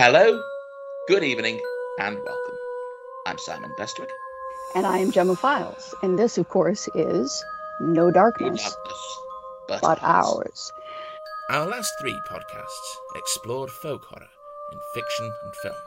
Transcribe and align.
Hello, 0.00 0.40
good 1.08 1.24
evening, 1.24 1.60
and 1.98 2.14
welcome. 2.14 2.54
I'm 3.26 3.36
Simon 3.36 3.72
Bestwick. 3.76 4.08
And 4.76 4.86
I 4.86 4.98
am 4.98 5.10
Gemma 5.10 5.34
Files. 5.34 5.92
And 6.04 6.16
this, 6.16 6.38
of 6.38 6.48
course, 6.48 6.88
is 6.94 7.44
No 7.80 8.12
Darkness, 8.12 8.62
Darkness, 8.62 9.18
but, 9.66 9.80
but 9.82 9.98
ours. 10.00 10.36
ours. 10.36 10.72
Our 11.50 11.66
last 11.66 11.92
three 12.00 12.16
podcasts 12.30 13.16
explored 13.16 13.70
folk 13.70 14.04
horror 14.04 14.28
in 14.70 14.78
fiction 14.94 15.32
and 15.42 15.54
film. 15.56 15.82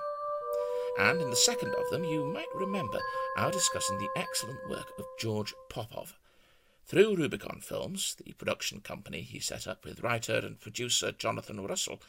And 0.99 1.21
in 1.21 1.29
the 1.29 1.37
second 1.37 1.73
of 1.75 1.89
them, 1.89 2.03
you 2.03 2.25
might 2.25 2.53
remember 2.53 2.99
our 3.37 3.49
discussing 3.49 3.97
the 3.97 4.19
excellent 4.19 4.59
work 4.69 4.91
of 4.99 5.05
George 5.21 5.53
Popov. 5.69 6.17
Through 6.85 7.15
Rubicon 7.15 7.61
Films, 7.61 8.17
the 8.21 8.33
production 8.33 8.81
company 8.81 9.21
he 9.21 9.39
set 9.39 9.67
up 9.67 9.85
with 9.85 10.03
writer 10.03 10.41
and 10.43 10.59
producer 10.59 11.13
Jonathan 11.13 11.65
Russell, 11.65 12.01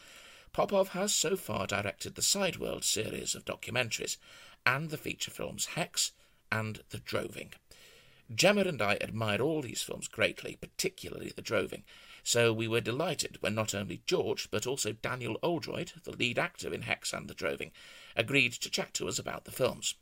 Popov 0.53 0.89
has 0.89 1.15
so 1.15 1.35
far 1.35 1.67
directed 1.67 2.15
the 2.15 2.21
Sideworld 2.21 2.85
series 2.85 3.35
of 3.35 3.47
documentaries 3.47 4.19
and 4.67 4.91
the 4.91 4.99
feature 4.99 5.31
films 5.31 5.65
Hex 5.65 6.13
and 6.51 6.83
The 6.91 6.99
Droving. 6.99 7.55
Gemma 8.35 8.63
and 8.63 8.83
I 8.83 8.99
admired 9.01 9.41
all 9.41 9.63
these 9.63 9.83
films 9.83 10.09
greatly, 10.09 10.57
particularly 10.61 11.33
The 11.35 11.41
Droving, 11.41 11.85
so 12.23 12.53
we 12.53 12.69
were 12.69 12.83
delighted 12.83 13.39
when 13.41 13.55
not 13.55 13.75
only 13.75 14.03
George, 14.07 14.51
but 14.51 14.67
also 14.67 14.93
Daniel 14.93 15.39
Oldroyd, 15.43 15.93
the 16.05 16.15
lead 16.15 16.39
actor 16.39 16.73
in 16.75 16.83
Hex 16.83 17.15
and 17.15 17.29
The 17.29 17.35
Droving, 17.35 17.73
agreed 18.15 18.53
to 18.53 18.71
chat 18.71 18.93
to 18.95 19.09
us 19.09 19.19
about 19.19 19.47
the 19.47 19.53
films. 19.53 19.95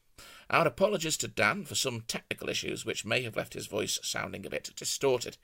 Our 0.51 0.67
apologies 0.67 1.17
to 1.19 1.29
Dan 1.29 1.65
for 1.65 1.77
some 1.77 2.03
technical 2.03 2.49
issues 2.49 2.85
which 2.85 3.05
may 3.05 3.23
have 3.23 3.37
left 3.37 3.55
his 3.55 3.69
voice 3.69 4.01
sounding 4.03 4.45
a 4.45 4.51
bit 4.51 4.71
distorted. 4.75 5.37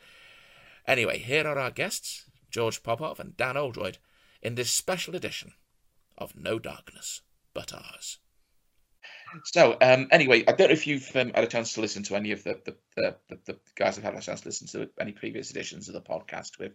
Anyway, 0.84 1.18
here 1.18 1.46
are 1.46 1.58
our 1.58 1.70
guests, 1.70 2.24
George 2.50 2.82
Popov 2.82 3.20
and 3.20 3.36
Dan 3.36 3.56
Oldroyd, 3.56 3.98
in 4.42 4.54
this 4.54 4.70
special 4.70 5.14
edition 5.16 5.52
of 6.18 6.36
No 6.36 6.58
Darkness 6.58 7.22
But 7.54 7.72
Ours. 7.72 8.18
So, 9.44 9.76
um, 9.80 10.08
anyway, 10.12 10.44
I 10.46 10.52
don't 10.52 10.68
know 10.68 10.72
if 10.72 10.86
you've 10.86 11.14
um, 11.16 11.32
had 11.34 11.44
a 11.44 11.46
chance 11.46 11.74
to 11.74 11.80
listen 11.80 12.02
to 12.04 12.16
any 12.16 12.32
of 12.32 12.44
the 12.44 12.58
the, 12.64 12.76
the, 12.96 13.16
the, 13.28 13.38
the 13.46 13.58
guys 13.74 13.96
have 13.96 14.04
had 14.04 14.14
a 14.14 14.20
chance 14.20 14.40
to 14.42 14.48
listen 14.48 14.66
to 14.68 14.88
any 15.00 15.12
previous 15.12 15.50
editions 15.50 15.88
of 15.88 15.94
the 15.94 16.00
podcast 16.00 16.58
with. 16.58 16.72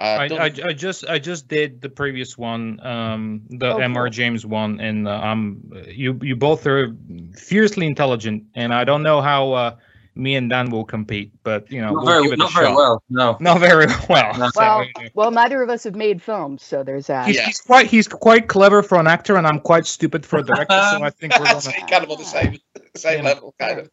Uh, 0.00 0.04
I, 0.04 0.26
I, 0.36 0.52
I 0.66 0.72
just 0.72 1.04
I 1.06 1.18
just 1.18 1.48
did 1.48 1.80
the 1.80 1.88
previous 1.88 2.38
one, 2.38 2.78
um, 2.86 3.42
the 3.48 3.74
Oh, 3.74 3.78
Mr. 3.78 3.94
cool. 3.94 4.10
James 4.10 4.46
one, 4.46 4.80
and 4.80 5.08
uh, 5.08 5.20
um, 5.20 5.72
you 5.88 6.18
you 6.22 6.36
both 6.36 6.64
are 6.66 6.94
fiercely 7.36 7.86
intelligent, 7.86 8.44
and 8.54 8.72
I 8.72 8.84
don't 8.84 9.02
know 9.02 9.20
how 9.20 9.52
uh, 9.52 9.76
me 10.14 10.34
and 10.34 10.50
Dan 10.50 10.70
will 10.70 10.84
compete, 10.84 11.32
but 11.42 11.70
you 11.70 11.80
know 11.80 11.92
Not 11.92 11.96
we'll 12.04 12.06
very, 12.06 12.22
give 12.24 12.32
it 12.32 12.38
not 12.38 12.50
a 12.50 12.54
very 12.54 12.66
shot. 12.66 12.76
well. 12.76 13.02
No. 13.08 13.36
Not 13.40 13.60
very 13.60 13.86
well. 14.08 14.36
No. 14.38 14.50
Well, 14.56 14.86
well, 15.14 15.30
neither 15.30 15.62
of 15.62 15.70
us 15.70 15.84
have 15.84 15.94
made 15.94 16.20
films, 16.22 16.62
so 16.62 16.82
there's 16.82 17.06
that. 17.06 17.26
he's, 17.26 17.36
Yeah. 17.36 17.46
he's 17.46 17.60
quite 17.60 17.86
he's 17.86 18.08
quite 18.08 18.48
clever 18.48 18.82
for 18.82 18.98
an 18.98 19.06
actor, 19.06 19.36
and 19.36 19.46
I'm 19.46 19.60
quite 19.60 19.86
stupid 19.86 20.26
for 20.26 20.38
a 20.38 20.42
director. 20.42 20.80
so 20.90 21.02
I 21.02 21.10
think 21.10 21.38
we're 21.38 21.44
gonna. 21.46 21.72
kind 21.88 22.04
of 22.04 22.10
on 22.10 22.18
the 22.18 22.24
same 22.24 22.58
same 22.96 23.18
Yeah. 23.24 23.30
level, 23.30 23.54
kind 23.58 23.80
of. 23.80 23.90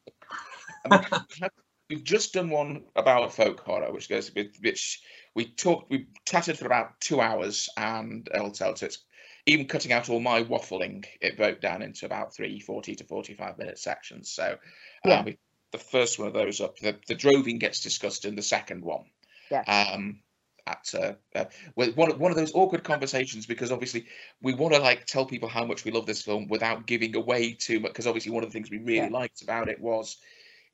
We've 1.90 2.04
just 2.04 2.34
done 2.34 2.50
one 2.50 2.84
about 2.98 3.34
folk 3.34 3.62
horror, 3.62 3.94
which 3.94 4.10
goes 4.10 4.34
with 4.36 4.58
which 4.62 5.02
we 5.36 5.46
talked, 5.46 5.90
we 5.90 6.08
chatted 6.28 6.58
for 6.58 6.66
about 6.66 7.00
two 7.00 7.22
hours, 7.22 7.70
and 7.78 8.28
I'll 8.36 8.52
tell 8.52 8.76
so 8.76 8.88
it's 8.88 9.06
even 9.46 9.66
cutting 9.68 9.94
out 9.94 10.10
all 10.10 10.20
my 10.20 10.44
waffling, 10.44 11.06
it 11.22 11.38
broke 11.38 11.62
down 11.62 11.82
into 11.82 12.06
about 12.06 12.36
three 12.36 12.60
40 12.60 12.96
to 12.96 13.06
45 13.06 13.58
minute 13.58 13.80
sections. 13.80 14.32
So, 14.32 14.58
um, 15.06 15.10
Yeah. 15.12 15.24
we, 15.24 15.38
the 15.78 15.84
first 15.84 16.20
one 16.20 16.28
of 16.28 16.34
those 16.34 16.62
up, 16.62 16.78
the, 16.80 16.96
the 17.08 17.16
droving 17.16 17.60
gets 17.60 17.82
discussed 17.82 18.26
in 18.26 18.36
the 18.36 18.42
second 18.42 18.84
one. 18.84 19.06
Yes. 19.52 19.66
Um, 19.68 20.20
at 20.66 20.94
uh, 20.94 21.14
uh, 21.34 21.46
well, 21.78 21.92
one 21.92 22.12
of- 22.12 22.20
one 22.20 22.32
of 22.32 22.38
those 22.38 22.54
awkward 22.54 22.84
conversations 22.84 23.46
because 23.46 23.72
obviously 23.72 24.06
we 24.42 24.54
want 24.54 24.74
to 24.74 24.82
like 24.82 25.06
tell 25.06 25.26
people 25.26 25.48
how 25.48 25.64
much 25.64 25.86
we 25.86 25.92
love 25.92 26.06
this 26.06 26.22
film 26.22 26.48
without 26.50 26.86
giving 26.86 27.16
away 27.16 27.54
too 27.54 27.80
much. 27.80 27.94
Because 27.94 28.06
obviously 28.08 28.34
one 28.34 28.44
of 28.44 28.50
the 28.50 28.54
things 28.54 28.70
we 28.70 28.78
really 28.80 28.98
Yeah. 28.98 29.08
liked 29.10 29.42
about 29.42 29.70
it 29.70 29.80
was 29.80 30.18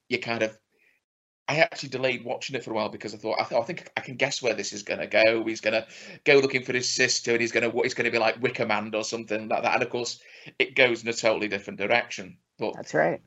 you 0.10 0.18
kind 0.20 0.42
of. 0.42 0.58
I 1.48 1.58
actually 1.58 1.90
delayed 1.90 2.24
watching 2.24 2.56
it 2.56 2.64
for 2.64 2.72
a 2.72 2.74
while 2.74 2.88
because 2.88 3.14
I 3.14 3.18
thought 3.18 3.40
I 3.40 3.44
thought 3.44 3.62
I 3.62 3.66
think 3.66 3.92
I 3.98 4.02
can 4.02 4.16
guess 4.16 4.42
where 4.42 4.54
this 4.54 4.72
is 4.72 4.82
going 4.82 5.02
to 5.02 5.08
go. 5.08 5.44
He's 5.44 5.60
going 5.62 5.74
to 5.74 5.86
go 6.24 6.40
looking 6.40 6.64
for 6.64 6.72
his 6.72 6.88
sister, 6.90 7.34
and 7.34 7.42
he's 7.42 7.52
going 7.52 7.64
to 7.64 7.70
what 7.70 7.84
he's 7.86 7.94
going 7.94 8.06
to 8.06 8.12
be 8.12 8.18
like 8.18 8.42
Wicker 8.42 8.66
Man 8.66 8.96
or 8.96 9.04
something 9.04 9.50
like 9.50 9.62
that. 9.62 9.74
And 9.74 9.84
of 9.84 9.90
course, 9.90 10.22
it 10.58 10.74
goes 10.74 11.04
in 11.04 11.10
a 11.10 11.14
totally 11.14 11.50
different 11.50 11.80
direction. 11.80 12.38
But 12.58 12.74
That's 12.76 12.94
right. 12.94 13.22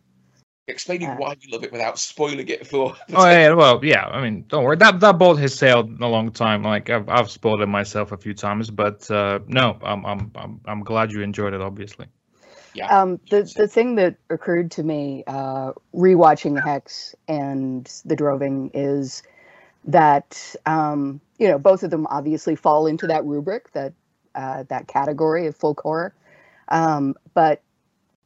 Explaining 0.69 1.09
Uh, 1.11 1.17
why 1.17 1.37
you 1.41 1.53
love 1.53 1.65
it 1.65 1.73
without 1.73 1.99
spoiling 1.99 2.49
it 2.49 2.67
for. 2.67 2.95
Oh 3.15 3.29
yeah, 3.29 3.53
well, 3.53 3.85
yeah. 3.85 4.07
I 4.07 4.21
mean, 4.23 4.45
don't 4.49 4.65
worry. 4.65 4.77
That 4.77 5.01
that 5.01 5.19
boat 5.19 5.39
has 5.39 5.55
sailed 5.55 6.01
a 6.01 6.07
long 6.07 6.33
time. 6.33 6.63
Like 6.63 6.91
I've 6.91 7.09
I've 7.09 7.31
spoiled 7.31 7.63
it 7.63 7.67
myself 7.67 8.13
a 8.13 8.17
few 8.17 8.35
times, 8.35 8.71
but 8.71 9.11
uh, 9.11 9.41
no, 9.47 9.79
I'm 9.83 10.05
I'm 10.05 10.31
I'm 10.35 10.61
I'm 10.67 10.83
glad 10.83 11.13
you 11.13 11.23
enjoyed 11.23 11.55
it. 11.55 11.61
Obviously. 11.61 12.07
yeah. 12.75 12.87
Um, 12.89 13.21
the 13.31 13.51
the 13.57 13.69
thing 13.69 13.95
that 13.97 14.17
occurred 14.31 14.71
to 14.73 14.83
me 14.83 15.25
uh, 15.27 15.73
rewatching 15.95 16.63
Hex 16.63 17.15
and 17.29 17.91
The 18.05 18.17
Droving 18.17 18.71
is 18.75 19.23
that 19.85 20.55
um, 20.67 21.21
you 21.39 21.49
know 21.49 21.59
both 21.59 21.83
of 21.83 21.91
them 21.91 22.07
obviously 22.11 22.57
fall 22.57 22.87
into 22.87 23.07
that 23.07 23.25
rubric 23.25 23.73
that 23.73 23.93
uh, 24.35 24.65
that 24.69 24.89
category 24.89 25.47
of 25.47 25.57
folk 25.57 25.81
horror, 25.81 26.15
um, 26.69 27.15
but 27.35 27.63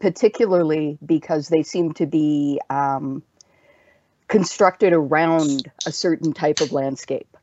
particularly 0.01 0.99
because 1.05 1.49
they 1.49 1.63
seem 1.63 1.93
to 1.95 2.07
be 2.07 2.61
um, 2.71 3.23
constructed 4.29 4.93
around 4.93 5.71
a 5.87 5.93
certain 5.93 6.33
type 6.33 6.61
of 6.61 6.73
landscape. 6.73 7.37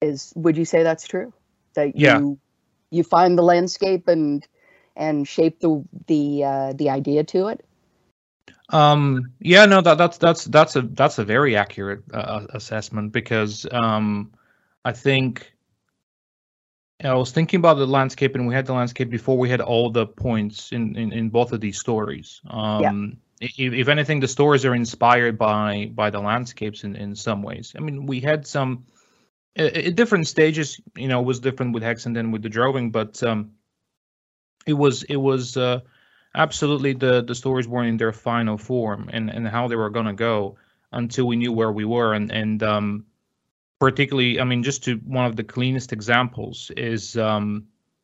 Is 0.00 0.32
would 0.36 0.56
you 0.56 0.64
say 0.64 0.82
that's 0.82 1.06
true? 1.06 1.32
That 1.74 1.96
Yeah. 1.96 2.18
you 2.18 2.38
you 2.90 3.02
find 3.02 3.38
the 3.38 3.42
landscape 3.42 4.08
and 4.08 4.46
and 4.96 5.26
shape 5.26 5.60
the 5.60 5.82
the 6.06 6.44
uh, 6.44 6.72
the 6.74 6.90
idea 6.90 7.24
to 7.24 7.48
it. 7.48 7.64
Um. 8.68 9.32
Yeah. 9.38 9.66
No. 9.66 9.80
That 9.80 9.98
that's 9.98 10.18
that's 10.18 10.44
that's 10.44 10.76
a 10.76 10.82
that's 10.82 11.18
a 11.18 11.24
very 11.24 11.56
accurate 11.56 12.02
uh, 12.12 12.46
assessment 12.50 13.12
because 13.12 13.66
um, 13.72 14.32
I 14.84 14.92
think. 14.92 15.52
I 17.10 17.14
was 17.14 17.32
thinking 17.32 17.58
about 17.58 17.74
the 17.78 17.86
landscape, 17.86 18.34
and 18.34 18.46
we 18.46 18.54
had 18.54 18.66
the 18.66 18.72
landscape 18.74 19.10
before 19.10 19.36
we 19.38 19.48
had 19.50 19.60
all 19.60 19.90
the 19.90 20.06
points 20.06 20.72
in, 20.72 20.96
in, 20.96 21.12
in 21.12 21.28
both 21.30 21.52
of 21.52 21.60
these 21.60 21.78
stories. 21.78 22.40
Um, 22.48 23.18
i- 23.42 23.46
if, 23.58 23.72
if 23.72 23.88
anything, 23.88 24.20
the 24.20 24.28
stories 24.28 24.64
are 24.64 24.74
inspired 24.74 25.36
by 25.38 25.90
by 25.94 26.10
the 26.10 26.20
landscapes 26.20 26.84
in, 26.84 26.96
in 26.96 27.14
some 27.16 27.42
ways. 27.42 27.74
I 27.76 27.80
mean, 27.80 28.06
we 28.06 28.20
had 28.20 28.46
some 28.46 28.84
at 29.56 29.96
different 29.96 30.26
stages. 30.28 30.80
You 30.96 31.08
know, 31.08 31.20
it 31.20 31.26
was 31.26 31.40
different 31.40 31.74
with 31.74 31.82
Hex 31.82 32.06
and 32.06 32.14
then 32.16 32.30
with 32.30 32.42
the 32.42 32.48
Droving, 32.48 32.90
but 32.92 33.22
um, 33.22 33.52
it 34.66 34.74
was 34.74 35.02
it 35.02 35.16
was 35.16 35.56
uh, 35.56 35.80
absolutely 36.34 36.92
the 36.94 37.22
the 37.22 37.34
stories 37.34 37.66
weren't 37.68 37.88
in 37.88 37.96
their 37.96 38.12
final 38.12 38.56
form 38.58 39.10
and 39.12 39.30
and 39.30 39.46
how 39.48 39.68
they 39.68 39.76
were 39.76 39.90
gonna 39.90 40.14
go 40.14 40.56
until 40.92 41.26
we 41.26 41.36
knew 41.36 41.52
where 41.52 41.72
we 41.72 41.84
were 41.84 42.14
and 42.14 42.30
and 42.30 42.62
um 42.62 43.06
particularly 43.86 44.38
i 44.38 44.44
mean 44.44 44.62
just 44.62 44.84
to 44.84 44.92
one 45.18 45.26
of 45.26 45.34
the 45.34 45.42
cleanest 45.42 45.92
examples 45.92 46.70
is 46.76 47.16
um 47.16 47.46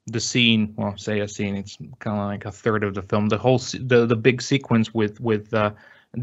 the 0.08 0.18
scene 0.18 0.74
well 0.76 0.96
say 0.96 1.20
a 1.20 1.28
scene 1.28 1.54
it's 1.54 1.76
kind 2.00 2.18
of 2.18 2.26
like 2.26 2.44
a 2.46 2.50
third 2.62 2.82
of 2.82 2.94
the 2.94 3.02
film 3.10 3.28
the 3.28 3.38
whole 3.38 3.58
the 3.92 4.04
the 4.12 4.16
big 4.16 4.42
sequence 4.42 4.92
with 4.92 5.20
with 5.20 5.54
uh 5.54 5.70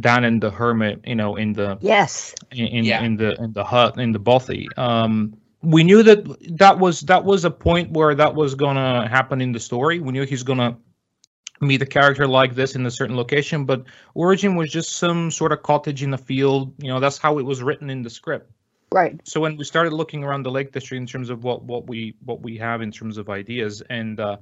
dan 0.02 0.26
and 0.26 0.44
the 0.44 0.52
hermit 0.60 1.00
you 1.06 1.16
know 1.16 1.38
in 1.38 1.54
the 1.54 1.78
Yes. 1.80 2.36
in 2.52 2.68
in, 2.78 2.84
Yeah. 2.84 3.02
in 3.08 3.16
the 3.16 3.30
in 3.44 3.54
the 3.54 3.64
hut 3.64 3.98
in 4.06 4.12
the 4.12 4.20
bothy. 4.20 4.68
Um, 4.78 5.38
we 5.76 5.84
knew 5.84 6.02
that 6.04 6.20
that 6.64 6.76
was 6.84 6.96
that 7.12 7.24
was 7.24 7.46
a 7.46 7.52
point 7.68 7.88
where 7.98 8.14
that 8.14 8.34
was 8.36 8.56
gonna 8.56 9.08
happen 9.08 9.40
in 9.46 9.52
the 9.54 9.60
story. 9.70 10.00
We 10.02 10.12
knew 10.12 10.26
he's 10.26 10.44
gonna 10.52 10.72
meet 11.62 11.82
a 11.82 11.86
character 11.98 12.28
like 12.28 12.56
this 12.56 12.76
in 12.76 12.86
a 12.86 12.92
certain 12.92 13.16
location, 13.16 13.64
but 13.66 13.80
origin 14.16 14.56
was 14.60 14.70
just 14.70 14.90
some 15.04 15.32
sort 15.32 15.52
of 15.54 15.64
cottage 15.64 16.04
in 16.04 16.12
the 16.12 16.18
field. 16.32 16.74
You 16.84 16.90
know, 16.92 17.00
that's 17.00 17.20
how 17.26 17.40
it 17.40 17.46
was 17.52 17.64
written 17.64 17.90
in 17.90 18.02
the 18.02 18.10
script. 18.10 18.52
Right. 18.96 19.20
So 19.28 19.42
when 19.42 19.58
we 19.58 19.66
started 19.66 19.92
looking 19.92 20.24
around 20.24 20.44
the 20.44 20.52
Lake 20.52 20.72
District 20.72 20.98
in 21.02 21.06
terms 21.06 21.30
of 21.30 21.44
what 21.44 21.62
what 21.64 21.86
we 21.86 22.16
what 22.24 22.42
we 22.42 22.56
have 22.60 22.82
in 22.82 22.92
terms 22.92 23.18
of 23.18 23.30
ideas, 23.30 23.82
and 23.90 24.18
uh, 24.22 24.38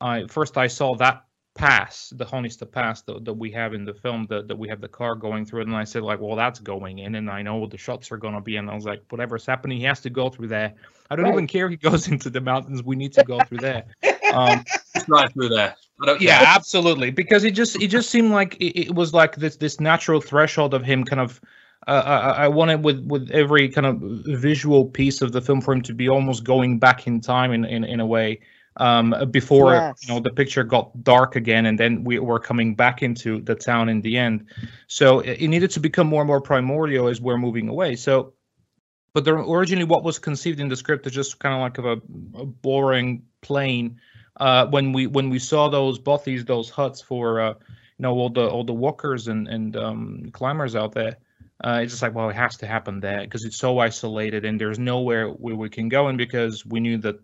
I 0.00 0.28
first 0.28 0.56
I 0.56 0.68
saw 0.68 0.94
that 0.98 1.24
pass, 1.56 2.12
the 2.14 2.24
Honister 2.24 2.70
pass 2.70 3.02
that, 3.02 3.24
that 3.24 3.32
we 3.32 3.50
have 3.50 3.74
in 3.74 3.84
the 3.84 3.92
film, 3.92 4.28
that, 4.30 4.46
that 4.46 4.56
we 4.56 4.68
have 4.68 4.80
the 4.80 4.86
car 4.86 5.16
going 5.16 5.44
through 5.44 5.62
it, 5.62 5.66
and 5.66 5.74
I 5.74 5.82
said 5.82 6.02
like, 6.04 6.20
well, 6.20 6.36
that's 6.36 6.60
going 6.60 7.00
in, 7.00 7.16
and 7.16 7.28
I 7.28 7.42
know 7.42 7.56
what 7.56 7.72
the 7.72 7.76
shots 7.76 8.12
are 8.12 8.16
gonna 8.16 8.40
be, 8.40 8.54
and 8.54 8.70
I 8.70 8.74
was 8.76 8.84
like, 8.84 9.02
whatever's 9.10 9.44
happening, 9.44 9.78
he 9.78 9.84
has 9.86 9.98
to 10.02 10.10
go 10.10 10.30
through 10.30 10.46
there. 10.46 10.74
I 11.10 11.16
don't 11.16 11.24
Right. 11.24 11.32
even 11.32 11.48
care 11.48 11.66
if 11.66 11.72
he 11.72 11.76
goes 11.76 12.06
into 12.12 12.30
the 12.30 12.40
mountains. 12.40 12.84
We 12.84 12.94
need 12.94 13.14
to 13.14 13.24
go 13.24 13.40
through 13.40 13.58
there. 13.58 13.84
Um, 14.32 14.64
Just 14.94 15.08
right 15.08 15.32
through 15.32 15.48
there. 15.48 15.74
I 16.00 16.06
don't 16.06 16.20
yeah, 16.20 16.44
absolutely. 16.46 17.10
Because 17.10 17.42
it 17.42 17.50
just 17.50 17.82
it 17.82 17.88
just 17.88 18.10
seemed 18.10 18.30
like 18.30 18.54
it, 18.60 18.80
it 18.86 18.94
was 18.94 19.12
like 19.12 19.34
this 19.34 19.56
this 19.56 19.80
natural 19.80 20.20
threshold 20.20 20.72
of 20.72 20.84
him 20.84 21.02
kind 21.02 21.20
of. 21.20 21.40
Uh, 21.88 22.02
I, 22.36 22.44
I 22.44 22.48
wanted 22.48 22.84
with 22.84 23.00
with 23.06 23.30
every 23.30 23.68
kind 23.70 23.86
of 23.86 23.96
visual 24.40 24.84
piece 24.84 25.22
of 25.22 25.32
the 25.32 25.40
film 25.40 25.60
for 25.62 25.72
him 25.72 25.82
to 25.82 25.94
be 25.94 26.08
almost 26.08 26.44
going 26.44 26.78
back 26.78 27.06
in 27.06 27.20
time 27.20 27.52
in 27.52 27.64
in, 27.64 27.84
in 27.84 28.00
a 28.00 28.06
way. 28.06 28.40
Um, 28.76 29.14
before 29.32 29.72
Yes. 29.72 30.06
you 30.06 30.14
know 30.14 30.20
the 30.20 30.30
picture 30.30 30.62
got 30.64 31.02
dark 31.02 31.34
again, 31.36 31.66
and 31.66 31.78
then 31.80 32.04
we 32.04 32.18
were 32.20 32.38
coming 32.38 32.76
back 32.76 33.02
into 33.02 33.40
the 33.40 33.54
town 33.54 33.88
in 33.88 34.02
the 34.02 34.16
end. 34.18 34.46
So 34.86 35.20
it, 35.20 35.40
it 35.42 35.48
needed 35.48 35.70
to 35.72 35.80
become 35.80 36.06
more 36.06 36.22
and 36.22 36.28
more 36.28 36.40
primordial 36.40 37.08
as 37.08 37.20
we're 37.20 37.38
moving 37.38 37.68
away. 37.68 37.96
So, 37.96 38.34
but 39.14 39.24
the, 39.24 39.32
originally 39.34 39.84
what 39.84 40.04
was 40.04 40.18
conceived 40.20 40.60
in 40.60 40.68
the 40.68 40.76
script 40.76 41.06
is 41.06 41.12
just 41.12 41.40
kind 41.40 41.54
of 41.54 41.60
like 41.60 41.78
of 41.78 41.86
a, 41.86 42.40
a 42.42 42.46
boring, 42.46 43.24
plane. 43.40 43.98
uh, 44.38 44.66
when 44.66 44.92
we 44.92 45.06
when 45.06 45.30
we 45.30 45.38
saw 45.38 45.68
those 45.68 45.98
bothies, 45.98 46.46
those 46.46 46.70
huts 46.70 47.00
for 47.00 47.40
uh, 47.40 47.50
you 47.50 48.02
know 48.02 48.12
all 48.14 48.30
the 48.30 48.46
all 48.48 48.64
the 48.64 48.72
walkers 48.72 49.28
and 49.28 49.48
and 49.48 49.76
um, 49.76 50.30
climbers 50.32 50.76
out 50.76 50.92
there, 50.92 51.16
uh, 51.64 51.80
it's 51.82 51.92
just 51.92 52.02
like 52.02 52.14
well, 52.14 52.30
it 52.30 52.36
has 52.36 52.56
to 52.58 52.66
happen 52.66 53.00
there 53.00 53.22
because 53.22 53.44
it's 53.44 53.56
so 53.56 53.78
isolated 53.78 54.44
and 54.44 54.60
there's 54.60 54.78
nowhere 54.78 55.28
where 55.28 55.56
we 55.56 55.68
can 55.68 55.88
go. 55.88 56.08
And 56.08 56.16
because 56.18 56.64
we 56.66 56.80
knew 56.80 56.98
that 56.98 57.18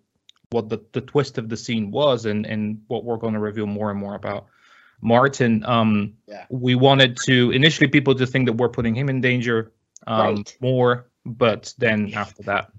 what 0.51 0.69
the, 0.69 0.79
the 0.93 1.01
twist 1.01 1.39
of 1.39 1.49
the 1.49 1.57
scene 1.57 1.91
was 1.91 2.27
and 2.27 2.47
and 2.47 2.83
what 2.89 3.05
we're 3.05 3.17
going 3.17 3.35
to 3.35 3.41
reveal 3.41 3.67
more 3.67 3.91
and 3.91 3.99
more 3.99 4.15
about 4.15 4.47
Martin, 5.01 5.65
um, 5.67 6.15
Yeah. 6.27 6.47
we 6.49 6.75
wanted 6.75 7.17
to 7.27 7.51
initially 7.51 7.89
people 7.89 8.15
to 8.15 8.27
think 8.27 8.47
that 8.47 8.55
we're 8.55 8.69
putting 8.69 8.95
him 8.95 9.09
in 9.09 9.21
danger 9.21 9.73
um, 10.07 10.37
Right. 10.37 10.57
more, 10.61 11.07
but 11.27 11.75
then 11.79 12.13
after 12.15 12.43
that, 12.45 12.71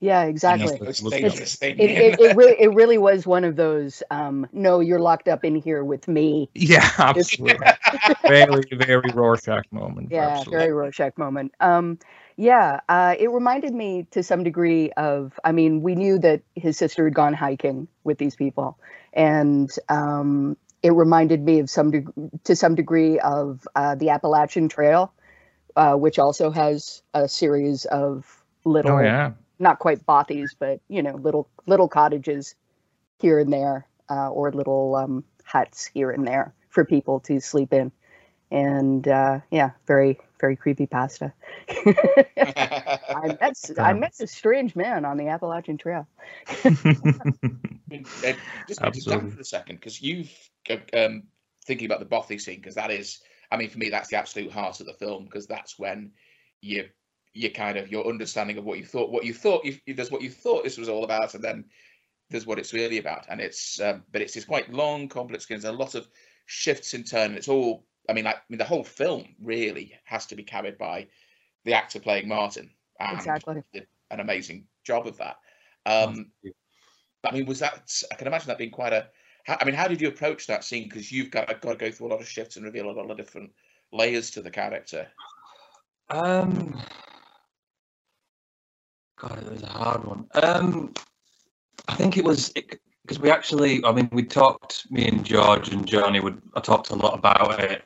Yeah, 0.00 0.22
exactly. 0.24 0.66
Yes, 0.80 1.00
Most 1.02 1.14
It's- 1.14 1.20
dangerous. 1.22 1.62
It, 1.62 1.80
it, 1.80 2.20
it 2.20 2.36
really 2.36 2.56
it 2.58 2.74
really 2.74 2.98
was 2.98 3.24
one 3.26 3.44
of 3.44 3.54
those 3.56 4.02
um 4.10 4.46
no 4.52 4.80
you're 4.80 4.98
locked 5.00 5.28
up 5.28 5.44
in 5.44 5.54
here 5.54 5.84
with 5.84 6.08
me 6.08 6.48
yeah, 6.54 6.88
absolutely, 6.98 7.66
very 8.26 8.66
very 8.72 9.10
Rorschach 9.10 9.64
moment. 9.72 10.12
yeah 10.12 10.26
absolutely. 10.28 10.58
very 10.58 10.72
rorschach 10.72 11.16
moment 11.18 11.52
um 11.60 11.98
yeah 12.36 12.80
uh 12.88 13.14
it 13.18 13.30
reminded 13.30 13.74
me 13.74 14.06
to 14.10 14.22
some 14.22 14.42
degree 14.42 14.90
of 14.92 15.38
i 15.44 15.52
mean 15.52 15.82
we 15.82 15.94
knew 15.94 16.18
that 16.18 16.42
his 16.54 16.76
sister 16.76 17.04
had 17.04 17.14
gone 17.14 17.34
hiking 17.34 17.86
with 18.04 18.18
these 18.18 18.36
people 18.36 18.78
and 19.12 19.70
um 19.88 20.56
it 20.82 20.90
reminded 20.92 21.42
me 21.42 21.60
of 21.60 21.70
some 21.70 21.90
deg- 21.90 22.12
to 22.44 22.56
some 22.56 22.74
degree 22.74 23.18
of 23.20 23.66
uh, 23.76 23.94
the 23.94 24.10
appalachian 24.10 24.68
trail 24.68 25.12
uh, 25.76 25.94
which 25.94 26.18
also 26.18 26.50
has 26.50 27.02
a 27.14 27.28
series 27.28 27.84
of 27.86 28.42
little 28.64 28.92
Oh 28.92 29.00
yeah, 29.00 29.32
not 29.58 29.78
quite 29.78 30.04
bothies, 30.06 30.54
but 30.58 30.80
you 30.88 31.02
know, 31.02 31.14
little 31.16 31.48
little 31.66 31.88
cottages 31.88 32.54
here 33.20 33.38
and 33.38 33.52
there, 33.52 33.86
uh, 34.10 34.28
or 34.28 34.52
little 34.52 34.96
um, 34.96 35.24
huts 35.44 35.86
here 35.86 36.10
and 36.10 36.26
there 36.26 36.54
for 36.72 36.84
people 36.84 37.20
to 37.20 37.40
sleep 37.40 37.72
in. 37.72 37.92
And 38.50 39.06
uh, 39.06 39.40
yeah, 39.50 39.70
very 39.86 40.18
very 40.40 40.56
creepy 40.56 40.86
pasta. 40.86 41.32
I 41.86 43.36
met 43.40 43.42
s- 43.42 43.72
I 43.78 43.92
met 43.94 44.14
a 44.20 44.26
strange 44.26 44.74
man 44.76 45.04
on 45.04 45.16
the 45.16 45.28
Appalachian 45.28 45.78
Trail. 45.78 46.06
uh, 46.48 46.68
just 48.68 48.80
to 48.80 48.82
Dan 48.82 48.88
Absolutely. 48.88 49.30
for 49.30 49.40
a 49.40 49.44
second 49.44 49.76
because 49.76 50.02
you've 50.02 50.30
uh, 50.68 50.76
um, 50.94 51.22
thinking 51.64 51.86
about 51.86 52.00
the 52.00 52.06
Bothy 52.06 52.38
scene 52.38 52.56
because 52.56 52.74
that 52.74 52.90
is, 52.90 53.20
I 53.50 53.56
mean, 53.56 53.70
for 53.70 53.78
me, 53.78 53.88
that's 53.88 54.08
the 54.08 54.16
absolute 54.16 54.52
heart 54.52 54.80
of 54.80 54.86
the 54.86 54.94
film 54.94 55.24
because 55.24 55.46
that's 55.46 55.78
when 55.78 56.10
you 56.60 56.88
you 57.34 57.50
kind 57.50 57.78
of 57.78 57.90
your 57.90 58.06
understanding 58.06 58.58
of 58.58 58.64
what 58.64 58.78
you 58.78 58.84
thought, 58.84 59.10
what 59.10 59.24
you 59.24 59.32
thought, 59.32 59.64
you, 59.64 59.78
there's 59.94 60.10
what 60.10 60.22
you 60.22 60.30
thought 60.30 60.64
this 60.64 60.76
was 60.76 60.88
all 60.88 61.04
about, 61.04 61.34
and 61.34 61.42
then 61.42 61.64
there's 62.28 62.46
what 62.46 62.58
it's 62.58 62.74
really 62.74 62.98
about, 62.98 63.26
and 63.30 63.40
it's 63.40 63.80
um, 63.80 64.02
but 64.12 64.20
it's 64.20 64.36
it's 64.36 64.44
quite 64.44 64.72
long, 64.72 65.08
complex 65.08 65.48
and 65.48 65.62
there's 65.62 65.72
a 65.72 65.76
lot 65.76 65.94
of 65.94 66.08
shifts 66.46 66.94
in 66.94 67.04
turn. 67.04 67.34
It's 67.34 67.48
all, 67.48 67.84
I 68.08 68.12
mean, 68.12 68.24
like, 68.24 68.36
I 68.36 68.40
mean, 68.48 68.58
the 68.58 68.64
whole 68.64 68.84
film 68.84 69.34
really 69.40 69.94
has 70.04 70.26
to 70.26 70.36
be 70.36 70.42
carried 70.42 70.78
by 70.78 71.08
the 71.64 71.74
actor 71.74 72.00
playing 72.00 72.28
Martin. 72.28 72.70
And 73.00 73.16
Exactly. 73.16 73.62
did 73.72 73.86
an 74.10 74.20
amazing 74.20 74.66
job 74.84 75.06
of 75.06 75.16
that. 75.18 75.36
Um, 75.86 76.30
I 77.24 77.32
mean, 77.32 77.46
was 77.46 77.60
that? 77.60 77.90
I 78.10 78.14
can 78.14 78.26
imagine 78.26 78.48
that 78.48 78.58
being 78.58 78.70
quite 78.70 78.92
a. 78.92 79.08
how- 79.44 79.58
I 79.60 79.64
mean, 79.64 79.74
how 79.74 79.88
did 79.88 80.00
you 80.00 80.08
approach 80.08 80.46
that 80.46 80.64
scene? 80.64 80.84
Because 80.84 81.10
you've 81.10 81.30
got, 81.30 81.48
got 81.60 81.70
to 81.70 81.76
go 81.76 81.90
through 81.90 82.08
a 82.08 82.12
lot 82.12 82.20
of 82.20 82.28
shifts 82.28 82.56
and 82.56 82.64
reveal 82.64 82.90
a 82.90 82.92
lot 82.92 83.10
of 83.10 83.16
different 83.16 83.52
layers 83.92 84.30
to 84.32 84.42
the 84.42 84.50
character. 84.50 85.08
Um, 86.10 86.80
God, 89.18 89.38
it 89.38 89.50
was 89.52 89.62
a 89.62 89.66
hard 89.66 90.04
one. 90.04 90.26
Um, 90.34 90.92
I 91.88 91.94
think 91.94 92.16
it 92.16 92.24
was 92.24 92.52
because 93.02 93.18
we 93.18 93.30
actually, 93.30 93.84
I 93.84 93.92
mean, 93.92 94.08
we 94.12 94.22
talked, 94.22 94.90
me 94.90 95.08
and 95.08 95.24
George 95.24 95.70
and 95.70 95.86
Johnny 95.86 96.20
would, 96.20 96.40
I 96.54 96.60
talked 96.60 96.90
a 96.90 96.96
lot 96.96 97.18
about 97.18 97.58
it. 97.60 97.84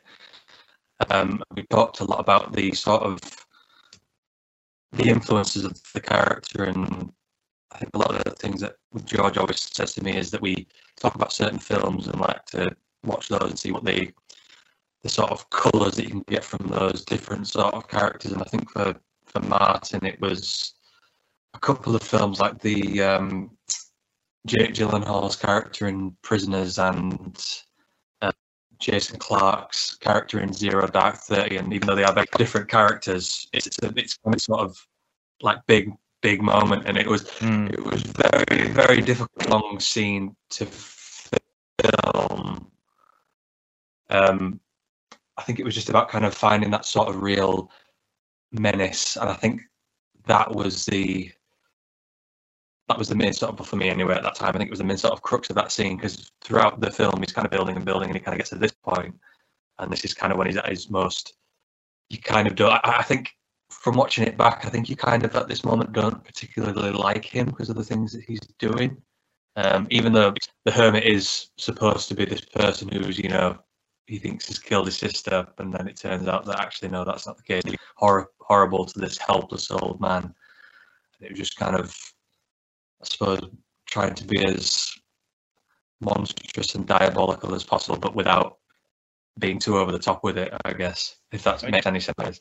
Um, 1.10 1.42
we 1.54 1.62
talked 1.64 2.00
a 2.00 2.04
lot 2.04 2.20
about 2.20 2.52
the 2.52 2.72
sort 2.72 3.02
of 3.02 3.18
the 4.92 5.08
influences 5.08 5.64
of 5.64 5.78
the 5.92 6.00
character, 6.00 6.64
and 6.64 7.12
I 7.72 7.78
think 7.78 7.90
a 7.94 7.98
lot 7.98 8.14
of 8.14 8.24
the 8.24 8.30
things 8.30 8.60
that 8.62 8.76
George 9.04 9.36
always 9.36 9.60
says 9.60 9.94
to 9.94 10.04
me 10.04 10.16
is 10.16 10.30
that 10.30 10.40
we 10.40 10.66
talk 10.98 11.14
about 11.14 11.32
certain 11.32 11.58
films 11.58 12.06
and 12.06 12.20
like 12.20 12.44
to 12.46 12.74
watch 13.04 13.28
those 13.28 13.42
and 13.42 13.58
see 13.58 13.72
what 13.72 13.84
they 13.84 14.12
the 15.02 15.08
sort 15.08 15.30
of 15.30 15.48
colours 15.50 15.96
that 15.96 16.04
you 16.04 16.10
can 16.10 16.24
get 16.28 16.42
from 16.42 16.66
those 16.68 17.04
different 17.04 17.46
sort 17.46 17.74
of 17.74 17.88
characters. 17.88 18.32
And 18.32 18.42
I 18.42 18.46
think 18.46 18.70
for 18.70 18.94
for 19.26 19.40
Martin, 19.40 20.06
it 20.06 20.20
was 20.20 20.74
a 21.54 21.58
couple 21.58 21.94
of 21.94 22.02
films 22.02 22.40
like 22.40 22.60
the 22.60 23.02
um, 23.02 23.50
Jake 24.46 24.74
Gyllenhaal's 24.74 25.36
character 25.36 25.88
in 25.88 26.16
Prisoners 26.22 26.78
and 26.78 27.44
uh, 28.22 28.32
Jason 28.78 29.18
Clarke's 29.18 29.96
character 29.96 30.40
in 30.40 30.52
Zero 30.52 30.86
Dark 30.86 31.16
Thirty. 31.16 31.56
And 31.56 31.72
even 31.72 31.86
though 31.86 31.96
they 31.96 32.04
are 32.04 32.14
very 32.14 32.26
different 32.38 32.68
characters, 32.68 33.48
it's 33.52 33.66
it's, 33.66 33.78
a, 33.82 33.92
it's 33.96 34.18
of 34.24 34.40
sort 34.40 34.60
of 34.60 34.78
like 35.42 35.58
big 35.66 35.92
big 36.22 36.42
moment, 36.42 36.84
and 36.86 36.96
it 36.96 37.06
was 37.06 37.24
Mm. 37.40 37.72
it 37.72 37.84
was 37.84 38.02
very 38.02 38.68
very 38.68 39.00
difficult 39.02 39.48
long 39.50 39.80
scene 39.80 40.34
to 40.50 40.66
film 40.66 42.70
um 44.10 44.60
i 45.36 45.42
think 45.42 45.58
it 45.58 45.64
was 45.64 45.74
just 45.74 45.88
about 45.88 46.08
kind 46.08 46.24
of 46.24 46.34
finding 46.34 46.70
that 46.70 46.86
sort 46.86 47.08
of 47.08 47.22
real 47.22 47.70
menace 48.52 49.16
and 49.16 49.28
i 49.28 49.34
think 49.34 49.60
that 50.26 50.54
was 50.54 50.86
the 50.86 51.30
that 52.88 52.98
was 52.98 53.08
the 53.08 53.14
main 53.14 53.32
sort 53.32 53.58
of 53.58 53.66
for 53.66 53.76
me 53.76 53.88
anyway 53.88 54.14
at 54.14 54.22
that 54.22 54.34
time 54.34 54.54
i 54.54 54.58
think 54.58 54.68
it 54.68 54.70
was 54.70 54.78
the 54.78 54.84
main 54.84 54.96
sort 54.96 55.12
of 55.12 55.22
crux 55.22 55.50
of 55.50 55.56
that 55.56 55.72
scene 55.72 55.96
because 55.96 56.30
throughout 56.42 56.80
the 56.80 56.90
film 56.90 57.20
he's 57.20 57.32
kind 57.32 57.44
of 57.44 57.50
building 57.50 57.76
and 57.76 57.84
building 57.84 58.08
and 58.08 58.16
he 58.16 58.22
kind 58.22 58.34
of 58.34 58.38
gets 58.38 58.50
to 58.50 58.56
this 58.56 58.72
point 58.72 59.14
and 59.78 59.92
this 59.92 60.04
is 60.04 60.14
kind 60.14 60.32
of 60.32 60.38
when 60.38 60.46
he's 60.46 60.56
at 60.56 60.68
his 60.68 60.90
most 60.90 61.36
you 62.08 62.18
kind 62.18 62.46
of 62.46 62.54
don't 62.54 62.72
i, 62.72 62.98
I 62.98 63.02
think 63.02 63.30
from 63.68 63.96
watching 63.96 64.26
it 64.26 64.36
back, 64.36 64.64
I 64.64 64.68
think 64.68 64.88
you 64.88 64.96
kind 64.96 65.24
of 65.24 65.34
at 65.36 65.48
this 65.48 65.64
moment 65.64 65.92
don't 65.92 66.24
particularly 66.24 66.92
like 66.92 67.24
him 67.24 67.46
because 67.46 67.68
of 67.68 67.76
the 67.76 67.84
things 67.84 68.12
that 68.12 68.24
he's 68.24 68.40
doing. 68.58 68.96
Um, 69.56 69.86
even 69.90 70.12
though 70.12 70.34
the 70.64 70.72
hermit 70.72 71.04
is 71.04 71.50
supposed 71.56 72.08
to 72.08 72.14
be 72.14 72.24
this 72.24 72.44
person 72.44 72.88
who's, 72.88 73.18
you 73.18 73.28
know, 73.28 73.58
he 74.06 74.18
thinks 74.18 74.46
has 74.48 74.58
killed 74.58 74.86
his 74.86 74.98
sister, 74.98 75.46
and 75.58 75.72
then 75.72 75.88
it 75.88 75.96
turns 75.96 76.28
out 76.28 76.44
that 76.44 76.60
actually 76.60 76.88
no, 76.88 77.04
that's 77.04 77.26
not 77.26 77.36
the 77.36 77.42
case. 77.42 77.62
Hor- 77.96 78.30
horrible 78.40 78.84
to 78.86 78.98
this 78.98 79.18
helpless 79.18 79.70
old 79.70 80.00
man. 80.00 80.34
It 81.20 81.30
was 81.30 81.38
just 81.38 81.56
kind 81.56 81.74
of, 81.74 81.96
I 83.02 83.04
suppose, 83.04 83.40
trying 83.86 84.14
to 84.14 84.24
be 84.24 84.44
as 84.44 84.92
monstrous 86.00 86.74
and 86.74 86.86
diabolical 86.86 87.54
as 87.54 87.64
possible, 87.64 87.98
but 87.98 88.14
without 88.14 88.58
being 89.38 89.58
too 89.58 89.78
over 89.78 89.92
the 89.92 89.98
top 89.98 90.24
with 90.24 90.38
it. 90.38 90.52
I 90.64 90.72
guess 90.72 91.16
if 91.32 91.42
that 91.44 91.68
makes 91.70 91.86
any 91.86 92.00
sense. 92.00 92.40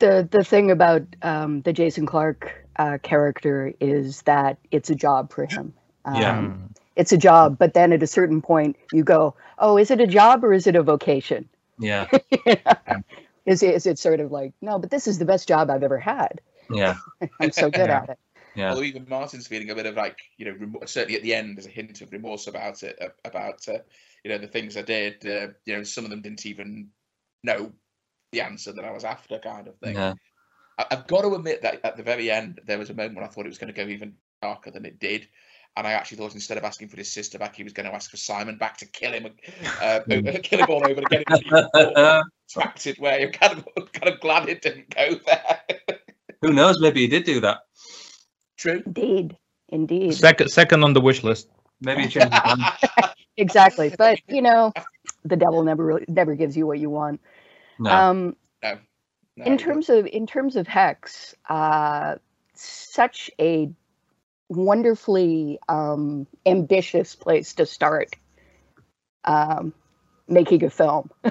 The 0.00 0.28
the 0.30 0.44
thing 0.44 0.70
about 0.70 1.02
um, 1.22 1.62
the 1.62 1.72
Jason 1.72 2.06
Clarke 2.06 2.52
uh, 2.76 2.98
character 3.02 3.72
is 3.80 4.22
that 4.22 4.58
it's 4.70 4.90
a 4.90 4.94
job 4.94 5.32
for 5.32 5.46
him. 5.46 5.72
Um, 6.04 6.20
Yeah. 6.20 6.50
It's 6.96 7.12
a 7.12 7.16
job, 7.18 7.58
but 7.58 7.74
then 7.74 7.92
at 7.92 8.04
a 8.04 8.06
certain 8.06 8.40
point 8.40 8.76
you 8.92 9.02
go, 9.02 9.34
oh, 9.58 9.78
is 9.78 9.90
it 9.90 10.00
a 10.00 10.06
job 10.06 10.44
or 10.44 10.52
is 10.52 10.68
it 10.68 10.76
a 10.76 10.82
vocation? 10.82 11.48
Yeah, 11.76 12.06
is, 13.46 13.64
it, 13.64 13.74
is 13.74 13.86
it 13.86 13.98
sort 13.98 14.20
of 14.20 14.30
like, 14.30 14.52
no, 14.60 14.78
but 14.78 14.90
this 14.92 15.08
is 15.08 15.18
the 15.18 15.24
best 15.24 15.48
job 15.48 15.70
I've 15.70 15.82
ever 15.82 15.98
had. 15.98 16.40
yeah, 16.70 16.94
I'm 17.40 17.50
so 17.50 17.68
good 17.68 17.88
Yeah. 17.88 18.02
at 18.02 18.10
it. 18.10 18.18
Yeah. 18.56 18.70
Although 18.70 18.82
even 18.82 19.06
Martin's 19.08 19.46
feeling 19.46 19.70
a 19.70 19.74
bit 19.74 19.86
of 19.86 19.94
like, 19.96 20.18
you 20.36 20.46
know, 20.46 20.56
remo- 20.58 20.84
certainly 20.86 21.16
at 21.16 21.22
the 21.22 21.34
end, 21.34 21.56
there's 21.56 21.66
a 21.66 21.70
hint 21.70 22.00
of 22.00 22.12
remorse 22.12 22.46
about 22.46 22.82
it, 22.82 22.96
uh, 23.00 23.08
about, 23.24 23.66
uh, 23.68 23.78
you 24.24 24.30
know, 24.30 24.38
the 24.38 24.46
things 24.46 24.76
I 24.76 24.82
did. 24.82 25.26
Uh, 25.26 25.48
you 25.64 25.76
know, 25.76 25.82
some 25.82 26.04
of 26.04 26.10
them 26.10 26.22
didn't 26.22 26.46
even 26.46 26.90
know 27.42 27.72
the 28.32 28.40
answer 28.40 28.72
that 28.72 28.84
I 28.84 28.90
was 28.92 29.04
after, 29.04 29.38
kind 29.38 29.68
of 29.68 29.76
thing. 29.78 29.94
Yeah. 29.96 30.14
I- 30.78 30.86
I've 30.90 31.06
got 31.06 31.22
to 31.22 31.34
admit 31.34 31.62
that 31.62 31.80
at 31.84 31.96
the 31.96 32.02
very 32.02 32.30
end, 32.30 32.60
there 32.66 32.78
was 32.78 32.90
a 32.90 32.94
moment 32.94 33.16
when 33.16 33.24
I 33.24 33.28
thought 33.28 33.46
it 33.46 33.50
was 33.50 33.58
going 33.58 33.72
to 33.72 33.84
go 33.84 33.88
even 33.88 34.14
darker 34.42 34.70
than 34.70 34.84
it 34.84 34.98
did. 34.98 35.28
And 35.76 35.86
I 35.88 35.92
actually 35.92 36.18
thought 36.18 36.34
instead 36.34 36.56
of 36.56 36.62
asking 36.62 36.88
for 36.88 36.96
his 36.96 37.12
sister 37.12 37.36
back, 37.36 37.56
he 37.56 37.64
was 37.64 37.72
going 37.72 37.88
to 37.88 37.94
ask 37.94 38.08
for 38.10 38.16
Simon 38.16 38.58
back 38.58 38.76
to 38.78 38.86
kill 38.86 39.12
him, 39.12 39.26
uh, 39.82 40.00
kill 40.42 40.60
him 40.60 40.66
all 40.68 40.86
over 40.88 41.00
and 41.00 41.08
get 41.08 41.28
him 41.28 41.38
to 41.38 41.68
the 41.72 41.92
more 41.96 42.22
attracted 42.48 42.98
way. 43.00 43.24
I'm 43.24 43.32
kind 43.32 43.58
of, 43.58 43.92
kind 43.92 44.14
of 44.14 44.20
glad 44.20 44.48
it 44.48 44.62
didn't 44.62 44.94
go 44.94 45.18
there. 45.26 45.60
Who 46.42 46.52
knows? 46.52 46.80
Maybe 46.80 47.00
he 47.00 47.08
did 47.08 47.24
do 47.24 47.40
that. 47.40 47.58
True. 48.64 48.82
Indeed. 48.86 49.36
Indeed. 49.68 50.14
Second, 50.14 50.48
second 50.48 50.84
on 50.84 50.94
the 50.94 51.00
wish 51.02 51.22
list. 51.22 51.48
Maybe 51.82 52.04
he 52.04 52.08
changed 52.08 52.32
his 52.32 53.10
exactly. 53.36 53.94
But, 53.96 54.20
you 54.26 54.40
know, 54.40 54.72
the 55.22 55.36
devil 55.36 55.62
never 55.62 55.84
really, 55.84 56.06
never 56.08 56.34
gives 56.34 56.56
you 56.56 56.66
what 56.66 56.78
you 56.78 56.88
want. 56.88 57.20
No. 57.78 57.90
Um, 57.90 58.36
No, 59.36 59.44
in 59.44 59.58
terms 59.58 59.90
of 59.90 60.06
in 60.06 60.26
terms 60.26 60.54
of 60.54 60.68
hex 60.68 61.34
uh 61.48 62.14
such 62.54 63.30
a 63.40 63.68
wonderfully 64.48 65.58
um 65.68 66.26
ambitious 66.46 67.16
place 67.16 67.52
to 67.54 67.66
start 67.66 68.14
um 69.24 69.74
making 70.28 70.62
a 70.62 70.70
film 70.70 71.10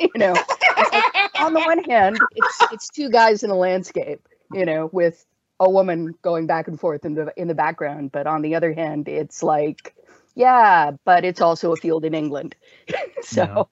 you 0.00 0.08
know 0.16 0.32
like, 0.32 1.40
on 1.42 1.52
the 1.52 1.60
one 1.60 1.84
hand 1.84 2.18
it's 2.34 2.58
it's 2.72 2.88
two 2.88 3.10
guys 3.10 3.42
in 3.42 3.50
a 3.50 3.54
landscape 3.54 4.26
you 4.52 4.64
know 4.64 4.88
with 4.90 5.26
a 5.62 5.70
woman 5.70 6.14
going 6.22 6.46
back 6.46 6.68
and 6.68 6.80
forth 6.80 7.06
in 7.06 7.14
the 7.14 7.32
in 7.36 7.48
the 7.48 7.54
background 7.54 8.12
but 8.12 8.26
on 8.26 8.42
the 8.42 8.56
other 8.56 8.74
hand 8.74 9.08
it's 9.08 9.42
like 9.42 9.94
Yeah, 10.34 10.92
but 11.04 11.24
it's 11.24 11.42
also 11.42 11.72
a 11.72 11.76
field 11.76 12.04
in 12.04 12.14
England. 12.14 12.56
so, 13.22 13.68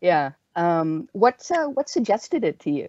yeah. 0.00 0.32
Um, 0.56 1.08
what 1.12 1.50
uh, 1.52 1.68
what 1.68 1.88
suggested 1.90 2.44
it 2.44 2.60
to 2.60 2.70
you? 2.70 2.88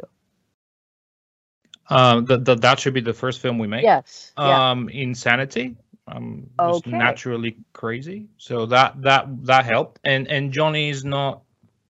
Um, 1.89 2.25
that 2.25 2.45
that 2.45 2.61
that 2.61 2.79
should 2.79 2.93
be 2.93 3.01
the 3.01 3.13
first 3.13 3.41
film 3.41 3.59
we 3.59 3.67
make. 3.67 3.83
Yes. 3.83 4.33
yeah. 4.41 4.63
Um, 4.71 4.89
Insanity. 4.89 5.77
I'm 6.07 6.49
just 6.63 6.88
Okay. 6.88 6.88
naturally 6.88 7.57
crazy, 7.73 8.29
so 8.38 8.67
that 8.67 9.01
that 9.03 9.27
that 9.45 9.65
helped. 9.65 9.99
And 10.03 10.27
and 10.27 10.51
Johnny 10.53 10.89
is 10.89 11.05
not. 11.05 11.43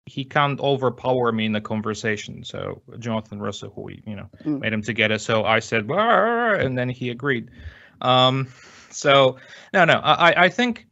He 0.10 0.26
can't 0.26 0.60
overpower 0.60 1.32
me 1.32 1.46
in 1.46 1.52
the 1.54 1.62
conversation. 1.62 2.44
So 2.44 2.82
Jonathan 2.98 3.40
Russell, 3.40 3.72
who 3.76 3.82
we 3.82 4.04
you 4.06 4.16
know 4.16 4.30
Mm. 4.46 4.60
made 4.62 4.74
him 4.74 4.82
together. 4.82 5.18
So 5.20 5.44
I 5.46 5.60
said, 5.60 5.90
and 5.90 6.78
then 6.78 6.90
he 6.90 7.10
agreed. 7.10 7.50
Um, 8.02 8.48
so 8.90 9.38
no, 9.74 9.86
no, 9.86 10.00
I 10.04 10.46
I- 10.46 10.50
think 10.50 10.88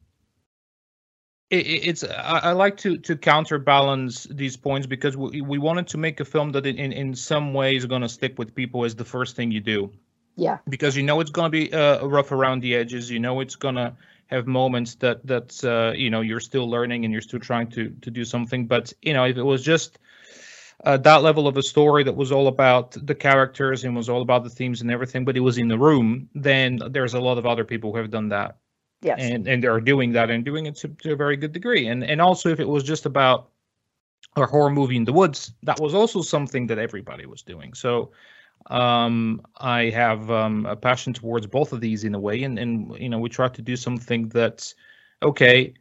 it, 1.50 1.66
it- 1.66 1.88
it's 1.90 2.04
I, 2.04 2.40
I 2.44 2.52
like 2.52 2.78
to 2.78 2.98
to 2.98 3.16
counterbalance 3.16 4.28
these 4.30 4.58
points 4.58 4.88
because 4.88 5.16
we 5.18 5.42
we 5.42 5.58
wanted 5.58 5.88
to 5.88 5.98
make 5.98 6.20
a 6.20 6.26
film 6.26 6.52
that 6.52 6.66
in 6.66 6.92
in 6.94 7.16
some 7.16 7.54
way 7.54 7.76
is 7.76 7.86
going 7.86 8.02
to 8.02 8.10
stick 8.10 8.38
with 8.38 8.54
people 8.54 8.86
as 8.86 8.96
the 8.96 9.06
first 9.06 9.36
thing 9.36 9.52
you 9.52 9.62
do 9.62 9.92
yeah. 10.36 10.58
because 10.70 10.96
you 10.98 11.04
know 11.04 11.20
it's 11.22 11.32
going 11.32 11.52
to 11.52 11.58
be 11.60 11.74
uh, 11.74 12.06
rough 12.06 12.32
around 12.32 12.62
the 12.62 12.76
edges. 12.76 13.10
You 13.10 13.20
know 13.20 13.40
it's 13.42 13.56
going 13.56 13.76
to 13.76 13.96
have 14.28 14.48
moments 14.48 14.96
that 14.96 15.26
that 15.26 15.64
uh, 15.64 15.94
you 15.96 16.10
know 16.10 16.22
you're 16.22 16.40
still 16.40 16.70
learning 16.70 17.06
and 17.06 17.12
you're 17.12 17.22
still 17.22 17.40
trying 17.40 17.68
to 17.72 17.90
to 18.02 18.12
do 18.12 18.24
something. 18.26 18.68
But 18.68 18.94
you 19.02 19.14
know 19.14 19.26
if 19.26 19.38
it 19.38 19.44
was 19.44 19.64
just 19.64 20.00
uh, 20.84 20.98
that 20.98 21.24
level 21.24 21.48
of 21.48 21.58
a 21.58 21.64
story 21.64 22.04
that 22.04 22.16
was 22.16 22.32
all 22.32 22.48
about 22.48 22.92
the 23.06 23.16
characters 23.16 23.84
and 23.84 23.96
was 23.96 24.10
all 24.10 24.22
about 24.22 24.44
the 24.44 24.50
themes 24.50 24.82
and 24.82 24.92
everything, 24.92 25.26
but 25.26 25.36
it 25.36 25.42
was 25.42 25.58
in 25.58 25.68
the 25.68 25.78
room, 25.78 26.30
then 26.36 26.80
there's 26.92 27.16
a 27.16 27.20
lot 27.20 27.38
of 27.38 27.46
other 27.46 27.64
people 27.64 27.92
who 27.92 27.98
have 27.98 28.12
done 28.12 28.30
that 28.30 28.58
Yes. 29.02 29.20
and 29.20 29.48
and 29.48 29.66
are 29.66 29.82
doing 29.82 30.12
that 30.14 30.30
and 30.30 30.44
doing 30.44 30.66
it 30.66 30.76
to, 30.78 30.88
to 30.88 31.14
a 31.14 31.16
very 31.16 31.38
good 31.38 31.52
degree. 31.52 31.88
And 31.88 32.04
and 32.04 32.22
also 32.22 32.50
if 32.50 32.60
it 32.60 32.68
was 32.68 32.84
just 32.84 33.06
about 33.06 33.50
a 34.36 34.46
horror 34.46 34.70
movie 34.70 34.98
in 34.98 35.06
the 35.06 35.14
woods, 35.14 35.54
that 35.64 35.80
was 35.80 35.94
also 35.94 36.22
something 36.22 36.68
that 36.68 36.78
everybody 36.78 37.26
was 37.26 37.42
doing. 37.42 37.74
So 37.74 38.12
um 38.68 39.42
i 39.58 39.90
have 39.90 40.30
um 40.30 40.66
a 40.66 40.76
passion 40.76 41.14
towards 41.14 41.48
both 41.48 41.72
of 41.72 41.80
these 41.80 42.04
in 42.04 42.16
a 42.16 42.20
way 42.20 42.44
and 42.44 42.60
and 42.60 42.98
you 43.00 43.10
know 43.10 43.20
we 43.20 43.30
try 43.30 43.48
to 43.48 43.62
do 43.62 43.76
something 43.76 44.28
that's 44.30 44.76
okay 45.24 45.74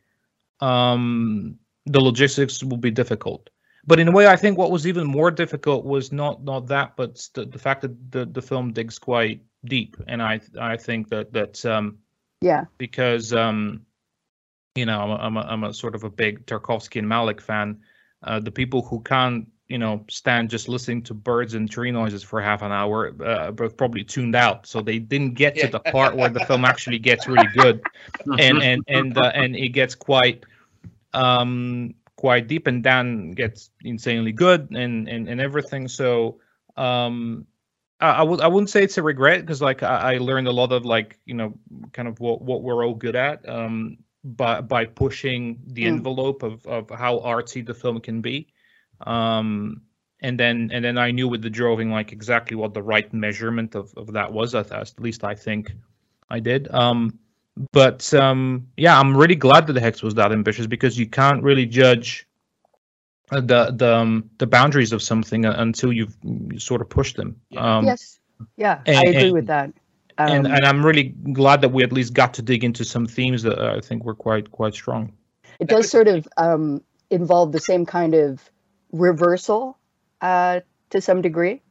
um 0.61 1.59
the 1.87 2.01
logistics 2.01 2.63
will 2.63 2.77
be 2.77 2.91
difficult 2.91 3.51
but 3.87 3.99
in 3.99 4.09
a 4.09 4.13
way 4.13 4.27
i 4.27 4.37
think 4.37 4.57
what 4.57 4.71
was 4.71 4.87
even 4.87 5.07
more 5.07 5.31
difficult 5.31 5.85
was 5.85 6.13
not 6.13 6.45
not 6.45 6.69
that 6.69 6.97
but 6.97 7.29
the, 7.35 7.45
the 7.45 7.59
fact 7.59 7.83
that 7.83 8.13
the 8.13 8.25
the 8.27 8.43
film 8.43 8.73
digs 8.73 8.99
quite 8.99 9.41
deep 9.65 9.97
and 10.07 10.23
i 10.23 10.41
i 10.61 10.77
think 10.77 11.09
that 11.09 11.33
that 11.33 11.65
um 11.67 11.99
yeah. 12.41 12.65
because 12.79 13.33
um, 13.33 13.83
you 14.75 14.87
know 14.87 15.01
I'm 15.01 15.11
a, 15.11 15.15
I'm 15.15 15.37
a, 15.37 15.41
I'm 15.41 15.65
a 15.65 15.75
sort 15.75 15.95
of 15.95 16.05
a 16.05 16.11
big 16.11 16.47
Tarkovsky 16.47 16.99
and 16.99 17.09
Malick 17.09 17.41
fan. 17.41 17.81
Uh, 18.23 18.41
the 18.41 18.51
people 18.51 18.83
who 18.83 19.01
can't 19.01 19.49
you 19.69 19.79
know 19.79 20.05
stand 20.09 20.51
just 20.51 20.69
listening 20.69 21.03
to 21.03 21.15
birds 21.15 21.55
and 21.55 21.71
tree 21.71 21.91
noises 21.91 22.23
for 22.23 22.41
half 22.41 22.63
an 22.63 22.73
hour 22.73 23.15
uh, 23.25 23.53
were 23.57 23.69
probably 23.71 24.05
tuned 24.05 24.35
out, 24.35 24.67
so 24.67 24.81
they 24.81 24.99
didn't 24.99 25.35
get 25.35 25.59
to 25.59 25.69
the 25.69 25.81
part 25.81 26.17
where 26.17 26.31
the 26.31 26.41
film 26.41 26.65
actually 26.65 26.99
gets 26.99 27.29
really 27.29 27.47
good 27.47 27.85
and 28.39 28.63
and 28.63 28.83
and 28.89 29.17
uh, 29.19 29.31
and 29.35 29.57
it 29.57 29.71
gets 29.71 29.95
quite 29.95 30.45
um 31.13 31.95
quite 32.17 32.47
deep 32.49 32.67
and 32.67 32.83
Dan 32.83 33.31
gets 33.33 33.71
insanely 33.85 34.33
good 34.33 34.69
and 34.71 35.09
and 35.09 35.29
and 35.29 35.41
everything. 35.41 35.89
So 35.89 36.41
um 36.77 37.47
I, 38.01 38.11
I 38.11 38.23
would 38.23 38.41
I 38.41 38.49
wouldn't 38.49 38.71
say 38.71 38.83
it's 38.85 38.99
a 38.99 39.03
regret 39.03 39.41
because 39.41 39.63
like 39.63 39.83
I, 39.83 40.15
I 40.15 40.19
learned 40.19 40.49
a 40.49 40.53
lot 40.53 40.73
of 40.73 40.85
like 40.85 41.19
you 41.27 41.35
know 41.35 41.55
kind 41.93 42.09
of 42.09 42.21
what 42.21 42.43
what 42.43 42.63
we're 42.63 42.85
all 42.85 42.95
good 42.95 43.17
at 43.17 43.47
um 43.49 43.99
by 44.25 44.61
by 44.61 44.85
pushing 44.87 45.61
the 45.67 45.87
Mm. 45.87 45.89
envelope 45.89 46.43
of 46.43 46.67
of 46.67 46.91
how 46.91 47.19
artsy 47.21 47.65
the 47.65 47.75
film 47.75 48.01
can 48.01 48.21
be 48.21 48.49
um 49.01 49.81
and 50.21 50.41
then 50.41 50.71
and 50.73 50.85
then 50.85 50.99
I 50.99 51.11
knew 51.11 51.29
with 51.29 51.43
the 51.43 51.51
droving 51.51 51.91
like 51.91 52.13
exactly 52.13 52.57
what 52.57 52.75
the 52.75 52.83
right 52.83 53.13
measurement 53.13 53.75
of 53.75 53.93
of 53.97 54.13
that 54.13 54.33
was 54.33 54.55
at, 54.55 54.73
at 54.73 54.93
least 54.99 55.25
I 55.25 55.35
think 55.35 55.73
I 56.31 56.41
did 56.41 56.73
um 56.73 57.19
but 57.73 58.13
um 58.15 58.67
yeah 58.77 58.99
I'm 58.99 59.17
really 59.17 59.37
glad 59.37 59.67
that 59.67 59.75
the 59.75 59.81
hex 59.81 60.03
was 60.03 60.15
that 60.15 60.33
ambitious 60.33 60.67
because 60.67 60.99
you 60.99 61.07
can't 61.07 61.43
really 61.43 61.67
judge 61.67 62.27
uh, 63.31 63.41
the 63.41 63.73
the 63.73 63.95
um, 63.95 64.31
the 64.39 64.47
boundaries 64.47 64.93
of 64.93 65.03
something 65.03 65.45
uh, 65.47 65.55
until 65.59 65.93
you've 65.93 66.17
you 66.23 66.59
sort 66.59 66.81
of 66.81 66.89
pushed 66.89 67.17
them 67.17 67.37
um 67.57 67.85
yes. 67.85 68.19
Yeah. 68.57 68.81
and, 68.87 68.99
I 68.99 69.03
agree 69.03 69.23
and- 69.25 69.33
with 69.33 69.47
that. 69.47 69.73
Um, 70.19 70.29
and 70.31 70.47
and 70.47 70.65
I'm 70.65 70.85
really 70.85 71.15
glad 71.33 71.61
that 71.61 71.73
we 71.73 71.83
at 71.83 71.93
least 71.93 72.15
got 72.15 72.33
to 72.35 72.43
dig 72.43 72.65
into 72.65 72.87
some 72.87 73.07
themes 73.07 73.43
that 73.43 73.59
uh, 73.59 73.77
I 73.77 73.81
think 73.81 74.03
were 74.05 74.15
quite 74.15 74.51
quite 74.51 74.73
strong. 74.73 75.13
it 75.61 75.69
does 75.69 75.91
sort 75.91 76.09
of 76.09 76.27
um, 76.39 76.81
involve 77.11 77.53
the 77.53 77.61
same 77.61 77.85
kind 77.85 78.15
of 78.15 78.51
reversal 78.99 79.79
uh, 80.21 80.61
to 80.91 81.01
some 81.01 81.23
degree. 81.23 81.63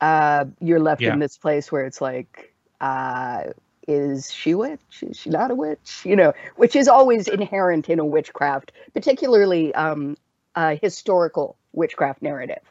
Uh, 0.00 0.46
you're 0.60 0.80
left 0.80 1.02
Yeah. 1.02 1.12
in 1.12 1.18
this 1.18 1.38
place 1.38 1.70
where 1.72 1.86
it's 1.86 2.00
like, 2.00 2.54
uh, 2.80 3.44
is 3.86 4.32
she 4.32 4.52
a 4.52 4.58
witch? 4.58 5.02
Is 5.02 5.18
she 5.18 5.30
not 5.30 5.50
a 5.50 5.54
witch? 5.54 6.02
You 6.04 6.16
know, 6.16 6.32
which 6.56 6.76
is 6.76 6.88
always 6.88 7.28
inherent 7.28 7.88
in 7.88 7.98
a 7.98 8.04
witchcraft, 8.04 8.72
particularly 8.92 9.74
um, 9.74 10.16
a 10.54 10.76
historical 10.76 11.56
witchcraft 11.72 12.22
narrative. 12.22 12.62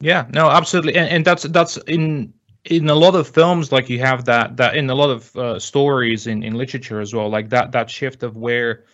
Yeah, 0.00 0.26
no, 0.32 0.48
absolutely, 0.48 0.96
and, 0.96 1.08
and 1.08 1.24
that's 1.24 1.42
that's 1.44 1.76
in 1.86 2.32
in 2.64 2.88
a 2.88 2.94
lot 2.94 3.14
of 3.14 3.28
films 3.28 3.72
like 3.72 3.88
you 3.88 4.00
have 4.00 4.24
that 4.26 4.56
that 4.56 4.76
in 4.76 4.88
a 4.90 4.94
lot 4.94 5.10
of 5.10 5.36
uh, 5.36 5.58
stories 5.58 6.26
in 6.26 6.42
in 6.42 6.54
literature 6.54 7.00
as 7.00 7.14
well, 7.14 7.28
like 7.28 7.50
that 7.50 7.72
that 7.72 7.90
shift 7.90 8.22
of 8.22 8.36
where. 8.36 8.84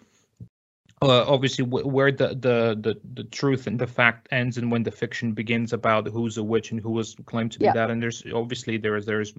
Uh, 1.03 1.27
obviously, 1.29 1.63
wh- 1.63 1.85
where 1.87 2.11
the, 2.11 2.29
the 2.29 2.75
the 2.81 2.99
the 3.15 3.25
truth 3.25 3.67
and 3.67 3.79
the 3.79 3.87
fact 3.87 4.29
ends, 4.31 4.57
and 4.57 4.71
when 4.73 4.83
the 4.83 4.91
fiction 4.91 5.33
begins 5.33 5.75
about 5.75 6.09
who's 6.09 6.39
a 6.39 6.43
witch 6.43 6.71
and 6.71 6.81
who 6.81 6.91
was 6.91 7.15
claimed 7.27 7.53
to 7.53 7.59
be 7.59 7.67
Yeah. 7.67 7.75
that, 7.75 7.91
and 7.91 8.03
there's 8.03 8.25
obviously 8.35 8.79
there's 8.79 9.05
there's 9.05 9.35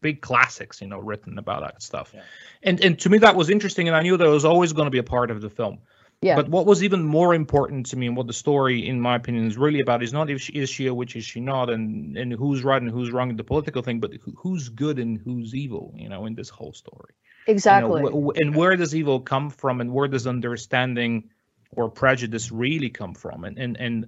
big 0.00 0.22
classics, 0.22 0.80
you 0.80 0.86
know, 0.88 0.98
written 0.98 1.36
about 1.36 1.60
that 1.60 1.82
stuff, 1.82 2.12
Yeah. 2.14 2.22
and 2.62 2.82
and 2.82 2.98
to 3.00 3.10
me 3.10 3.18
that 3.18 3.36
was 3.36 3.50
interesting, 3.50 3.86
and 3.86 3.94
I 3.94 4.00
knew 4.00 4.16
that 4.16 4.26
was 4.26 4.46
always 4.46 4.72
going 4.72 4.86
to 4.86 4.90
be 4.90 4.96
a 4.98 5.02
part 5.02 5.30
of 5.30 5.42
the 5.42 5.50
film. 5.50 5.78
Yeah. 6.22 6.36
But 6.36 6.48
what 6.48 6.64
was 6.64 6.82
even 6.82 7.02
more 7.04 7.34
important 7.34 7.84
to 7.86 7.96
me, 7.98 8.06
and 8.06 8.16
what 8.16 8.26
the 8.26 8.32
story, 8.32 8.88
in 8.88 8.98
my 8.98 9.14
opinion, 9.16 9.46
is 9.46 9.58
really 9.58 9.80
about, 9.80 10.02
is 10.02 10.14
not 10.14 10.30
if 10.30 10.40
she 10.40 10.54
is 10.54 10.70
she 10.70 10.86
a 10.86 10.94
witch, 10.94 11.16
is 11.16 11.24
she 11.26 11.38
not, 11.40 11.68
and 11.68 12.16
and 12.16 12.32
who's 12.32 12.64
right 12.64 12.80
and 12.80 12.90
who's 12.90 13.10
wrong 13.10 13.28
in 13.28 13.36
the 13.36 13.44
political 13.44 13.82
thing, 13.82 14.00
but 14.00 14.14
who- 14.22 14.32
who's 14.38 14.70
good 14.70 14.98
and 14.98 15.18
who's 15.18 15.54
evil, 15.54 15.92
you 15.98 16.08
know, 16.08 16.24
in 16.24 16.34
this 16.34 16.48
whole 16.48 16.72
story. 16.72 17.12
You 17.46 17.52
know, 17.52 17.54
Exactly. 17.54 18.02
wh- 18.02 18.34
wh- 18.34 18.40
and 18.40 18.54
where 18.54 18.76
does 18.76 18.94
evil 18.94 19.20
come 19.20 19.50
from, 19.50 19.80
and 19.80 19.92
where 19.92 20.08
does 20.08 20.26
understanding 20.26 21.30
or 21.72 21.90
prejudice 21.90 22.50
really 22.52 22.90
come 22.90 23.14
from, 23.14 23.44
and 23.44 23.58
and 23.58 23.76
and 23.78 24.06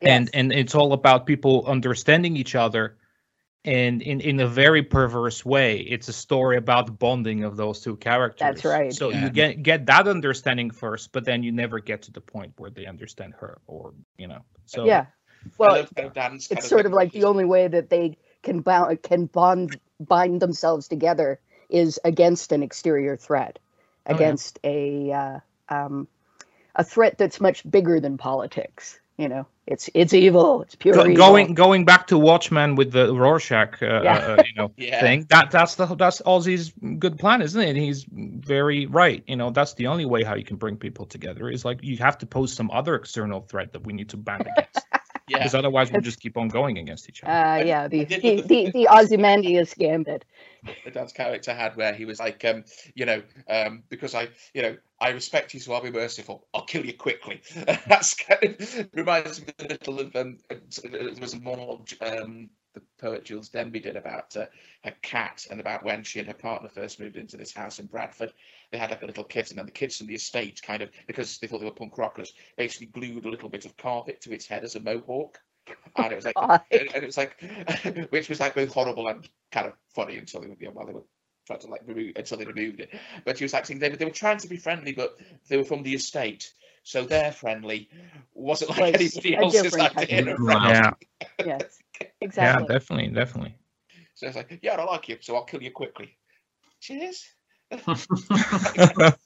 and 0.00 0.24
Yes. 0.26 0.30
and 0.34 0.52
it's 0.52 0.74
all 0.74 0.92
about 0.92 1.26
people 1.26 1.64
understanding 1.66 2.36
each 2.36 2.54
other 2.54 2.96
and 3.64 4.02
in 4.02 4.20
in 4.20 4.40
a 4.40 4.46
very 4.46 4.82
perverse 4.82 5.44
way 5.44 5.78
it's 5.78 6.08
a 6.08 6.12
story 6.12 6.56
about 6.58 6.98
bonding 6.98 7.44
of 7.44 7.56
those 7.56 7.80
two 7.80 7.96
characters 7.96 8.40
That's 8.40 8.64
right. 8.64 8.92
so 8.92 9.08
Yeah. 9.10 9.24
you 9.24 9.30
get 9.30 9.62
get 9.62 9.86
that 9.86 10.06
understanding 10.06 10.70
first 10.70 11.12
but 11.12 11.24
then 11.24 11.42
you 11.42 11.52
never 11.52 11.80
get 11.80 12.02
to 12.02 12.12
the 12.12 12.20
point 12.20 12.52
where 12.58 12.70
they 12.70 12.84
understand 12.84 13.34
her 13.40 13.58
or 13.66 13.94
you 14.18 14.26
know 14.26 14.40
so 14.66 14.84
yeah. 14.84 15.06
Well, 15.58 15.76
love 15.76 16.12
how 16.16 16.32
it's 16.34 16.68
sort 16.68 16.86
of 16.86 16.92
like 16.92 17.12
the 17.12 17.24
only 17.24 17.44
way 17.44 17.68
that 17.68 17.90
they 17.90 18.16
can 18.42 18.60
bound 18.60 19.02
can 19.02 19.26
bond 19.26 19.78
bind 20.00 20.40
themselves 20.40 20.88
together 20.88 21.40
is 21.74 21.98
against 22.04 22.52
an 22.52 22.62
exterior 22.62 23.16
threat 23.16 23.58
Oh, 24.06 24.10
yeah. 24.10 24.16
against 24.16 24.58
a 24.64 25.12
uh, 25.12 25.38
um, 25.74 26.06
a 26.76 26.84
threat 26.84 27.16
that's 27.18 27.40
much 27.40 27.58
bigger 27.70 28.00
than 28.00 28.18
politics 28.18 29.00
you 29.16 29.28
know 29.28 29.46
it's 29.66 29.88
it's 29.94 30.12
evil 30.12 30.60
it's 30.62 30.74
pure 30.74 30.94
Go- 30.94 31.04
evil. 31.06 31.16
going 31.16 31.54
going 31.54 31.84
back 31.86 32.06
to 32.08 32.18
Watchmen 32.18 32.74
with 32.76 32.90
the 32.92 33.14
Rorschach, 33.14 33.82
uh, 33.82 34.02
Yeah. 34.04 34.16
uh, 34.16 34.42
you 34.48 34.54
know, 34.58 34.72
Yeah. 34.76 35.00
thing. 35.00 35.26
That 35.30 35.50
that's 35.50 35.76
the 35.76 35.86
that's 35.96 36.20
Ozzy's 36.26 36.72
good 36.98 37.16
plan, 37.18 37.40
isn't 37.40 37.62
it? 37.62 37.70
And 37.70 37.78
he's 37.78 38.04
very 38.10 38.84
right. 38.86 39.22
You 39.26 39.36
know, 39.36 39.48
that's 39.50 39.72
the 39.74 39.86
only 39.86 40.04
way 40.04 40.22
how 40.22 40.34
you 40.34 40.44
can 40.44 40.56
bring 40.58 40.76
people 40.76 41.06
together. 41.06 41.48
Is 41.48 41.64
like 41.64 41.78
you 41.82 41.96
have 41.98 42.18
to 42.18 42.26
pose 42.26 42.52
some 42.52 42.70
other 42.72 42.94
external 42.94 43.40
threat 43.40 43.72
that 43.72 43.86
we 43.86 43.92
need 43.94 44.10
to 44.10 44.18
band 44.18 44.42
against, 44.52 44.80
yeah. 45.28 45.38
because 45.38 45.54
otherwise 45.54 45.90
we'll 45.90 46.02
just 46.10 46.20
keep 46.20 46.36
on 46.36 46.48
going 46.48 46.76
against 46.76 47.08
each 47.08 47.22
other. 47.24 47.32
uh, 47.32 47.56
yeah 47.64 47.88
the 47.88 48.00
I 48.00 48.04
did 48.12 48.22
the, 48.22 48.36
look 48.36 48.44
at 48.44 48.48
the, 48.48 48.70
the 48.72 48.88
Ozymandias 48.88 49.72
gambit 49.78 50.24
that 50.84 50.94
Dan's 50.94 51.12
character 51.12 51.54
had 51.54 51.76
where 51.76 51.94
he 51.94 52.04
was 52.04 52.20
like, 52.20 52.44
um, 52.44 52.64
you 52.94 53.06
know, 53.06 53.22
um, 53.48 53.82
because 53.88 54.14
I, 54.14 54.28
you 54.52 54.62
know, 54.62 54.76
I 55.00 55.10
respect 55.10 55.54
you, 55.54 55.60
so 55.60 55.72
I'll 55.72 55.82
be 55.82 55.90
merciful. 55.90 56.46
I'll 56.54 56.64
kill 56.64 56.84
you 56.84 56.94
quickly. 56.94 57.42
That's 57.86 58.14
kind 58.14 58.56
of 58.58 58.88
reminds 58.92 59.46
me 59.46 59.52
a 59.58 59.64
little 59.64 60.00
of 60.00 60.16
um, 60.16 60.38
there 60.48 61.10
was 61.20 61.34
a 61.34 61.40
monologue 61.40 61.88
um, 62.00 62.50
the 62.74 62.82
poet 62.98 63.24
Joolz 63.24 63.50
Denby 63.50 63.80
did 63.80 63.96
about 63.96 64.36
uh, 64.36 64.46
her 64.82 64.92
cat 65.00 65.46
and 65.50 65.60
about 65.60 65.84
when 65.84 66.02
she 66.02 66.18
and 66.18 66.28
her 66.28 66.34
partner 66.34 66.68
first 66.68 67.00
moved 67.00 67.16
into 67.16 67.36
this 67.36 67.54
house 67.54 67.78
in 67.78 67.86
Bradford. 67.86 68.32
They 68.70 68.78
had 68.78 68.90
like 68.90 69.02
a 69.02 69.06
little 69.06 69.24
kitten, 69.24 69.58
and 69.58 69.68
the 69.68 69.72
kids 69.72 69.96
from 69.96 70.08
the 70.08 70.14
estate 70.14 70.60
kind 70.62 70.82
of 70.82 70.90
because 71.06 71.38
they 71.38 71.46
thought 71.46 71.60
they 71.60 71.66
were 71.66 71.70
punk 71.70 71.96
rockers, 71.96 72.34
basically 72.56 72.88
glued 72.88 73.24
a 73.24 73.30
little 73.30 73.48
bit 73.48 73.64
of 73.64 73.76
carpet 73.76 74.20
to 74.22 74.32
its 74.32 74.46
head 74.46 74.64
as 74.64 74.74
a 74.74 74.80
mohawk. 74.80 75.38
And 75.96 76.12
it 76.12 76.16
was 76.16 76.24
like, 76.24 76.34
oh 76.36 76.46
God. 76.48 76.62
and 76.72 76.88
and 76.94 77.02
it 77.04 77.06
was 77.06 77.16
like, 77.16 77.40
which 78.10 78.28
was 78.28 78.40
like 78.40 78.54
both 78.54 78.72
horrible 78.72 79.06
and 79.08 79.28
kind 79.52 79.66
of 79.68 79.74
funny 79.94 80.16
until 80.16 80.40
they 80.40 80.48
were, 80.48 80.56
yeah, 80.60 80.70
while 80.70 80.86
they 80.86 80.92
were 80.92 81.04
tried 81.46 81.60
to 81.60 81.68
like 81.68 81.82
remove 81.86 82.14
until 82.16 82.38
they 82.38 82.44
removed 82.44 82.80
it. 82.80 82.90
But 83.24 83.38
she 83.38 83.44
was 83.44 83.52
like 83.52 83.64
saying 83.66 83.78
they 83.78 83.90
were 83.90 83.96
they 83.96 84.04
were 84.04 84.10
trying 84.10 84.38
to 84.38 84.48
be 84.48 84.56
friendly, 84.56 84.92
but 84.92 85.16
they 85.48 85.56
were 85.56 85.64
from 85.64 85.82
the 85.84 85.94
estate, 85.94 86.52
so 86.82 87.04
they're 87.04 87.30
friendly. 87.32 87.88
Wasn't 88.34 88.70
like 88.70 88.98
Was 88.98 89.16
anybody 89.16 89.36
else's 89.36 89.62
different 89.62 89.92
type 89.94 90.02
idea 90.02 90.34
of- 90.34 90.40
of 90.40 90.46
Yeah, 90.48 90.90
Yes, 91.44 91.78
yeah, 92.36 92.58
definitely, 92.66 93.08
definitely. 93.08 93.54
So 94.14 94.26
it's 94.26 94.36
like, 94.36 94.58
yeah, 94.62 94.74
I 94.74 94.76
don't 94.76 94.86
like 94.86 95.08
you, 95.08 95.18
so 95.20 95.36
I'll 95.36 95.44
kill 95.44 95.62
you 95.62 95.70
quickly. 95.70 96.16
Cheers. 96.80 97.24
but 97.70 99.18